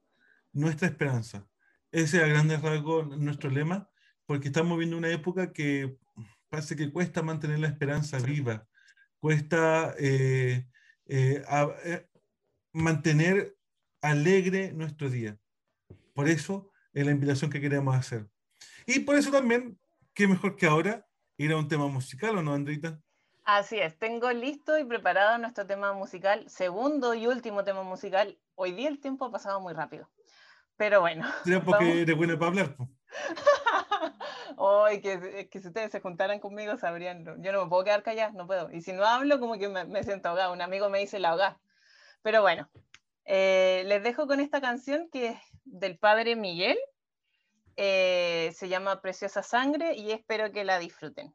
nuestra 0.54 0.88
esperanza. 0.88 1.46
Ese 1.92 2.16
es 2.16 2.22
a 2.24 2.26
grandes 2.26 2.62
rasgos 2.62 3.18
nuestro 3.18 3.50
lema, 3.50 3.90
porque 4.26 4.48
estamos 4.48 4.78
viendo 4.78 4.96
una 4.96 5.10
época 5.10 5.52
que 5.52 5.98
parece 6.48 6.76
que 6.76 6.90
cuesta 6.90 7.22
mantener 7.22 7.58
la 7.58 7.68
esperanza 7.68 8.18
viva, 8.18 8.66
cuesta 9.18 9.94
eh, 9.98 10.66
eh, 11.06 11.44
eh, 11.84 12.08
mantener 12.72 13.56
alegre 14.00 14.72
nuestro 14.72 15.10
día. 15.10 15.38
Por 16.14 16.28
eso 16.28 16.70
es 16.92 17.04
la 17.04 17.12
invitación 17.12 17.50
que 17.50 17.60
queremos 17.60 17.94
hacer. 17.94 18.28
Y 18.86 19.00
por 19.00 19.16
eso 19.16 19.30
también, 19.30 19.78
qué 20.14 20.28
mejor 20.28 20.56
que 20.56 20.66
ahora 20.66 21.06
ir 21.36 21.52
a 21.52 21.56
un 21.56 21.68
tema 21.68 21.88
musical, 21.88 22.38
¿o 22.38 22.42
no, 22.42 22.54
Andrita? 22.54 23.00
Así 23.44 23.78
es, 23.78 23.98
tengo 23.98 24.30
listo 24.30 24.78
y 24.78 24.84
preparado 24.84 25.36
nuestro 25.38 25.66
tema 25.66 25.92
musical, 25.92 26.48
segundo 26.48 27.14
y 27.14 27.26
último 27.26 27.62
tema 27.62 27.82
musical. 27.82 28.38
Hoy 28.54 28.72
día 28.72 28.88
el 28.88 29.00
tiempo 29.00 29.26
ha 29.26 29.30
pasado 29.30 29.60
muy 29.60 29.74
rápido, 29.74 30.08
pero 30.76 31.00
bueno. 31.00 31.24
Sería 31.44 31.62
porque 31.62 32.02
eres 32.02 32.16
buena 32.16 32.38
para 32.38 32.48
hablar. 32.48 32.76
Hoy 34.56 35.00
que, 35.02 35.48
que 35.50 35.60
si 35.60 35.68
ustedes 35.68 35.90
se 35.90 36.00
juntaran 36.00 36.40
conmigo 36.40 36.76
sabrían, 36.76 37.24
yo 37.42 37.52
no 37.52 37.64
me 37.64 37.68
puedo 37.68 37.84
quedar 37.84 38.02
callada, 38.02 38.32
no 38.32 38.46
puedo. 38.46 38.70
Y 38.70 38.82
si 38.82 38.92
no 38.92 39.04
hablo, 39.04 39.40
como 39.40 39.58
que 39.58 39.68
me, 39.68 40.02
siento 40.02 40.28
ahogada. 40.28 40.50
Un 40.50 40.62
amigo 40.62 40.88
me 40.90 40.98
dice 40.98 41.18
la 41.18 41.30
ahogada. 41.30 41.58
Pero 42.22 42.42
bueno, 42.42 42.68
eh, 43.24 43.82
les 43.86 44.02
dejo 44.02 44.26
con 44.26 44.40
esta 44.40 44.60
canción 44.60 45.08
que 45.10 45.28
es 45.28 45.38
del 45.64 45.98
padre 45.98 46.36
Miguel. 46.36 46.78
Eh, 47.76 48.52
se 48.54 48.68
llama 48.68 49.00
Preciosa 49.00 49.42
Sangre 49.42 49.94
y 49.94 50.12
espero 50.12 50.52
que 50.52 50.64
la 50.64 50.78
disfruten. 50.78 51.34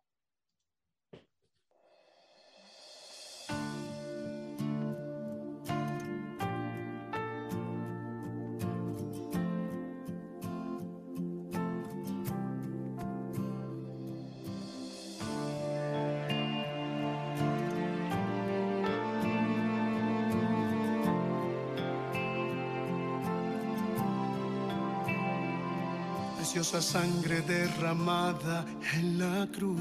Preciosa 26.69 26.99
sangre 26.99 27.41
derramada 27.41 28.63
en 28.93 29.17
la 29.17 29.47
cruz. 29.51 29.79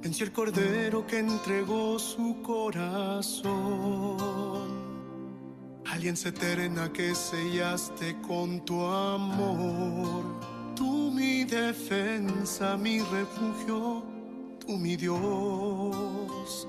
Venció 0.00 0.24
el 0.24 0.32
cordero 0.32 1.06
que 1.06 1.18
entregó 1.18 1.98
su 1.98 2.40
corazón. 2.42 3.52
Alianza 5.84 6.30
eterna 6.30 6.90
que 6.90 7.14
sellaste 7.14 8.16
con 8.26 8.64
tu 8.64 8.82
amor. 8.86 10.24
Tú 10.74 11.10
mi 11.12 11.44
defensa, 11.44 12.78
mi 12.78 13.00
refugio, 13.00 14.02
tú 14.60 14.78
mi 14.78 14.96
Dios. 14.96 16.66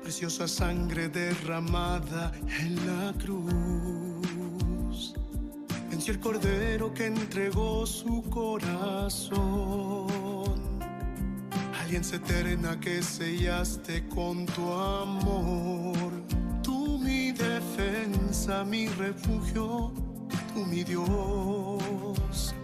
Preciosa 0.00 0.46
sangre 0.46 1.08
derramada 1.08 2.30
en 2.60 2.76
la 2.86 3.12
cruz 3.14 4.43
el 6.08 6.20
cordero 6.20 6.92
que 6.92 7.06
entregó 7.06 7.86
su 7.86 8.22
corazón. 8.30 9.40
Alianza 11.80 12.16
eterna 12.16 12.78
que 12.78 13.02
sellaste 13.02 14.06
con 14.08 14.44
tu 14.46 14.72
amor. 14.72 16.12
Tú 16.62 16.98
mi 16.98 17.32
defensa, 17.32 18.64
mi 18.64 18.88
refugio, 18.88 19.92
tú 20.52 20.66
mi 20.66 20.84
Dios. 20.84 22.54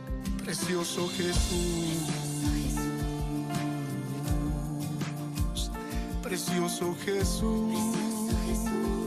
Precioso 0.45 1.09
Jesús. 1.09 2.11
Precioso 6.23 6.95
Jesús. 7.05 8.11
precioso 8.31 8.31
Jesús, 8.47 9.00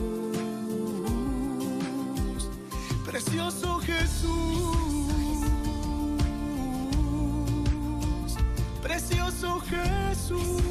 precioso 8.82 9.60
Jesús. 9.60 10.62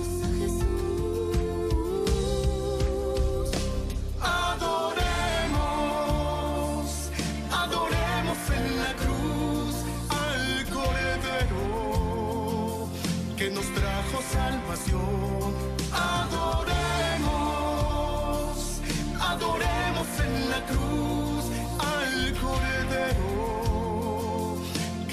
Adoremos, 4.22 5.01
adoremos 7.51 8.38
en 8.57 8.66
la 8.80 8.93
cruz 8.95 9.76
al 10.09 10.66
Cordero 10.70 11.68
que 13.38 13.49
nos 13.49 13.66
trajo 13.74 14.22
salvación. 14.32 15.72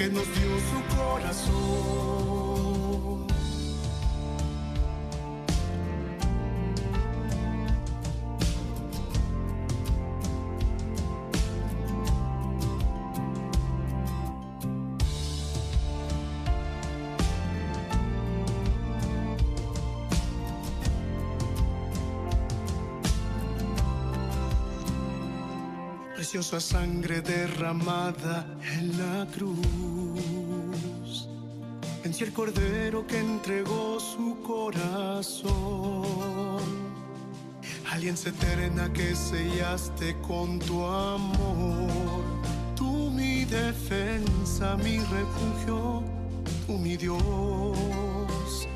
Que 0.01 0.09
nos 0.09 0.25
dio 0.33 0.49
su 0.69 0.95
corazón. 0.95 2.30
Preciosa 26.21 26.59
sangre 26.59 27.19
derramada 27.19 28.45
en 28.75 28.95
la 28.95 29.25
cruz. 29.33 31.27
Venció 32.03 32.27
el 32.27 32.31
cordero 32.31 33.07
que 33.07 33.17
entregó 33.17 33.99
su 33.99 34.37
corazón. 34.43 35.51
Alianza 37.89 38.29
eterna 38.29 38.93
que 38.93 39.15
sellaste 39.15 40.15
con 40.21 40.59
tu 40.59 40.85
amor. 40.85 42.21
Tú 42.75 43.09
mi 43.09 43.43
defensa, 43.45 44.77
mi 44.77 44.99
refugio, 44.99 46.03
tú 46.67 46.77
mi 46.77 46.97
Dios. 46.97 48.67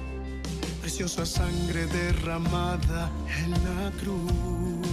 Preciosa 0.81 1.27
sangre 1.27 1.85
derramada 1.85 3.11
en 3.37 3.51
la 3.51 3.91
cruz 3.99 4.84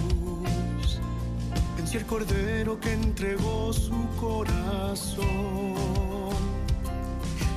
el 1.97 2.05
cordero 2.05 2.79
que 2.79 2.93
entregó 2.93 3.71
su 3.71 4.07
corazón. 4.19 5.25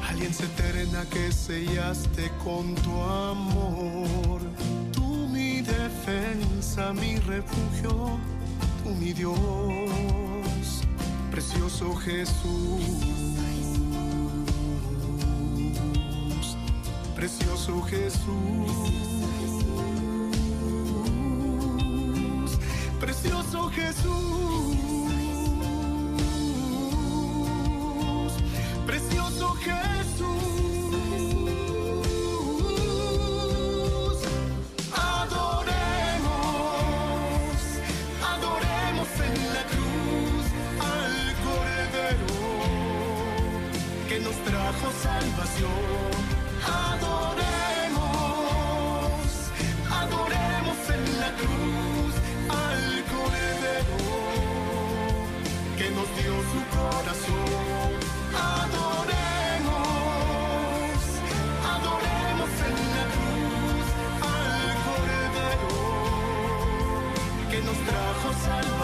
Alianza 0.08 0.44
eterna 0.44 1.06
que 1.10 1.32
sellaste 1.32 2.30
con 2.44 2.74
tu 2.74 3.00
amor. 3.02 4.40
Tú 4.92 5.28
mi 5.28 5.62
defensa, 5.62 6.92
mi 6.92 7.16
refugio, 7.16 8.18
tú 8.82 8.90
mi 8.90 9.12
Dios. 9.14 9.38
Precioso 11.30 11.94
Jesús. 11.96 13.06
Precioso 17.14 17.82
Jesús. 17.82 19.35
Precioso 23.26 23.70
Jesús, 23.70 24.95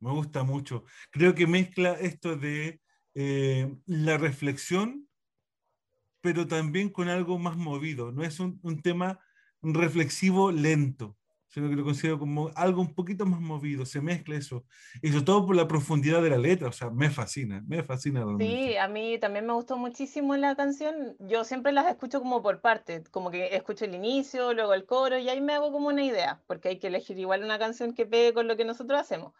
me 0.00 0.10
gusta 0.10 0.42
mucho. 0.42 0.84
Creo 1.10 1.34
que 1.34 1.46
mezcla 1.46 1.92
esto 1.92 2.36
de 2.36 2.80
eh, 3.14 3.74
la 3.86 4.18
reflexión, 4.18 5.08
pero 6.20 6.46
también 6.46 6.90
con 6.90 7.08
algo 7.08 7.38
más 7.38 7.56
movido. 7.56 8.12
No 8.12 8.22
es 8.22 8.40
un, 8.40 8.58
un 8.62 8.82
tema 8.82 9.20
reflexivo 9.62 10.52
lento, 10.52 11.16
sino 11.56 11.70
que 11.70 11.76
lo 11.76 11.84
considero 11.84 12.18
como 12.18 12.50
algo 12.54 12.82
un 12.82 12.94
poquito 12.94 13.24
más 13.24 13.40
movido, 13.40 13.86
se 13.86 14.02
mezcla 14.02 14.36
eso, 14.36 14.66
y 15.00 15.08
sobre 15.08 15.24
todo 15.24 15.46
por 15.46 15.56
la 15.56 15.66
profundidad 15.66 16.22
de 16.22 16.28
la 16.28 16.36
letra, 16.36 16.68
o 16.68 16.72
sea, 16.72 16.90
me 16.90 17.08
fascina, 17.08 17.62
me 17.66 17.82
fascina. 17.82 18.26
Sí, 18.38 18.76
a 18.76 18.88
mí 18.88 19.18
también 19.18 19.46
me 19.46 19.54
gustó 19.54 19.78
muchísimo 19.78 20.36
la 20.36 20.54
canción, 20.54 21.16
yo 21.18 21.44
siempre 21.44 21.72
las 21.72 21.86
escucho 21.86 22.20
como 22.20 22.42
por 22.42 22.60
parte, 22.60 23.02
como 23.10 23.30
que 23.30 23.56
escucho 23.56 23.86
el 23.86 23.94
inicio, 23.94 24.52
luego 24.52 24.74
el 24.74 24.84
coro, 24.84 25.18
y 25.18 25.30
ahí 25.30 25.40
me 25.40 25.54
hago 25.54 25.72
como 25.72 25.88
una 25.88 26.04
idea, 26.04 26.42
porque 26.46 26.68
hay 26.68 26.78
que 26.78 26.88
elegir 26.88 27.18
igual 27.18 27.42
una 27.42 27.58
canción 27.58 27.94
que 27.94 28.04
pegue 28.04 28.34
con 28.34 28.48
lo 28.48 28.56
que 28.58 28.66
nosotros 28.66 29.00
hacemos. 29.00 29.32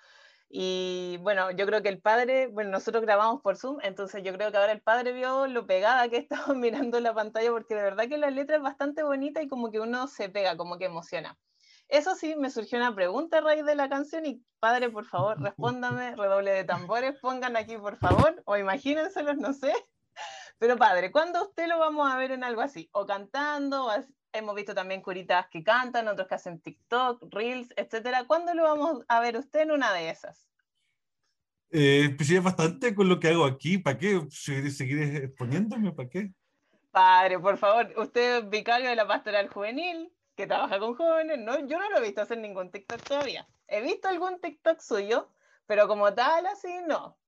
Y 0.49 1.19
bueno, 1.23 1.51
yo 1.51 1.67
creo 1.67 1.83
que 1.83 1.89
el 1.89 2.01
padre, 2.01 2.47
bueno, 2.47 2.71
nosotros 2.71 3.03
grabamos 3.03 3.43
por 3.43 3.57
Zoom, 3.57 3.79
entonces 3.83 4.23
yo 4.23 4.33
creo 4.33 4.53
que 4.53 4.59
ahora 4.59 4.73
el 4.73 4.81
padre 4.81 5.13
vio 5.13 5.47
lo 5.49 5.67
pegada 5.67 6.09
que 6.09 6.17
estaba 6.19 6.55
mirando 6.55 7.01
la 7.01 7.15
pantalla, 7.15 7.51
porque 7.51 7.75
de 7.75 7.83
verdad 7.83 8.09
que 8.09 8.19
la 8.19 8.31
letra 8.31 8.57
es 8.57 8.63
bastante 8.63 9.03
bonita 9.03 9.43
y 9.43 9.49
como 9.49 9.71
que 9.71 9.81
uno 9.81 10.07
se 10.07 10.29
pega, 10.29 10.57
como 10.57 10.79
que 10.79 10.87
emociona. 10.87 11.39
Eso 11.89 12.15
sí, 12.17 12.35
me 12.37 12.51
surgió 12.51 12.79
una 12.79 12.95
pregunta 12.95 13.39
a 13.39 13.41
raíz 13.43 13.65
de 13.65 13.77
la 13.77 13.89
canción 13.89 14.27
y 14.27 14.45
padre, 14.61 14.91
por 14.91 15.05
favor, 15.05 15.41
respóndame, 15.41 16.17
redoble 16.17 16.53
de 16.53 16.65
tambores, 16.65 17.19
pongan 17.21 17.57
aquí, 17.57 17.77
por 17.77 17.97
favor, 17.97 18.43
o 18.45 18.57
imagínenselos, 18.57 19.37
no 19.37 19.53
sé. 19.53 19.73
Pero 20.59 20.77
padre, 20.77 21.13
¿cuándo 21.13 21.43
usted 21.43 21.67
lo 21.67 21.79
vamos 21.79 22.11
a 22.11 22.17
ver 22.17 22.31
en 22.31 22.45
algo 22.45 22.63
así? 22.63 22.89
O 22.93 23.05
cantando, 23.05 23.91
hemos 24.39 24.55
visto 24.55 24.75
también 24.75 25.03
curitas 25.03 25.47
que 25.49 25.63
cantan, 25.63 26.09
otros 26.09 26.29
que 26.29 26.35
hacen 26.35 26.61
TikTok, 26.61 27.33
Reels, 27.33 27.73
etcétera. 27.77 28.25
¿Cuándo 28.27 28.55
lo 28.55 28.63
vamos 28.63 29.05
a 29.09 29.21
ver 29.21 29.37
usted 29.37 29.61
en 29.61 29.73
una 29.73 29.93
de 29.93 30.11
esas? 30.11 30.49
Eh, 31.71 32.15
pues 32.17 32.43
bastante 32.43 32.95
con 32.95 33.09
lo 33.09 33.19
que 33.19 33.29
hago 33.29 33.45
aquí. 33.45 33.79
¿Para 33.79 33.99
qué? 33.99 34.21
¿Seguir, 34.31 34.73
seguir 34.73 35.17
exponiéndome? 35.25 35.93
¿Para 35.93 36.09
qué? 36.09 36.33
Padre, 36.91 37.39
por 37.39 37.59
favor, 37.59 37.93
usted 37.99 38.39
es 38.39 38.49
vicario 38.49 38.89
de 38.89 38.97
la 38.97 39.07
pastoral 39.07 39.49
juvenil, 39.49 40.11
que 40.35 40.47
trabaja 40.47 40.79
con 40.79 40.95
jóvenes, 40.95 41.39
no, 41.39 41.59
yo 41.67 41.79
no 41.79 41.91
lo 41.91 41.99
he 41.99 42.03
visto 42.03 42.23
hacer 42.23 42.39
ningún 42.39 42.71
TikTok 42.71 43.03
todavía. 43.03 43.47
He 43.69 43.83
visto 43.83 44.09
algún 44.09 44.41
TikTok 44.41 44.81
suyo, 44.81 45.31
pero 45.67 45.89
como 45.89 46.15
tal, 46.15 46.47
así 46.47 46.69
no. 46.87 47.19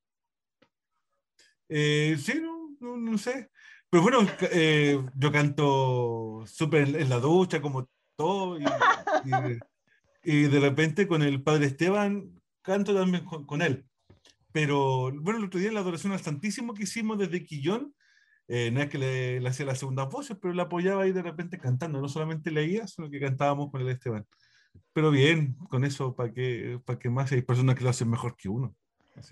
Eh, 1.68 2.16
sí, 2.18 2.40
no, 2.40 2.96
no, 2.96 3.18
sé. 3.18 3.50
Pero 3.90 4.02
bueno, 4.02 4.18
eh, 4.52 5.02
yo 5.14 5.32
canto 5.32 6.44
súper 6.46 6.94
en, 6.94 7.08
la 7.08 7.20
ducha, 7.20 7.62
como 7.62 7.88
todo, 8.16 8.58
y, 10.24 10.42
de 10.42 10.60
repente 10.60 11.06
con 11.06 11.22
el 11.22 11.42
padre 11.42 11.66
Esteban 11.66 12.38
canto 12.60 12.94
también 12.94 13.24
con, 13.24 13.62
él. 13.62 13.86
Pero 14.52 15.10
bueno, 15.12 15.38
el 15.38 15.46
otro 15.46 15.58
día 15.58 15.68
en 15.68 15.74
la 15.74 15.80
adoración 15.80 16.12
al 16.12 16.20
Santísimo 16.20 16.74
que 16.74 16.82
hicimos 16.82 17.18
desde 17.18 17.44
Quillón, 17.44 17.94
eh, 18.46 18.70
no 18.70 18.80
es 18.82 18.88
que 18.88 18.98
le, 18.98 19.48
hacía 19.48 19.66
las 19.66 19.78
segundas 19.78 20.08
voces, 20.10 20.36
pero 20.40 20.52
la 20.52 20.64
apoyaba 20.64 21.04
ahí 21.04 21.12
de 21.12 21.22
repente 21.22 21.58
cantando. 21.58 22.00
No 22.00 22.08
solamente 22.08 22.50
leía, 22.50 22.86
sino 22.86 23.08
que 23.08 23.20
cantábamos 23.20 23.70
con 23.70 23.80
el 23.80 23.88
Esteban. 23.88 24.26
Pero 24.92 25.10
bien, 25.10 25.54
con 25.70 25.84
eso, 25.84 26.14
¿para 26.14 26.32
qué, 26.32 26.80
para 26.84 26.98
qué 26.98 27.08
más? 27.08 27.30
Hay 27.32 27.42
personas 27.42 27.76
que 27.76 27.84
lo 27.84 27.90
hacen 27.90 28.10
mejor 28.10 28.36
que 28.36 28.48
uno. 28.48 28.74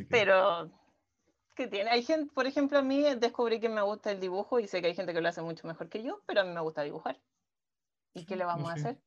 Pero, 0.08 0.70
¿qué 1.56 1.66
tiene? 1.66 1.90
Hay 1.90 2.04
gente, 2.04 2.32
por 2.32 2.46
ejemplo, 2.46 2.78
a 2.78 2.82
mí 2.82 3.02
descubrí 3.16 3.58
que 3.58 3.68
me 3.68 3.82
gusta 3.82 4.12
el 4.12 4.20
dibujo 4.20 4.60
y 4.60 4.68
sé 4.68 4.80
que 4.80 4.88
hay 4.88 4.94
gente 4.94 5.12
que 5.12 5.20
lo 5.20 5.28
hace 5.28 5.42
mucho 5.42 5.66
mejor 5.66 5.88
que 5.88 6.02
yo, 6.02 6.22
pero 6.26 6.42
a 6.42 6.44
mí 6.44 6.52
me 6.52 6.60
gusta 6.60 6.82
dibujar. 6.82 7.20
¿Y 8.14 8.24
qué 8.24 8.36
le 8.36 8.44
vamos 8.44 8.70
a 8.70 8.74
hacer? 8.74 9.00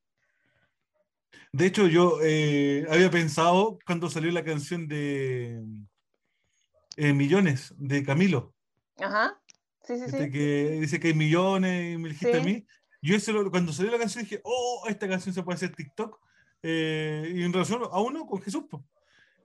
De 1.52 1.66
hecho, 1.66 1.88
yo 1.88 2.20
eh, 2.22 2.86
había 2.90 3.10
pensado 3.10 3.80
cuando 3.86 4.10
salió 4.10 4.32
la 4.32 4.44
canción 4.44 4.88
de 4.88 5.64
eh, 6.98 7.14
Millones 7.14 7.74
de 7.78 8.04
Camilo. 8.04 8.54
Ajá. 8.98 9.40
Este 9.88 10.30
que 10.30 10.78
dice 10.82 11.00
que 11.00 11.08
hay 11.08 11.14
millones 11.16 11.96
y 11.96 11.98
me 11.98 12.10
dijiste 12.10 12.38
a 12.38 12.44
mí. 12.44 12.66
Yo 13.02 13.16
cuando 13.50 13.74
salió 13.74 13.92
la 13.92 13.98
canción 13.98 14.24
dije, 14.24 14.42
oh, 14.44 14.84
esta 14.88 15.08
canción 15.08 15.34
se 15.34 15.42
puede 15.42 15.56
hacer 15.56 15.76
TikTok. 15.76 16.20
Eh, 16.62 17.34
y 17.36 17.44
en 17.44 17.54
relación 17.54 17.82
a 17.84 18.00
uno 18.02 18.28
con 18.28 18.42
Jesús. 18.42 18.66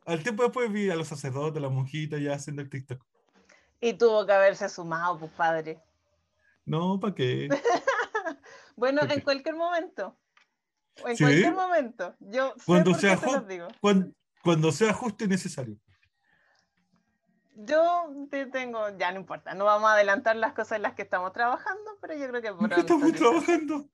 Al 0.04 0.22
tiempo 0.22 0.42
después 0.42 0.70
vi 0.70 0.90
a 0.90 0.96
los 0.96 1.08
sacerdotes, 1.08 1.56
a 1.58 1.60
la 1.60 1.68
monjita 1.68 2.18
ya 2.18 2.34
haciendo 2.34 2.62
el 2.62 2.70
TikTok. 2.70 3.02
Y 3.80 3.94
tuvo 3.94 4.26
que 4.26 4.32
haberse 4.32 4.68
sumado, 4.68 5.18
pues 5.18 5.32
padre. 5.32 5.82
No, 6.64 6.98
¿para 7.00 7.14
qué? 7.14 7.48
bueno, 8.76 9.02
en 9.02 9.20
cualquier 9.20 9.56
momento. 9.56 10.16
En 11.04 11.16
cualquier 11.16 11.54
momento. 11.54 12.14
Yo 12.20 12.54
cuando 12.64 12.94
sea, 12.94 13.18
cuando, 13.80 14.12
cuando 14.42 14.72
sea 14.72 14.92
justo 14.92 15.24
y 15.24 15.28
necesario 15.28 15.76
yo 17.56 18.10
te 18.30 18.46
tengo, 18.46 18.96
ya 18.98 19.12
no 19.12 19.20
importa, 19.20 19.54
no 19.54 19.64
vamos 19.64 19.88
a 19.88 19.94
adelantar 19.94 20.36
las 20.36 20.52
cosas 20.52 20.76
en 20.76 20.82
las 20.82 20.94
que 20.94 21.02
estamos 21.02 21.32
trabajando, 21.32 21.96
pero 22.00 22.14
yo 22.14 22.28
creo 22.28 22.42
que 22.42 22.52
por 22.52 22.68
¿Qué 22.68 22.80
estamos 22.80 23.12
trabajando? 23.12 23.88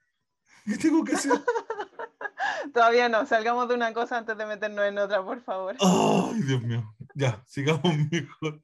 ¿Qué 0.65 0.77
tengo 0.79 1.05
que 1.05 1.15
hacer? 1.15 1.33
Todavía 2.75 3.09
no, 3.09 3.27
salgamos 3.27 3.69
de 3.69 3.75
una 3.75 3.93
cosa 3.93 4.19
antes 4.19 4.37
de 4.37 4.47
meternos 4.47 4.85
en 4.87 4.99
otra, 4.99 5.25
por 5.25 5.41
favor. 5.43 5.77
Ay, 5.81 6.43
Dios 6.43 6.63
mío. 6.63 6.95
Ya, 7.15 7.43
sigamos 7.47 7.97
mejor. 8.11 8.63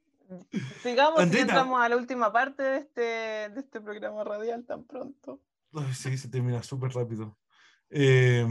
Sigamos 0.83 1.33
y 1.33 1.39
entramos 1.39 1.81
a 1.81 1.89
la 1.89 1.97
última 1.97 2.33
parte 2.33 2.63
de 2.63 2.79
este, 2.79 3.01
de 3.01 3.61
este 3.61 3.81
programa 3.81 4.25
radial 4.25 4.65
tan 4.65 4.85
pronto. 4.85 5.41
Ay, 5.73 5.95
sí, 5.95 6.17
se 6.19 6.29
termina 6.29 6.63
súper 6.63 6.93
rápido. 6.93 7.39
Eh, 7.91 8.47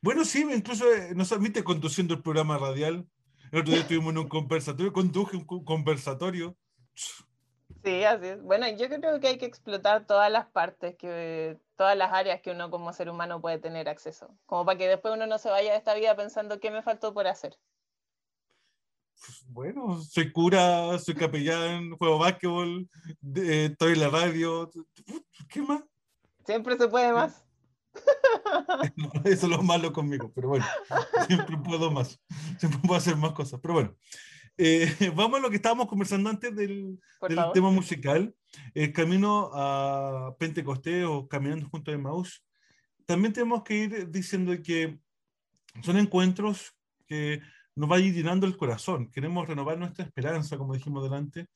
bueno, 0.00 0.24
sí, 0.24 0.46
incluso 0.52 0.92
eh, 0.92 1.14
nos 1.14 1.30
admite 1.32 1.62
conduciendo 1.62 2.14
el 2.14 2.22
programa 2.22 2.58
radial 2.58 3.06
el 3.50 3.60
otro 3.60 3.72
día 3.72 3.82
estuvimos 3.82 4.12
en 4.12 4.18
un 4.18 4.28
conversatorio, 4.28 4.92
conduje 4.92 5.36
un 5.36 5.44
conversatorio. 5.64 6.56
Sí, 7.82 8.04
así 8.04 8.26
es. 8.26 8.42
Bueno, 8.42 8.68
yo 8.68 8.88
creo 8.88 9.20
que 9.20 9.28
hay 9.28 9.38
que 9.38 9.46
explotar 9.46 10.06
todas 10.06 10.30
las 10.30 10.46
partes, 10.46 10.96
que, 10.96 11.58
todas 11.76 11.96
las 11.96 12.12
áreas 12.12 12.40
que 12.42 12.50
uno 12.50 12.70
como 12.70 12.92
ser 12.92 13.08
humano 13.08 13.40
puede 13.40 13.58
tener 13.58 13.88
acceso, 13.88 14.36
como 14.46 14.66
para 14.66 14.76
que 14.76 14.88
después 14.88 15.14
uno 15.14 15.26
no 15.26 15.38
se 15.38 15.48
vaya 15.48 15.72
de 15.72 15.78
esta 15.78 15.94
vida 15.94 16.14
pensando 16.14 16.60
qué 16.60 16.70
me 16.70 16.82
faltó 16.82 17.14
por 17.14 17.26
hacer. 17.26 17.58
Bueno, 19.46 20.00
soy 20.02 20.32
cura, 20.32 20.98
soy 20.98 21.14
capellán, 21.14 21.90
juego 21.98 22.18
básquetbol, 22.18 22.88
estoy 23.34 23.92
en 23.92 24.00
la 24.00 24.08
radio. 24.08 24.70
¿Qué 25.48 25.62
más? 25.62 25.82
Siempre 26.44 26.76
se 26.76 26.88
puede 26.88 27.12
más. 27.12 27.44
Eso 29.24 29.46
es 29.46 29.50
lo 29.50 29.62
malo 29.62 29.92
conmigo, 29.92 30.30
pero 30.34 30.48
bueno, 30.48 30.64
siempre 31.26 31.56
puedo 31.58 31.90
más, 31.90 32.20
siempre 32.58 32.80
puedo 32.80 32.96
hacer 32.96 33.16
más 33.16 33.32
cosas, 33.32 33.58
pero 33.60 33.74
bueno. 33.74 33.96
Eh, 34.56 34.86
vamos 35.14 35.38
a 35.38 35.42
lo 35.42 35.50
que 35.50 35.56
estábamos 35.56 35.86
conversando 35.86 36.30
antes 36.30 36.54
del, 36.54 36.98
del 37.28 37.38
tema 37.54 37.70
musical, 37.70 38.34
el 38.74 38.92
camino 38.92 39.50
a 39.52 40.34
Pentecostés 40.38 41.04
o 41.06 41.28
caminando 41.28 41.68
junto 41.68 41.90
a 41.90 41.94
Emmaus. 41.94 42.44
También 43.06 43.32
tenemos 43.32 43.62
que 43.62 43.74
ir 43.74 44.10
diciendo 44.10 44.52
que 44.62 44.98
son 45.82 45.96
encuentros 45.96 46.72
que 47.06 47.40
nos 47.74 47.90
va 47.90 47.96
a 47.96 48.00
ir 48.00 48.14
llenando 48.14 48.46
el 48.46 48.56
corazón. 48.56 49.10
Queremos 49.10 49.48
renovar 49.48 49.78
nuestra 49.78 50.04
esperanza, 50.04 50.58
como 50.58 50.74
dijimos 50.74 51.02
delante, 51.02 51.46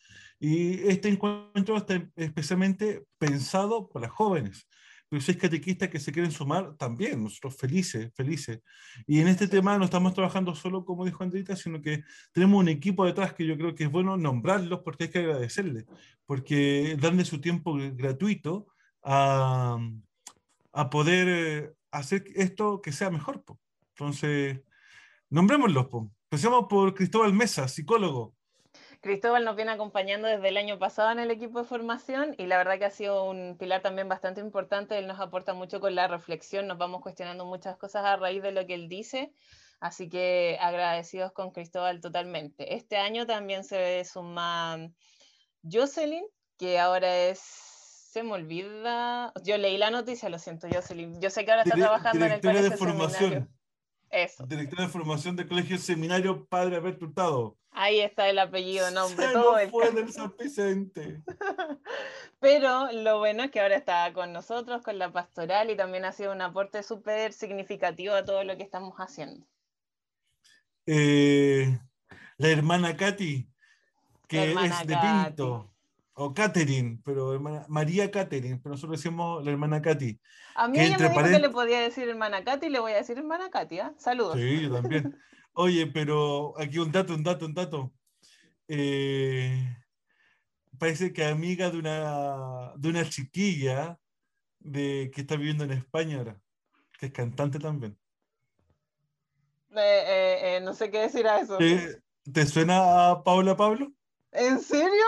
y 0.40 0.88
este 0.88 1.08
encuentro 1.08 1.76
está 1.76 2.08
especialmente 2.16 3.04
pensado 3.18 3.88
para 3.88 4.08
jóvenes 4.08 4.66
pero 5.14 5.22
si 5.22 5.30
hay 5.30 5.38
catequistas 5.38 5.90
que 5.90 6.00
se 6.00 6.10
quieren 6.10 6.32
sumar, 6.32 6.74
también, 6.76 7.22
nosotros 7.22 7.56
felices, 7.56 8.12
felices. 8.16 8.58
Y 9.06 9.20
en 9.20 9.28
este 9.28 9.46
tema 9.46 9.78
no 9.78 9.84
estamos 9.84 10.12
trabajando 10.12 10.56
solo, 10.56 10.84
como 10.84 11.04
dijo 11.04 11.22
Andrita, 11.22 11.54
sino 11.54 11.80
que 11.80 12.02
tenemos 12.32 12.58
un 12.58 12.68
equipo 12.68 13.06
detrás 13.06 13.32
que 13.32 13.46
yo 13.46 13.56
creo 13.56 13.76
que 13.76 13.84
es 13.84 13.90
bueno 13.92 14.16
nombrarlos 14.16 14.80
porque 14.80 15.04
hay 15.04 15.10
que 15.10 15.20
agradecerles, 15.20 15.84
porque 16.26 16.96
dan 17.00 17.16
de 17.16 17.24
su 17.24 17.40
tiempo 17.40 17.76
gratuito 17.92 18.66
a, 19.04 19.78
a 20.72 20.90
poder 20.90 21.28
eh, 21.28 21.72
hacer 21.92 22.24
esto 22.34 22.82
que 22.82 22.90
sea 22.90 23.08
mejor. 23.08 23.44
Entonces, 23.90 24.62
nombrémoslos. 25.30 25.86
Empecemos 26.28 26.66
por 26.68 26.92
Cristóbal 26.92 27.32
Mesa, 27.32 27.68
psicólogo. 27.68 28.33
Cristóbal 29.04 29.44
nos 29.44 29.54
viene 29.54 29.70
acompañando 29.70 30.26
desde 30.26 30.48
el 30.48 30.56
año 30.56 30.78
pasado 30.78 31.12
en 31.12 31.18
el 31.18 31.30
equipo 31.30 31.58
de 31.58 31.68
formación 31.68 32.34
y 32.38 32.46
la 32.46 32.56
verdad 32.56 32.78
que 32.78 32.86
ha 32.86 32.90
sido 32.90 33.24
un 33.24 33.58
pilar 33.58 33.82
también 33.82 34.08
bastante 34.08 34.40
importante. 34.40 34.96
Él 34.96 35.06
nos 35.06 35.20
aporta 35.20 35.52
mucho 35.52 35.78
con 35.78 35.94
la 35.94 36.08
reflexión, 36.08 36.66
nos 36.66 36.78
vamos 36.78 37.02
cuestionando 37.02 37.44
muchas 37.44 37.76
cosas 37.76 38.02
a 38.06 38.16
raíz 38.16 38.42
de 38.42 38.52
lo 38.52 38.66
que 38.66 38.72
él 38.72 38.88
dice. 38.88 39.34
Así 39.78 40.08
que 40.08 40.56
agradecidos 40.58 41.32
con 41.32 41.50
Cristóbal 41.50 42.00
totalmente. 42.00 42.76
Este 42.76 42.96
año 42.96 43.26
también 43.26 43.62
se 43.62 44.02
suma 44.06 44.78
Jocelyn, 45.70 46.24
que 46.56 46.78
ahora 46.78 47.14
es 47.14 47.40
se 47.40 48.22
me 48.22 48.32
olvida. 48.32 49.34
Yo 49.42 49.58
leí 49.58 49.76
la 49.76 49.90
noticia, 49.90 50.30
lo 50.30 50.38
siento, 50.38 50.66
Jocelyn. 50.72 51.20
Yo 51.20 51.28
sé 51.28 51.44
que 51.44 51.50
ahora 51.50 51.64
está 51.64 51.76
trabajando 51.76 52.24
en 52.24 52.32
el 52.32 52.40
colegio 52.40 52.70
de 52.70 52.76
formación. 52.78 53.54
Eso. 54.14 54.46
Directora 54.46 54.84
de 54.84 54.88
formación 54.88 55.34
del 55.34 55.48
colegio 55.48 55.76
seminario 55.76 56.46
Padre 56.46 56.76
Alberto 56.76 57.06
Hurtado. 57.06 57.58
Ahí 57.72 57.98
está 57.98 58.28
el 58.28 58.38
apellido, 58.38 58.88
nombre, 58.92 59.26
todo. 59.32 59.60
No 59.60 59.70
fue 59.70 59.90
del 59.90 60.12
San 60.12 60.32
Vicente. 60.38 61.20
Pero 62.38 62.92
lo 62.92 63.18
bueno 63.18 63.42
es 63.42 63.50
que 63.50 63.60
ahora 63.60 63.74
está 63.74 64.12
con 64.12 64.32
nosotros, 64.32 64.82
con 64.82 65.00
la 65.00 65.12
pastoral, 65.12 65.68
y 65.70 65.76
también 65.76 66.04
ha 66.04 66.12
sido 66.12 66.30
un 66.30 66.42
aporte 66.42 66.84
súper 66.84 67.32
significativo 67.32 68.14
a 68.14 68.24
todo 68.24 68.44
lo 68.44 68.56
que 68.56 68.62
estamos 68.62 68.94
haciendo. 68.98 69.44
Eh, 70.86 71.76
la 72.36 72.48
hermana 72.48 72.96
Katy, 72.96 73.48
que 74.28 74.50
Hermana 74.50 74.80
es 74.80 74.86
de 74.86 74.94
Katy. 74.94 75.24
Pinto. 75.24 75.73
O 76.14 76.32
Catherine, 76.32 77.00
pero 77.04 77.34
hermana, 77.34 77.66
María 77.68 78.10
Catherine, 78.10 78.60
pero 78.62 78.74
nosotros 78.74 79.02
decimos 79.02 79.44
la 79.44 79.50
hermana 79.50 79.82
Katy. 79.82 80.20
A 80.54 80.68
mí 80.68 80.78
ella 80.78 80.96
me 80.96 81.08
dijo 81.08 81.22
que 81.22 81.38
le 81.40 81.50
podía 81.50 81.80
decir 81.80 82.08
hermana 82.08 82.44
Katy 82.44 82.66
y 82.66 82.70
le 82.70 82.78
voy 82.78 82.92
a 82.92 82.96
decir 82.96 83.18
hermana 83.18 83.50
Katy, 83.50 83.80
¿ah? 83.80 83.94
Saludos. 83.98 84.36
Sí, 84.36 84.62
yo 84.62 84.72
también. 84.72 85.16
Oye, 85.54 85.86
pero 85.88 86.54
aquí 86.58 86.78
un 86.78 86.92
dato, 86.92 87.14
un 87.14 87.24
dato, 87.24 87.46
un 87.46 87.54
dato. 87.54 87.92
Eh, 88.68 89.76
parece 90.78 91.12
que 91.12 91.24
amiga 91.24 91.70
de 91.70 91.78
una, 91.78 92.72
de 92.76 92.88
una 92.88 93.08
chiquilla 93.08 93.98
de, 94.60 95.10
que 95.12 95.22
está 95.22 95.36
viviendo 95.36 95.64
en 95.64 95.72
España 95.72 96.18
ahora, 96.18 96.40
que 96.98 97.06
es 97.06 97.12
cantante 97.12 97.58
también. 97.58 97.98
Eh, 99.76 100.04
eh, 100.06 100.56
eh, 100.56 100.60
no 100.60 100.74
sé 100.74 100.90
qué 100.90 101.00
decir 101.00 101.26
a 101.26 101.40
eso. 101.40 101.58
¿Te, 101.58 102.02
te 102.32 102.46
suena 102.46 103.10
a 103.10 103.24
Paula 103.24 103.56
Pablo? 103.56 103.92
¿En 104.30 104.60
serio? 104.60 105.04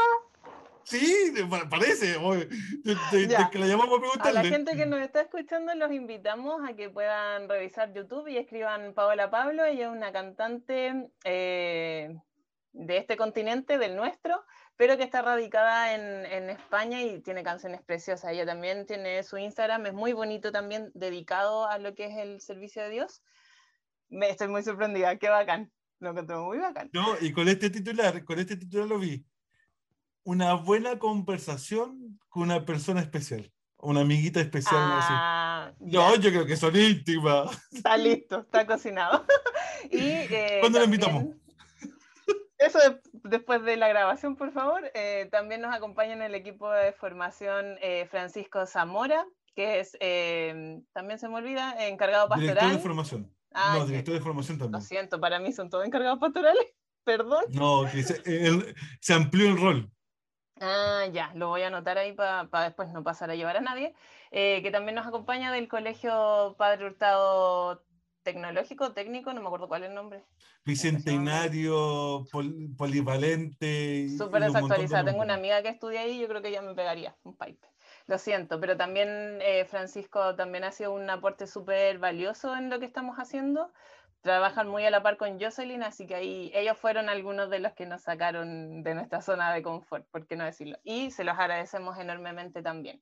Sí, 0.89 1.33
parece. 1.69 2.15
te- 2.15 3.51
que 3.51 3.59
la 3.59 3.67
llamamos 3.67 3.95
a 3.95 3.97
A 3.97 3.99
la 3.99 4.01
preguntarle. 4.01 4.51
gente 4.51 4.77
que 4.77 4.87
nos 4.87 5.01
está 5.01 5.21
escuchando 5.23 5.75
los 5.75 5.91
invitamos 5.91 6.63
a 6.69 6.75
que 6.75 6.91
puedan 6.91 7.49
revisar 7.49 7.93
YouTube 7.93 8.29
y 8.29 8.37
escriban 8.37 8.95
Paola 8.95 9.29
Pablo. 9.29 9.65
Ella 9.65 9.87
es 9.87 9.93
una 9.93 10.13
cantante 10.13 11.11
eh, 11.25 12.15
de 12.73 12.97
este 12.99 13.17
continente, 13.17 13.79
del 13.79 13.97
nuestro, 13.97 14.45
pero 14.77 14.97
que 14.97 15.03
está 15.03 15.23
radicada 15.23 15.93
en, 15.95 16.25
en 16.27 16.51
España 16.51 17.03
y 17.03 17.21
tiene 17.21 17.43
canciones 17.43 17.83
preciosas. 17.83 18.31
Ella 18.31 18.47
también 18.47 18.87
tiene 18.87 19.25
su 19.25 19.39
Instagram, 19.39 19.87
es 19.87 19.93
muy 19.93 20.13
bonito 20.13 20.53
también, 20.53 20.93
dedicado 20.95 21.67
a 21.69 21.79
lo 21.79 21.97
que 21.97 22.05
es 22.07 22.17
el 22.17 22.41
servicio 22.41 22.83
de 22.83 22.91
Dios. 22.91 23.23
Me 24.09 24.31
estoy 24.31 24.47
muy 24.47 24.63
sorprendida, 24.63 25.17
qué 25.17 25.31
bacán. 25.31 25.73
Lo 25.99 26.11
encontré 26.11 26.37
muy 26.37 26.59
bacán. 26.59 26.91
No, 26.93 27.17
y 27.21 27.33
con 27.33 27.49
este 27.49 27.71
titular, 27.71 28.23
con 28.25 28.39
este 28.39 28.57
titular 28.57 28.87
lo 28.87 28.99
vi. 29.01 29.25
Una 30.27 30.55
buena 30.55 30.99
conversación 30.99 32.19
con 32.29 32.43
una 32.43 32.65
persona 32.65 33.01
especial. 33.01 33.53
Una 33.79 34.01
amiguita 34.01 34.41
especial. 34.41 34.75
así. 34.99 35.13
Ah, 35.13 35.73
No, 35.79 36.15
ya. 36.17 36.21
yo 36.21 36.31
creo 36.31 36.47
que 36.47 36.57
son 36.57 36.75
íntimas. 36.75 37.57
Está 37.71 37.97
listo, 37.97 38.41
está 38.41 38.67
cocinado. 38.67 39.25
y, 39.91 39.99
eh, 40.01 40.57
¿Cuándo 40.59 40.81
lo 40.81 40.85
también- 40.85 41.01
invitamos? 41.03 41.37
Eso 42.59 42.79
de- 42.81 43.01
después 43.23 43.63
de 43.63 43.77
la 43.77 43.87
grabación, 43.87 44.35
por 44.35 44.51
favor. 44.51 44.91
Eh, 44.95 45.29
también 45.31 45.61
nos 45.61 45.73
acompaña 45.73 46.15
en 46.15 46.23
el 46.23 46.35
equipo 46.35 46.73
de 46.73 46.93
formación 46.93 47.77
eh, 47.81 48.09
Francisco 48.11 48.67
Zamora, 48.67 49.25
que 49.55 49.79
es, 49.79 49.97
eh, 50.01 50.81
también 50.93 51.21
se 51.21 51.29
me 51.29 51.37
olvida, 51.37 51.87
encargado 51.87 52.27
Director 52.35 52.55
pastoral. 52.57 52.77
de 52.77 52.83
formación. 52.83 53.33
Ah, 53.55 53.77
no, 53.79 53.87
director 53.87 54.13
de 54.15 54.21
formación 54.21 54.59
Lo 54.59 54.65
también. 54.65 54.83
siento, 54.83 55.21
para 55.21 55.39
mí 55.39 55.53
son 55.53 55.71
todos 55.71 55.87
encargados 55.87 56.19
pastorales. 56.19 56.67
Perdón. 57.05 57.45
No, 57.51 57.85
que 57.93 58.03
se, 58.03 58.21
el- 58.25 58.75
se 59.01 59.15
amplió 59.15 59.47
el 59.51 59.57
rol. 59.61 59.89
Ah, 60.59 61.07
ya, 61.13 61.33
lo 61.35 61.49
voy 61.49 61.63
a 61.63 61.67
anotar 61.67 61.99
ahí 61.99 62.13
para 62.15 62.49
después 62.65 62.89
no 62.89 63.05
pasar 63.05 63.31
a 63.31 63.35
llevar 63.35 63.59
a 63.59 63.61
nadie. 63.61 63.95
Eh, 64.31 64.63
que 64.63 64.71
también 64.71 64.95
nos 64.95 65.07
acompaña 65.07 65.53
del 65.53 65.69
Colegio 65.69 66.55
Padre 66.57 66.87
Hurtado 66.87 67.85
Tecnológico, 68.23 68.93
Técnico, 68.93 69.33
no 69.35 69.41
me 69.43 69.49
acuerdo 69.49 69.69
cuál 69.69 69.83
es 69.83 69.91
el 69.91 69.95
nombre. 69.95 70.25
Bicentenario, 70.65 72.25
pol- 72.33 72.69
polivalente. 72.77 74.09
Súper 74.09 74.43
desactualizada. 74.45 75.05
Tengo 75.05 75.23
una 75.23 75.35
amiga 75.35 75.63
que 75.63 75.69
estudia 75.69 76.01
ahí, 76.01 76.19
yo 76.19 76.27
creo 76.27 76.41
que 76.43 76.49
ella 76.49 76.63
me 76.63 76.75
pegaría 76.75 77.15
un 77.23 77.37
pipe. 77.37 77.69
Lo 78.07 78.19
siento, 78.19 78.59
pero 78.61 78.77
también 78.77 79.39
eh, 79.43 79.65
Francisco 79.67 80.35
también 80.37 80.65
ha 80.65 80.73
sido 80.73 80.93
un 80.93 81.09
aporte 81.11 81.47
súper 81.47 81.99
valioso 81.99 82.57
en 82.57 82.71
lo 82.71 82.79
que 82.81 82.87
estamos 82.87 83.17
haciendo. 83.19 83.73
Trabajan 84.23 84.69
muy 84.69 84.85
a 84.85 84.91
la 84.91 85.03
par 85.03 85.17
con 85.17 85.41
Jocelyn, 85.41 85.83
así 85.83 86.07
que 86.07 86.17
ahí 86.17 86.51
ellos 86.55 86.77
fueron 86.79 87.09
algunos 87.09 87.49
de 87.49 87.61
los 87.61 87.73
que 87.75 87.87
nos 87.87 88.03
sacaron 88.03 88.83
de 88.83 88.95
nuestra 88.95 89.23
zona 89.23 89.53
de 89.53 89.63
confort, 89.63 90.07
por 90.11 90.27
qué 90.27 90.37
no 90.37 90.45
decirlo. 90.45 90.79
Y 90.83 91.11
se 91.11 91.23
los 91.25 91.39
agradecemos 91.39 91.99
enormemente 91.99 92.63
también. 92.63 93.01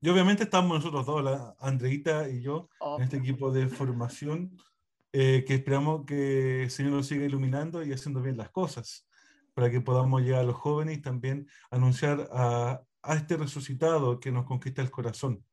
Y 0.00 0.08
obviamente 0.08 0.44
estamos 0.44 0.78
nosotros 0.78 1.06
dos, 1.06 1.24
la 1.24 1.54
Andreita 1.58 2.28
y 2.28 2.42
yo, 2.42 2.68
en 2.98 3.04
este 3.04 3.16
equipo 3.16 3.50
de 3.50 3.68
formación, 3.68 4.56
eh, 5.12 5.44
que 5.46 5.54
esperamos 5.54 6.04
que 6.06 6.64
el 6.64 6.70
Señor 6.70 6.92
nos 6.92 7.06
siga 7.06 7.24
iluminando 7.24 7.82
y 7.82 7.92
haciendo 7.92 8.20
bien 8.20 8.36
las 8.36 8.50
cosas, 8.50 9.06
para 9.54 9.70
que 9.70 9.80
podamos 9.80 10.22
llegar 10.22 10.40
a 10.40 10.44
los 10.44 10.56
jóvenes 10.56 10.98
y 10.98 11.00
también 11.00 11.48
anunciar 11.70 12.28
a, 12.32 12.82
a 13.02 13.14
este 13.14 13.36
resucitado 13.36 14.18
que 14.20 14.32
nos 14.32 14.44
conquista 14.44 14.82
el 14.82 14.90
corazón. 14.90 15.44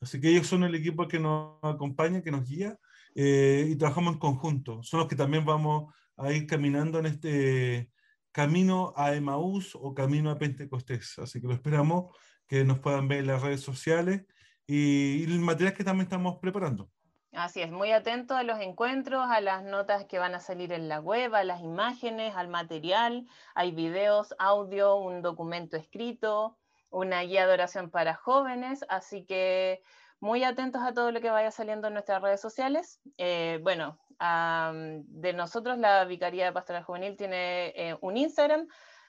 Así 0.00 0.20
que 0.20 0.28
ellos 0.28 0.46
son 0.46 0.64
el 0.64 0.74
equipo 0.74 1.06
que 1.06 1.18
nos 1.18 1.58
acompaña, 1.62 2.22
que 2.22 2.30
nos 2.30 2.48
guía, 2.48 2.78
eh, 3.14 3.66
y 3.68 3.76
trabajamos 3.76 4.14
en 4.14 4.18
conjunto. 4.18 4.82
Son 4.82 5.00
los 5.00 5.08
que 5.08 5.16
también 5.16 5.44
vamos 5.44 5.94
a 6.16 6.32
ir 6.32 6.46
caminando 6.46 6.98
en 6.98 7.06
este 7.06 7.90
camino 8.32 8.92
a 8.96 9.14
Emaús 9.14 9.74
o 9.74 9.94
camino 9.94 10.30
a 10.30 10.38
Pentecostés. 10.38 11.18
Así 11.18 11.40
que 11.40 11.46
lo 11.46 11.54
esperamos 11.54 12.16
que 12.46 12.64
nos 12.64 12.78
puedan 12.78 13.08
ver 13.08 13.18
en 13.18 13.28
las 13.28 13.42
redes 13.42 13.60
sociales 13.60 14.24
y, 14.66 15.22
y 15.22 15.24
el 15.24 15.40
material 15.40 15.74
que 15.74 15.84
también 15.84 16.04
estamos 16.04 16.38
preparando. 16.40 16.90
Así 17.32 17.62
es, 17.62 17.70
muy 17.70 17.92
atento 17.92 18.36
a 18.36 18.42
los 18.42 18.60
encuentros, 18.60 19.24
a 19.30 19.40
las 19.40 19.64
notas 19.64 20.04
que 20.04 20.18
van 20.18 20.34
a 20.34 20.40
salir 20.40 20.70
en 20.70 20.88
la 20.88 21.00
web, 21.00 21.34
a 21.34 21.44
las 21.44 21.62
imágenes, 21.62 22.36
al 22.36 22.48
material. 22.48 23.26
Hay 23.54 23.72
videos, 23.72 24.34
audio, 24.38 24.96
un 24.96 25.22
documento 25.22 25.78
escrito, 25.78 26.58
una 26.90 27.22
guía 27.22 27.46
de 27.46 27.54
oración 27.54 27.90
para 27.90 28.14
jóvenes, 28.14 28.84
así 28.90 29.24
que 29.24 29.82
muy 30.22 30.44
atentos 30.44 30.80
a 30.82 30.94
todo 30.94 31.10
lo 31.10 31.20
que 31.20 31.30
vaya 31.30 31.50
saliendo 31.50 31.88
en 31.88 31.94
nuestras 31.94 32.22
redes 32.22 32.40
sociales. 32.40 33.00
Eh, 33.18 33.58
bueno, 33.60 33.98
am, 34.20 35.02
de 35.08 35.32
nosotros 35.32 35.78
la 35.78 36.04
Vicaría 36.04 36.44
de 36.44 36.52
Pastoral 36.52 36.84
Juvenil 36.84 37.16
tiene 37.16 37.72
eh, 37.74 37.98
un 38.00 38.16
Instagram, 38.16 38.68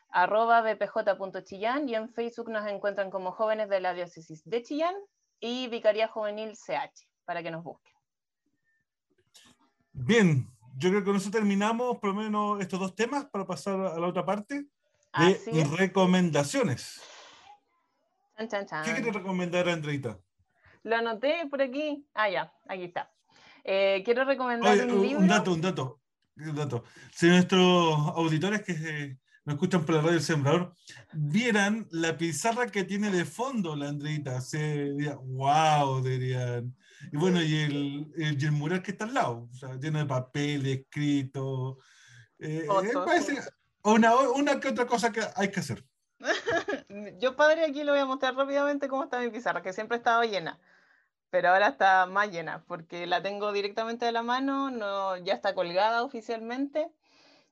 arroba 0.09 0.61
bpj.chillán, 0.61 1.87
y 1.87 1.93
en 1.93 2.09
Facebook 2.09 2.49
nos 2.49 2.65
encuentran 2.65 3.11
como 3.11 3.31
jóvenes 3.31 3.69
de 3.69 3.79
la 3.79 3.93
diócesis 3.93 4.41
de 4.43 4.63
Chillán 4.63 4.95
y 5.39 5.67
Vicaría 5.67 6.07
Juvenil 6.07 6.53
CH, 6.57 7.07
para 7.25 7.43
que 7.43 7.51
nos 7.51 7.63
busquen. 7.63 7.93
Bien, 9.91 10.47
yo 10.77 10.89
creo 10.89 11.01
que 11.01 11.05
con 11.05 11.15
eso 11.15 11.29
terminamos 11.29 11.99
por 11.99 12.09
lo 12.09 12.15
menos 12.15 12.59
estos 12.59 12.79
dos 12.79 12.95
temas 12.95 13.25
para 13.25 13.45
pasar 13.45 13.79
a 13.79 13.99
la 13.99 14.07
otra 14.07 14.25
parte 14.25 14.65
de 15.15 15.63
recomendaciones. 15.77 16.99
Chan, 18.35 18.47
chan, 18.49 18.65
chan. 18.65 18.83
¿Qué 18.83 18.93
quiere 18.93 19.11
recomendar, 19.11 19.69
Andreita? 19.69 20.17
Lo 20.83 20.95
anoté 20.95 21.47
por 21.49 21.61
aquí. 21.61 22.05
Ah, 22.13 22.29
ya, 22.29 22.53
aquí 22.67 22.83
está. 22.83 23.11
Eh, 23.63 24.01
quiero 24.03 24.25
recomendar 24.25 24.73
Oye, 24.73 24.83
un 24.83 25.01
libro. 25.01 25.19
un 25.19 25.27
dato, 25.27 25.53
un 25.53 25.61
dato, 25.61 26.01
un 26.37 26.55
dato. 26.55 26.83
Si 27.11 27.27
nuestros 27.27 27.95
auditores 28.15 28.61
que 28.63 28.73
eh, 28.73 29.17
nos 29.45 29.55
escuchan 29.55 29.85
por 29.85 29.95
la 29.95 30.01
radio 30.01 30.17
El 30.17 30.21
Sembrador 30.23 30.75
vieran 31.13 31.87
la 31.91 32.17
pizarra 32.17 32.67
que 32.67 32.83
tiene 32.83 33.09
de 33.09 33.25
fondo 33.25 33.75
la 33.75 33.89
Andreita, 33.89 34.41
se 34.41 34.91
dirían, 34.91 35.17
wow, 35.21 36.01
dirían. 36.01 36.75
Y 37.11 37.17
bueno, 37.17 37.41
y 37.41 37.55
el, 37.55 38.11
el, 38.15 38.41
y 38.41 38.45
el 38.45 38.51
mural 38.51 38.81
que 38.81 38.91
está 38.91 39.05
al 39.05 39.13
lado, 39.13 39.49
o 39.51 39.55
sea, 39.55 39.75
lleno 39.75 39.99
de 39.99 40.05
papel, 40.05 40.65
escrito. 40.65 41.77
Eh, 42.39 42.65
Fotos, 42.67 43.29
eh, 43.29 43.39
una, 43.83 44.15
una 44.15 44.59
que 44.59 44.69
otra 44.69 44.85
cosa 44.85 45.11
que 45.11 45.21
hay 45.35 45.51
que 45.51 45.59
hacer. 45.59 45.85
Yo, 47.19 47.35
padre, 47.35 47.65
aquí 47.65 47.83
le 47.83 47.91
voy 47.91 47.99
a 47.99 48.05
mostrar 48.05 48.35
rápidamente 48.35 48.87
cómo 48.87 49.03
está 49.03 49.19
mi 49.19 49.29
pizarra, 49.29 49.61
que 49.61 49.73
siempre 49.73 49.95
ha 49.95 49.99
estado 49.99 50.23
llena, 50.23 50.59
pero 51.33 51.49
ahora 51.49 51.69
está 51.69 52.05
más 52.05 52.29
llena, 52.29 52.63
porque 52.67 53.07
la 53.07 53.23
tengo 53.23 53.51
directamente 53.51 54.05
de 54.05 54.11
la 54.11 54.21
mano, 54.21 54.69
no, 54.69 55.17
ya 55.17 55.33
está 55.33 55.55
colgada 55.55 56.03
oficialmente, 56.03 56.91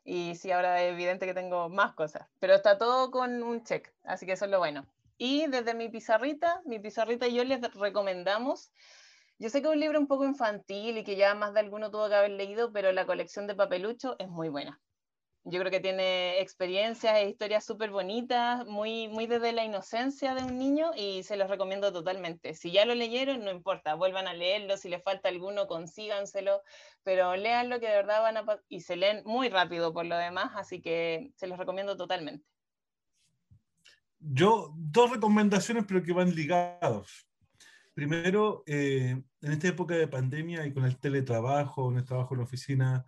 y 0.03 0.35
sí, 0.35 0.51
ahora 0.51 0.83
es 0.83 0.93
evidente 0.93 1.25
que 1.25 1.33
tengo 1.33 1.67
más 1.67 1.95
cosas, 1.95 2.27
pero 2.37 2.53
está 2.53 2.77
todo 2.77 3.09
con 3.09 3.41
un 3.41 3.63
check, 3.63 3.91
así 4.03 4.27
que 4.27 4.33
eso 4.33 4.45
es 4.45 4.51
lo 4.51 4.59
bueno. 4.59 4.85
Y 5.17 5.47
desde 5.47 5.73
mi 5.73 5.89
pizarrita, 5.89 6.61
mi 6.63 6.77
pizarrita 6.77 7.27
y 7.27 7.33
yo 7.33 7.43
les 7.43 7.59
recomendamos, 7.73 8.71
yo 9.39 9.49
sé 9.49 9.63
que 9.63 9.67
es 9.67 9.73
un 9.73 9.79
libro 9.79 9.99
un 9.99 10.05
poco 10.05 10.25
infantil 10.25 10.99
y 10.99 11.03
que 11.03 11.15
ya 11.15 11.33
más 11.33 11.55
de 11.55 11.61
alguno 11.61 11.89
tuvo 11.89 12.07
que 12.07 12.13
haber 12.13 12.29
leído, 12.29 12.71
pero 12.71 12.91
la 12.91 13.07
colección 13.07 13.47
de 13.47 13.55
papelucho 13.55 14.15
es 14.19 14.27
muy 14.27 14.49
buena. 14.49 14.79
Yo 15.43 15.59
creo 15.59 15.71
que 15.71 15.79
tiene 15.79 16.39
experiencias 16.39 17.15
e 17.15 17.29
historias 17.29 17.65
súper 17.65 17.89
bonitas, 17.89 18.63
muy, 18.67 19.07
muy 19.07 19.25
desde 19.25 19.53
la 19.53 19.65
inocencia 19.65 20.35
de 20.35 20.43
un 20.43 20.59
niño 20.59 20.91
y 20.95 21.23
se 21.23 21.35
los 21.35 21.49
recomiendo 21.49 21.91
totalmente. 21.91 22.53
Si 22.53 22.71
ya 22.71 22.85
lo 22.85 22.93
leyeron, 22.93 23.43
no 23.43 23.49
importa, 23.49 23.95
vuelvan 23.95 24.27
a 24.27 24.35
leerlo, 24.35 24.77
si 24.77 24.87
les 24.87 25.03
falta 25.03 25.29
alguno, 25.29 25.65
consíganselo, 25.65 26.61
pero 27.01 27.35
léanlo 27.35 27.79
que 27.79 27.87
de 27.87 27.95
verdad 27.95 28.21
van 28.21 28.37
a... 28.37 28.45
y 28.69 28.81
se 28.81 28.95
leen 28.95 29.23
muy 29.25 29.49
rápido 29.49 29.93
por 29.93 30.05
lo 30.05 30.15
demás, 30.15 30.51
así 30.55 30.79
que 30.79 31.31
se 31.35 31.47
los 31.47 31.57
recomiendo 31.57 31.97
totalmente. 31.97 32.45
Yo, 34.19 34.71
dos 34.75 35.09
recomendaciones, 35.09 35.85
pero 35.87 36.03
que 36.03 36.13
van 36.13 36.35
ligados. 36.35 37.27
Primero, 37.95 38.63
eh, 38.67 39.19
en 39.41 39.51
esta 39.51 39.69
época 39.69 39.95
de 39.95 40.07
pandemia 40.07 40.67
y 40.67 40.73
con 40.73 40.85
el 40.85 40.99
teletrabajo, 40.99 41.89
en 41.89 41.97
el 41.97 42.05
trabajo 42.05 42.35
en 42.35 42.41
la 42.41 42.45
oficina, 42.45 43.05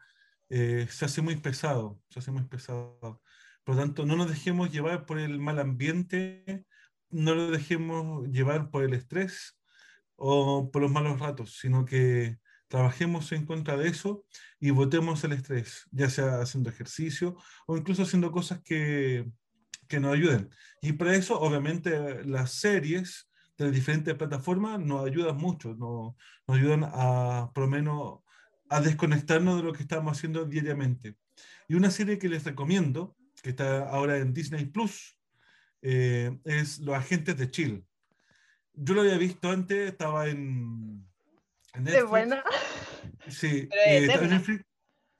eh, 0.54 0.88
se 0.90 1.06
hace 1.06 1.22
muy 1.22 1.38
pesado, 1.38 2.00
se 2.10 2.20
hace 2.20 2.32
muy 2.32 2.44
pesado. 2.44 3.22
Por 3.64 3.76
lo 3.76 3.82
tanto, 3.82 4.06
no 4.06 4.16
nos 4.16 4.30
dejemos 4.30 4.72
llevar 4.72 5.06
por 5.06 5.20
el 5.20 5.40
mal 5.40 5.60
ambiente, 5.60 6.66
no 7.10 7.36
nos 7.36 7.52
dejemos 7.52 8.28
llevar 8.30 8.70
por 8.70 8.84
el 8.84 8.94
estrés 8.94 9.58
o 10.16 10.70
por 10.72 10.82
los 10.82 10.92
malos 10.92 11.20
ratos, 11.20 11.58
sino 11.60 11.86
que 11.86 12.38
Trabajemos 12.74 13.32
en 13.34 13.46
contra 13.46 13.78
de 13.78 13.88
eso 13.88 14.26
y 14.60 14.72
votemos 14.72 15.24
el 15.24 15.34
estrés, 15.34 15.88
ya 15.92 16.10
sea 16.10 16.42
haciendo 16.42 16.72
ejercicio 16.72 17.38
o 17.68 17.78
incluso 17.78 18.02
haciendo 18.02 18.32
cosas 18.32 18.64
que, 18.64 19.30
que 19.88 20.00
nos 20.00 20.16
ayuden. 20.16 20.50
Y 20.82 20.94
para 20.94 21.14
eso, 21.14 21.40
obviamente, 21.40 22.26
las 22.26 22.54
series 22.54 23.30
de 23.60 23.66
las 23.66 23.76
diferentes 23.76 24.16
plataformas 24.16 24.80
nos 24.80 25.06
ayudan 25.06 25.38
mucho, 25.38 25.76
nos, 25.76 26.16
nos 26.48 26.58
ayudan 26.58 26.84
a, 26.86 27.52
por 27.54 27.66
lo 27.66 27.70
menos, 27.70 28.22
a 28.74 28.82
desconectarnos 28.82 29.58
de 29.58 29.64
lo 29.64 29.74
que 29.74 29.84
estamos 29.84 30.18
haciendo 30.18 30.46
diariamente. 30.46 31.16
Y 31.68 31.76
una 31.76 31.92
serie 31.92 32.18
que 32.18 32.28
les 32.28 32.44
recomiendo, 32.44 33.16
que 33.42 33.52
está 33.52 33.88
ahora 33.88 34.18
en 34.18 34.34
Disney 34.34 34.66
Plus, 34.66 35.18
eh, 35.82 36.40
es 36.44 36.80
Los 36.80 36.96
Agentes 36.96 37.38
de 37.38 37.52
Chill. 37.52 37.86
Yo 38.74 38.96
lo 38.96 39.02
había 39.02 39.18
visto 39.18 39.52
antes, 39.52 39.92
estaba 39.92 40.28
en, 40.28 41.06
en 41.74 41.84
Netflix. 41.84 42.10
Buena. 42.10 42.44
Sí, 43.28 43.70
eh, 43.88 44.08
en. 44.12 44.30
Netflix. 44.30 44.66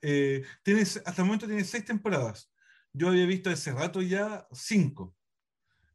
Eh, 0.02 0.44
tiene, 0.64 0.82
hasta 0.82 1.22
el 1.22 1.24
momento 1.24 1.46
tiene 1.46 1.64
seis 1.64 1.84
temporadas. 1.84 2.50
Yo 2.92 3.08
había 3.08 3.26
visto 3.26 3.50
hace 3.50 3.72
rato 3.72 4.02
ya 4.02 4.46
cinco. 4.52 5.14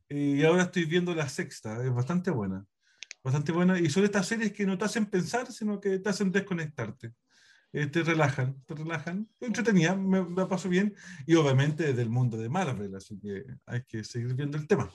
Y 0.08 0.44
ahora 0.44 0.64
estoy 0.64 0.86
viendo 0.86 1.14
la 1.14 1.28
sexta. 1.28 1.84
Es 1.84 1.94
bastante 1.94 2.32
buena. 2.32 2.66
Bastante 3.22 3.52
buena. 3.52 3.78
Y 3.78 3.90
son 3.90 4.06
estas 4.06 4.28
series 4.28 4.54
que 4.54 4.66
no 4.66 4.78
te 4.78 4.86
hacen 4.86 5.06
pensar, 5.06 5.52
sino 5.52 5.80
que 5.80 6.00
te 6.00 6.10
hacen 6.10 6.32
desconectarte. 6.32 7.14
Eh, 7.72 7.88
te 7.88 8.04
relajan, 8.04 8.64
te 8.66 8.74
relajan. 8.76 9.30
Entretenida, 9.40 9.96
me, 9.96 10.24
me 10.24 10.46
paso 10.48 10.70
bien. 10.70 10.96
Y 11.28 11.36
obviamente 11.36 11.94
del 11.94 12.10
mundo 12.10 12.38
de 12.38 12.50
Marvel, 12.50 12.96
así 12.96 13.20
que 13.20 13.44
hay 13.66 13.84
que 13.84 14.04
seguir 14.04 14.34
viendo 14.34 14.58
el 14.58 14.68
tema. 14.68 14.92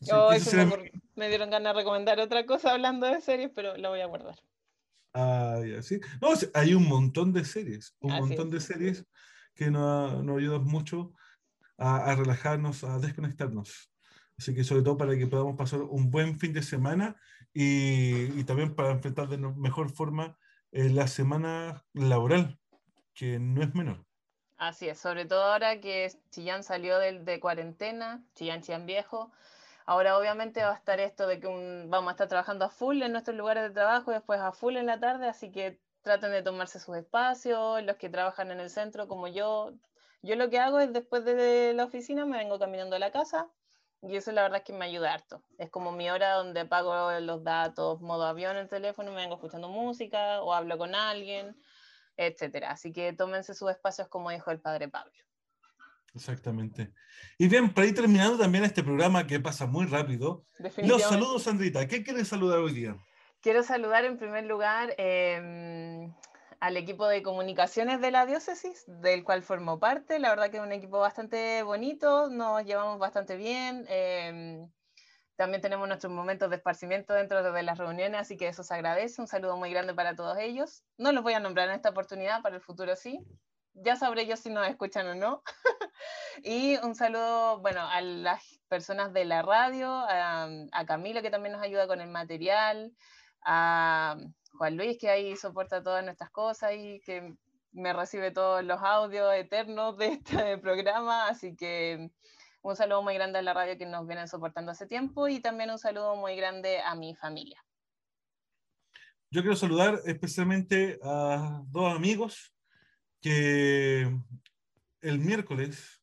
Así 0.00 0.10
Oh, 0.12 0.32
eso 0.32 0.56
me. 0.56 0.92
Me 1.14 1.28
dieron 1.28 1.50
ganas 1.50 1.74
de 1.74 1.80
recomendar 1.80 2.18
otra 2.20 2.44
cosa 2.46 2.72
hablando 2.72 3.06
de 3.06 3.20
series, 3.20 3.50
pero 3.54 3.76
la 3.76 3.88
voy 3.88 4.00
a 4.00 4.06
guardar. 4.06 4.36
Ah, 5.14 5.60
ya, 5.66 5.82
sí. 5.82 5.98
No, 6.20 6.28
hay 6.54 6.74
un 6.74 6.86
montón 6.86 7.32
de 7.32 7.44
series, 7.44 7.96
un 8.00 8.12
Así 8.12 8.20
montón 8.20 8.50
de 8.50 8.58
es. 8.58 8.64
series 8.64 9.06
que 9.54 9.70
nos, 9.70 10.22
nos 10.22 10.38
ayudan 10.38 10.64
mucho 10.64 11.14
a, 11.78 12.10
a 12.10 12.16
relajarnos, 12.16 12.84
a 12.84 12.98
desconectarnos. 12.98 13.90
Así 14.38 14.54
que 14.54 14.64
sobre 14.64 14.82
todo 14.82 14.98
para 14.98 15.16
que 15.16 15.26
podamos 15.26 15.56
pasar 15.56 15.80
un 15.80 16.10
buen 16.10 16.38
fin 16.38 16.52
de 16.52 16.62
semana 16.62 17.16
y, 17.54 18.38
y 18.38 18.44
también 18.44 18.74
para 18.74 18.90
enfrentar 18.90 19.28
de 19.28 19.38
no- 19.38 19.54
mejor 19.54 19.90
forma 19.90 20.36
eh, 20.72 20.90
la 20.90 21.08
semana 21.08 21.84
laboral, 21.92 22.58
que 23.14 23.38
no 23.38 23.62
es 23.62 23.74
menor. 23.74 24.06
Así 24.58 24.88
es, 24.88 24.98
sobre 24.98 25.24
todo 25.26 25.42
ahora 25.44 25.80
que 25.80 26.10
Chillán 26.30 26.62
salió 26.62 26.98
del- 26.98 27.24
de, 27.24 27.40
cuarentena, 27.40 28.22
Chillán, 28.34 28.62
Chillán 28.62 28.86
viejo. 28.86 29.30
Ahora 29.86 30.18
obviamente 30.18 30.62
va 30.62 30.72
a 30.72 30.76
estar 30.76 30.98
esto 31.00 31.26
de 31.26 31.40
que 31.40 31.46
vamos 31.88 32.08
a 32.08 32.12
estar 32.12 32.28
trabajando 32.28 32.64
a 32.64 32.70
full 32.70 33.02
en 33.02 33.12
nuestros 33.12 33.36
lugares 33.36 33.64
de 33.64 33.70
trabajo 33.70 34.10
después 34.10 34.40
a 34.40 34.52
full 34.52 34.76
en 34.76 34.86
la 34.86 34.98
tarde, 35.00 35.28
así 35.28 35.52
que 35.52 35.80
traten 36.02 36.32
de 36.32 36.42
tomarse 36.42 36.80
sus 36.80 36.96
espacios, 36.96 37.82
los 37.82 37.96
que 37.96 38.08
trabajan 38.10 38.50
en 38.50 38.60
el 38.60 38.70
centro 38.70 39.08
como 39.08 39.28
yo. 39.28 39.72
Yo 40.22 40.36
lo 40.36 40.50
que 40.50 40.58
hago 40.58 40.80
es 40.80 40.92
después 40.92 41.24
de 41.24 41.72
la 41.74 41.84
oficina 41.84 42.26
me 42.26 42.38
vengo 42.38 42.58
caminando 42.58 42.96
a 42.96 42.98
la 42.98 43.12
casa 43.12 43.50
y 44.02 44.16
eso 44.16 44.32
la 44.32 44.42
verdad 44.42 44.58
es 44.58 44.64
que 44.64 44.72
me 44.72 44.84
ayuda 44.84 45.14
harto. 45.14 45.42
Es 45.58 45.70
como 45.70 45.92
mi 45.92 46.10
hora 46.10 46.34
donde 46.34 46.60
apago 46.60 47.18
los 47.20 47.42
datos, 47.42 48.00
modo 48.00 48.24
avión 48.24 48.52
en 48.52 48.62
el 48.62 48.68
teléfono, 48.68 49.10
me 49.10 49.18
vengo 49.18 49.36
escuchando 49.36 49.68
música 49.68 50.42
o 50.42 50.52
hablo 50.52 50.78
con 50.78 50.94
alguien, 50.94 51.56
etcétera. 52.16 52.70
Así 52.70 52.92
que 52.92 53.12
tómense 53.12 53.54
sus 53.54 53.70
espacios 53.70 54.08
como 54.08 54.30
dijo 54.30 54.50
el 54.50 54.60
padre 54.60 54.88
Pablo. 54.88 55.12
Exactamente. 56.14 56.92
Y 57.36 57.48
bien, 57.48 57.74
para 57.74 57.86
ir 57.86 57.94
terminando 57.94 58.38
también 58.38 58.64
este 58.64 58.82
programa 58.82 59.26
que 59.26 59.38
pasa 59.38 59.66
muy 59.66 59.86
rápido, 59.86 60.46
los 60.78 61.02
saludos, 61.02 61.42
Sandrita. 61.42 61.86
¿Qué 61.86 62.02
quieres 62.02 62.28
saludar 62.28 62.58
hoy 62.58 62.72
día? 62.72 62.96
Quiero 63.42 63.62
saludar 63.62 64.04
en 64.04 64.16
primer 64.16 64.44
lugar 64.44 64.94
eh, 64.96 66.10
al 66.60 66.76
equipo 66.76 67.06
de 67.06 67.22
comunicaciones 67.22 68.00
de 68.00 68.10
la 68.10 68.26
diócesis, 68.26 68.84
del 68.86 69.24
cual 69.24 69.42
formo 69.42 69.78
parte. 69.78 70.18
La 70.18 70.30
verdad 70.30 70.50
que 70.50 70.58
es 70.58 70.62
un 70.62 70.72
equipo 70.72 70.98
bastante 70.98 71.62
bonito, 71.62 72.28
nos 72.28 72.64
llevamos 72.64 72.98
bastante 72.98 73.36
bien. 73.36 73.84
eh, 73.88 74.66
también 75.36 75.60
tenemos 75.60 75.86
nuestros 75.86 76.12
momentos 76.12 76.48
de 76.48 76.56
esparcimiento 76.56 77.12
dentro 77.12 77.42
de 77.52 77.62
las 77.62 77.76
reuniones, 77.76 78.20
así 78.20 78.38
que 78.38 78.48
eso 78.48 78.62
se 78.62 78.74
agradece. 78.74 79.20
Un 79.20 79.28
saludo 79.28 79.56
muy 79.58 79.70
grande 79.70 79.94
para 79.94 80.16
todos 80.16 80.38
ellos. 80.38 80.82
No 80.96 81.12
los 81.12 81.22
voy 81.22 81.34
a 81.34 81.40
nombrar 81.40 81.68
en 81.68 81.74
esta 81.74 81.90
oportunidad, 81.90 82.40
para 82.40 82.56
el 82.56 82.62
futuro 82.62 82.96
sí. 82.96 83.20
Ya 83.74 83.96
sabré 83.96 84.26
yo 84.26 84.36
si 84.38 84.48
nos 84.48 84.66
escuchan 84.66 85.06
o 85.06 85.14
no. 85.14 85.42
y 86.42 86.78
un 86.78 86.94
saludo, 86.94 87.60
bueno, 87.60 87.86
a 87.86 88.00
las 88.00 88.58
personas 88.68 89.12
de 89.12 89.26
la 89.26 89.42
radio, 89.42 89.90
a, 89.90 90.48
a 90.72 90.86
Camilo 90.86 91.20
que 91.20 91.30
también 91.30 91.52
nos 91.52 91.62
ayuda 91.62 91.86
con 91.86 92.00
el 92.00 92.08
material, 92.08 92.96
a 93.44 94.16
Juan 94.56 94.76
Luis 94.76 94.98
que 94.98 95.08
ahí 95.08 95.36
soporta 95.36 95.82
todas 95.82 96.04
nuestras 96.04 96.30
cosas 96.30 96.72
y 96.74 97.00
que 97.00 97.34
me 97.72 97.92
recibe 97.92 98.30
todos 98.30 98.64
los 98.64 98.80
audios 98.82 99.32
eternos 99.34 99.96
de 99.98 100.06
este 100.08 100.58
programa, 100.58 101.28
así 101.28 101.54
que 101.54 102.10
un 102.62 102.76
saludo 102.76 103.02
muy 103.02 103.14
grande 103.14 103.38
a 103.38 103.42
la 103.42 103.54
radio 103.54 103.78
que 103.78 103.86
nos 103.86 104.06
vienen 104.06 104.28
soportando 104.28 104.72
hace 104.72 104.86
tiempo 104.86 105.28
y 105.28 105.40
también 105.40 105.70
un 105.70 105.78
saludo 105.78 106.16
muy 106.16 106.36
grande 106.36 106.80
a 106.80 106.94
mi 106.94 107.14
familia. 107.14 107.62
Yo 109.30 109.42
quiero 109.42 109.56
saludar 109.56 110.00
especialmente 110.06 110.98
a 111.02 111.60
dos 111.66 111.94
amigos 111.94 112.54
que 113.20 114.10
el 115.00 115.18
miércoles 115.18 116.02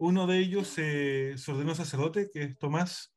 uno 0.00 0.26
de 0.26 0.38
ellos 0.38 0.66
se, 0.68 1.34
ordenó 1.46 1.74
sacerdote, 1.74 2.30
que 2.32 2.42
es 2.42 2.58
Tomás, 2.58 3.09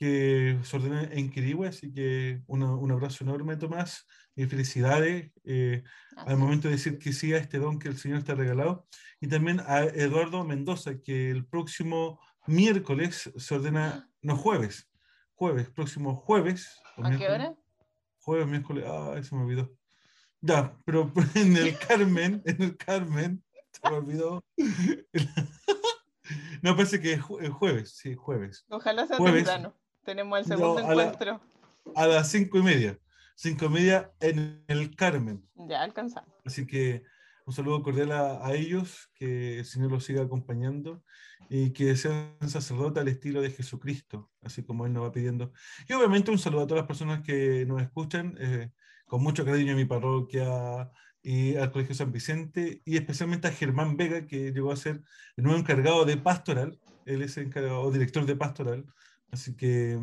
que 0.00 0.58
se 0.62 0.76
ordenó 0.78 0.98
en 1.02 1.30
Quirihue, 1.30 1.68
así 1.68 1.92
que 1.92 2.40
una- 2.46 2.74
un 2.74 2.90
abrazo 2.90 3.22
enorme, 3.22 3.56
Tomás, 3.58 4.06
y 4.34 4.46
felicidades 4.46 5.30
eh, 5.44 5.82
al 6.16 6.38
momento 6.38 6.68
de 6.68 6.76
decir 6.76 6.98
que 6.98 7.12
sí 7.12 7.34
a 7.34 7.36
este 7.36 7.58
don 7.58 7.78
que 7.78 7.88
el 7.88 7.98
Señor 7.98 8.22
te 8.22 8.32
ha 8.32 8.34
regalado. 8.34 8.86
Y 9.20 9.28
también 9.28 9.60
a 9.60 9.80
Eduardo 9.84 10.42
Mendoza, 10.44 10.92
que 11.04 11.30
el 11.30 11.44
próximo 11.44 12.18
miércoles 12.46 13.30
se 13.36 13.54
ordena, 13.54 14.10
no 14.22 14.36
jueves, 14.36 14.88
jueves, 15.34 15.68
próximo 15.68 16.16
jueves. 16.16 16.80
¿A 16.96 17.10
qué 17.18 17.28
hora? 17.28 17.54
Jueves, 18.20 18.46
miércoles, 18.46 18.84
ay, 18.88 19.22
se 19.22 19.34
me 19.34 19.42
olvidó. 19.42 19.70
Ya, 20.40 20.74
pero 20.86 21.12
en 21.34 21.56
el 21.58 21.78
Carmen, 21.78 22.40
en 22.46 22.62
el 22.62 22.76
Carmen, 22.78 23.44
se 23.70 23.90
me 23.90 23.96
olvidó. 23.98 24.42
No, 26.62 26.76
parece 26.76 27.00
que 27.00 27.14
es 27.14 27.20
jue- 27.22 27.42
es 27.42 27.50
jueves, 27.50 27.96
sí, 27.96 28.14
jueves. 28.14 28.64
Ojalá 28.68 29.06
sea 29.06 29.16
Jueves. 29.16 29.44
temprano. 29.44 29.76
Tenemos 30.04 30.38
el 30.40 30.48
No, 30.48 30.56
segundo 30.56 30.78
a 30.86 30.94
la- 30.94 31.02
encuentro. 31.04 31.40
A 31.94 32.06
las 32.06 32.30
cinco 32.30 32.58
y 32.58 32.62
media. 32.62 32.98
Cinco 33.34 33.66
y 33.66 33.68
media 33.70 34.12
en 34.20 34.62
el 34.68 34.94
Carmen. 34.96 35.44
Ya 35.54 35.82
alcanzamos. 35.82 36.30
Así 36.44 36.66
que 36.66 37.02
un 37.46 37.52
saludo 37.54 37.82
cordial 37.82 38.12
a, 38.12 38.46
a 38.46 38.54
ellos, 38.54 39.10
que 39.14 39.58
el 39.60 39.64
Señor 39.64 39.90
los 39.90 40.04
siga 40.04 40.22
acompañando 40.22 41.02
y 41.48 41.70
que 41.72 41.96
sean 41.96 42.36
sacerdotes 42.46 43.00
al 43.00 43.08
estilo 43.08 43.40
de 43.40 43.50
Jesucristo, 43.50 44.30
así 44.42 44.62
como 44.62 44.86
Él 44.86 44.92
nos 44.92 45.04
va 45.04 45.12
pidiendo. 45.12 45.52
Y 45.88 45.92
obviamente 45.94 46.30
un 46.30 46.38
saludo 46.38 46.62
a 46.62 46.66
todas 46.66 46.82
las 46.82 46.86
personas 46.86 47.22
que 47.22 47.64
nos 47.66 47.82
escuchan, 47.82 48.36
eh, 48.38 48.70
con 49.06 49.22
mucho 49.22 49.44
cariño 49.44 49.72
a 49.72 49.76
mi 49.76 49.84
parroquia 49.86 50.90
y 51.22 51.56
al 51.56 51.72
Colegio 51.72 51.94
San 51.94 52.12
Vicente, 52.12 52.82
y 52.84 52.96
especialmente 52.96 53.48
a 53.48 53.52
Germán 53.52 53.96
Vega, 53.96 54.26
que 54.26 54.52
llegó 54.52 54.70
a 54.70 54.76
ser 54.76 55.02
el 55.36 55.44
nuevo 55.44 55.58
encargado 55.58 56.04
de 56.04 56.16
pastoral, 56.18 56.78
él 57.04 57.22
es 57.22 57.36
encargado, 57.36 57.80
o 57.82 57.90
director 57.90 58.24
de 58.26 58.36
pastoral, 58.36 58.86
así 59.32 59.56
que 59.56 59.98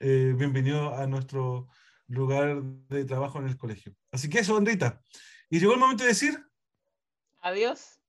eh, 0.00 0.34
bienvenido 0.36 0.94
a 0.94 1.06
nuestro 1.06 1.68
lugar 2.06 2.62
de 2.62 3.04
trabajo 3.04 3.38
en 3.38 3.48
el 3.48 3.56
colegio. 3.56 3.94
Así 4.12 4.28
que 4.30 4.38
eso, 4.40 4.56
Andrita. 4.56 5.02
Y 5.50 5.60
llegó 5.60 5.72
el 5.74 5.80
momento 5.80 6.04
de 6.04 6.10
decir, 6.10 6.38
Adiós. 7.40 8.00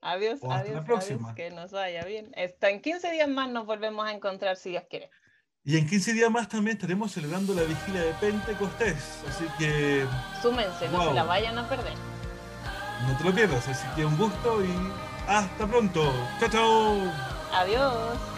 Adiós, 0.00 0.40
O 0.42 0.50
hasta 0.52 0.64
la 0.64 0.70
adiós, 0.78 0.84
próxima. 0.84 1.30
adiós. 1.30 1.36
Que 1.36 1.50
nos 1.54 1.70
vaya 1.70 2.04
bien. 2.04 2.32
Hasta 2.36 2.70
en 2.70 2.80
15 2.80 3.12
días 3.12 3.28
más 3.28 3.48
nos 3.50 3.64
volvemos 3.66 4.04
a 4.06 4.12
encontrar 4.12 4.56
si 4.56 4.70
Dios 4.70 4.84
quiere. 4.90 5.10
y 5.64 5.76
en 5.78 5.86
15 5.88 6.12
días 6.14 6.28
más 6.30 6.48
también 6.48 6.76
estaremos 6.76 7.12
celebrando 7.12 7.54
la 7.54 7.62
vigilia 7.62 8.02
de 8.02 8.12
Pentecostés. 8.14 9.22
Así 9.28 9.44
que 9.58 10.04
Súmense, 10.42 10.88
no 10.88 11.08
se 11.08 11.14
la 11.14 11.22
vayan 11.22 11.56
a 11.58 11.68
perder. 11.68 11.94
no 13.06 13.16
te 13.16 13.24
lo 13.24 13.32
pierdas. 13.32 13.68
Así 13.68 13.86
que 13.94 14.04
un 14.04 14.16
gusto 14.18 14.64
y 14.64 14.70
hasta 15.28 15.66
pronto. 15.68 16.12
Chao, 16.40 16.48
chao. 16.50 17.12
Adiós. 17.52 18.31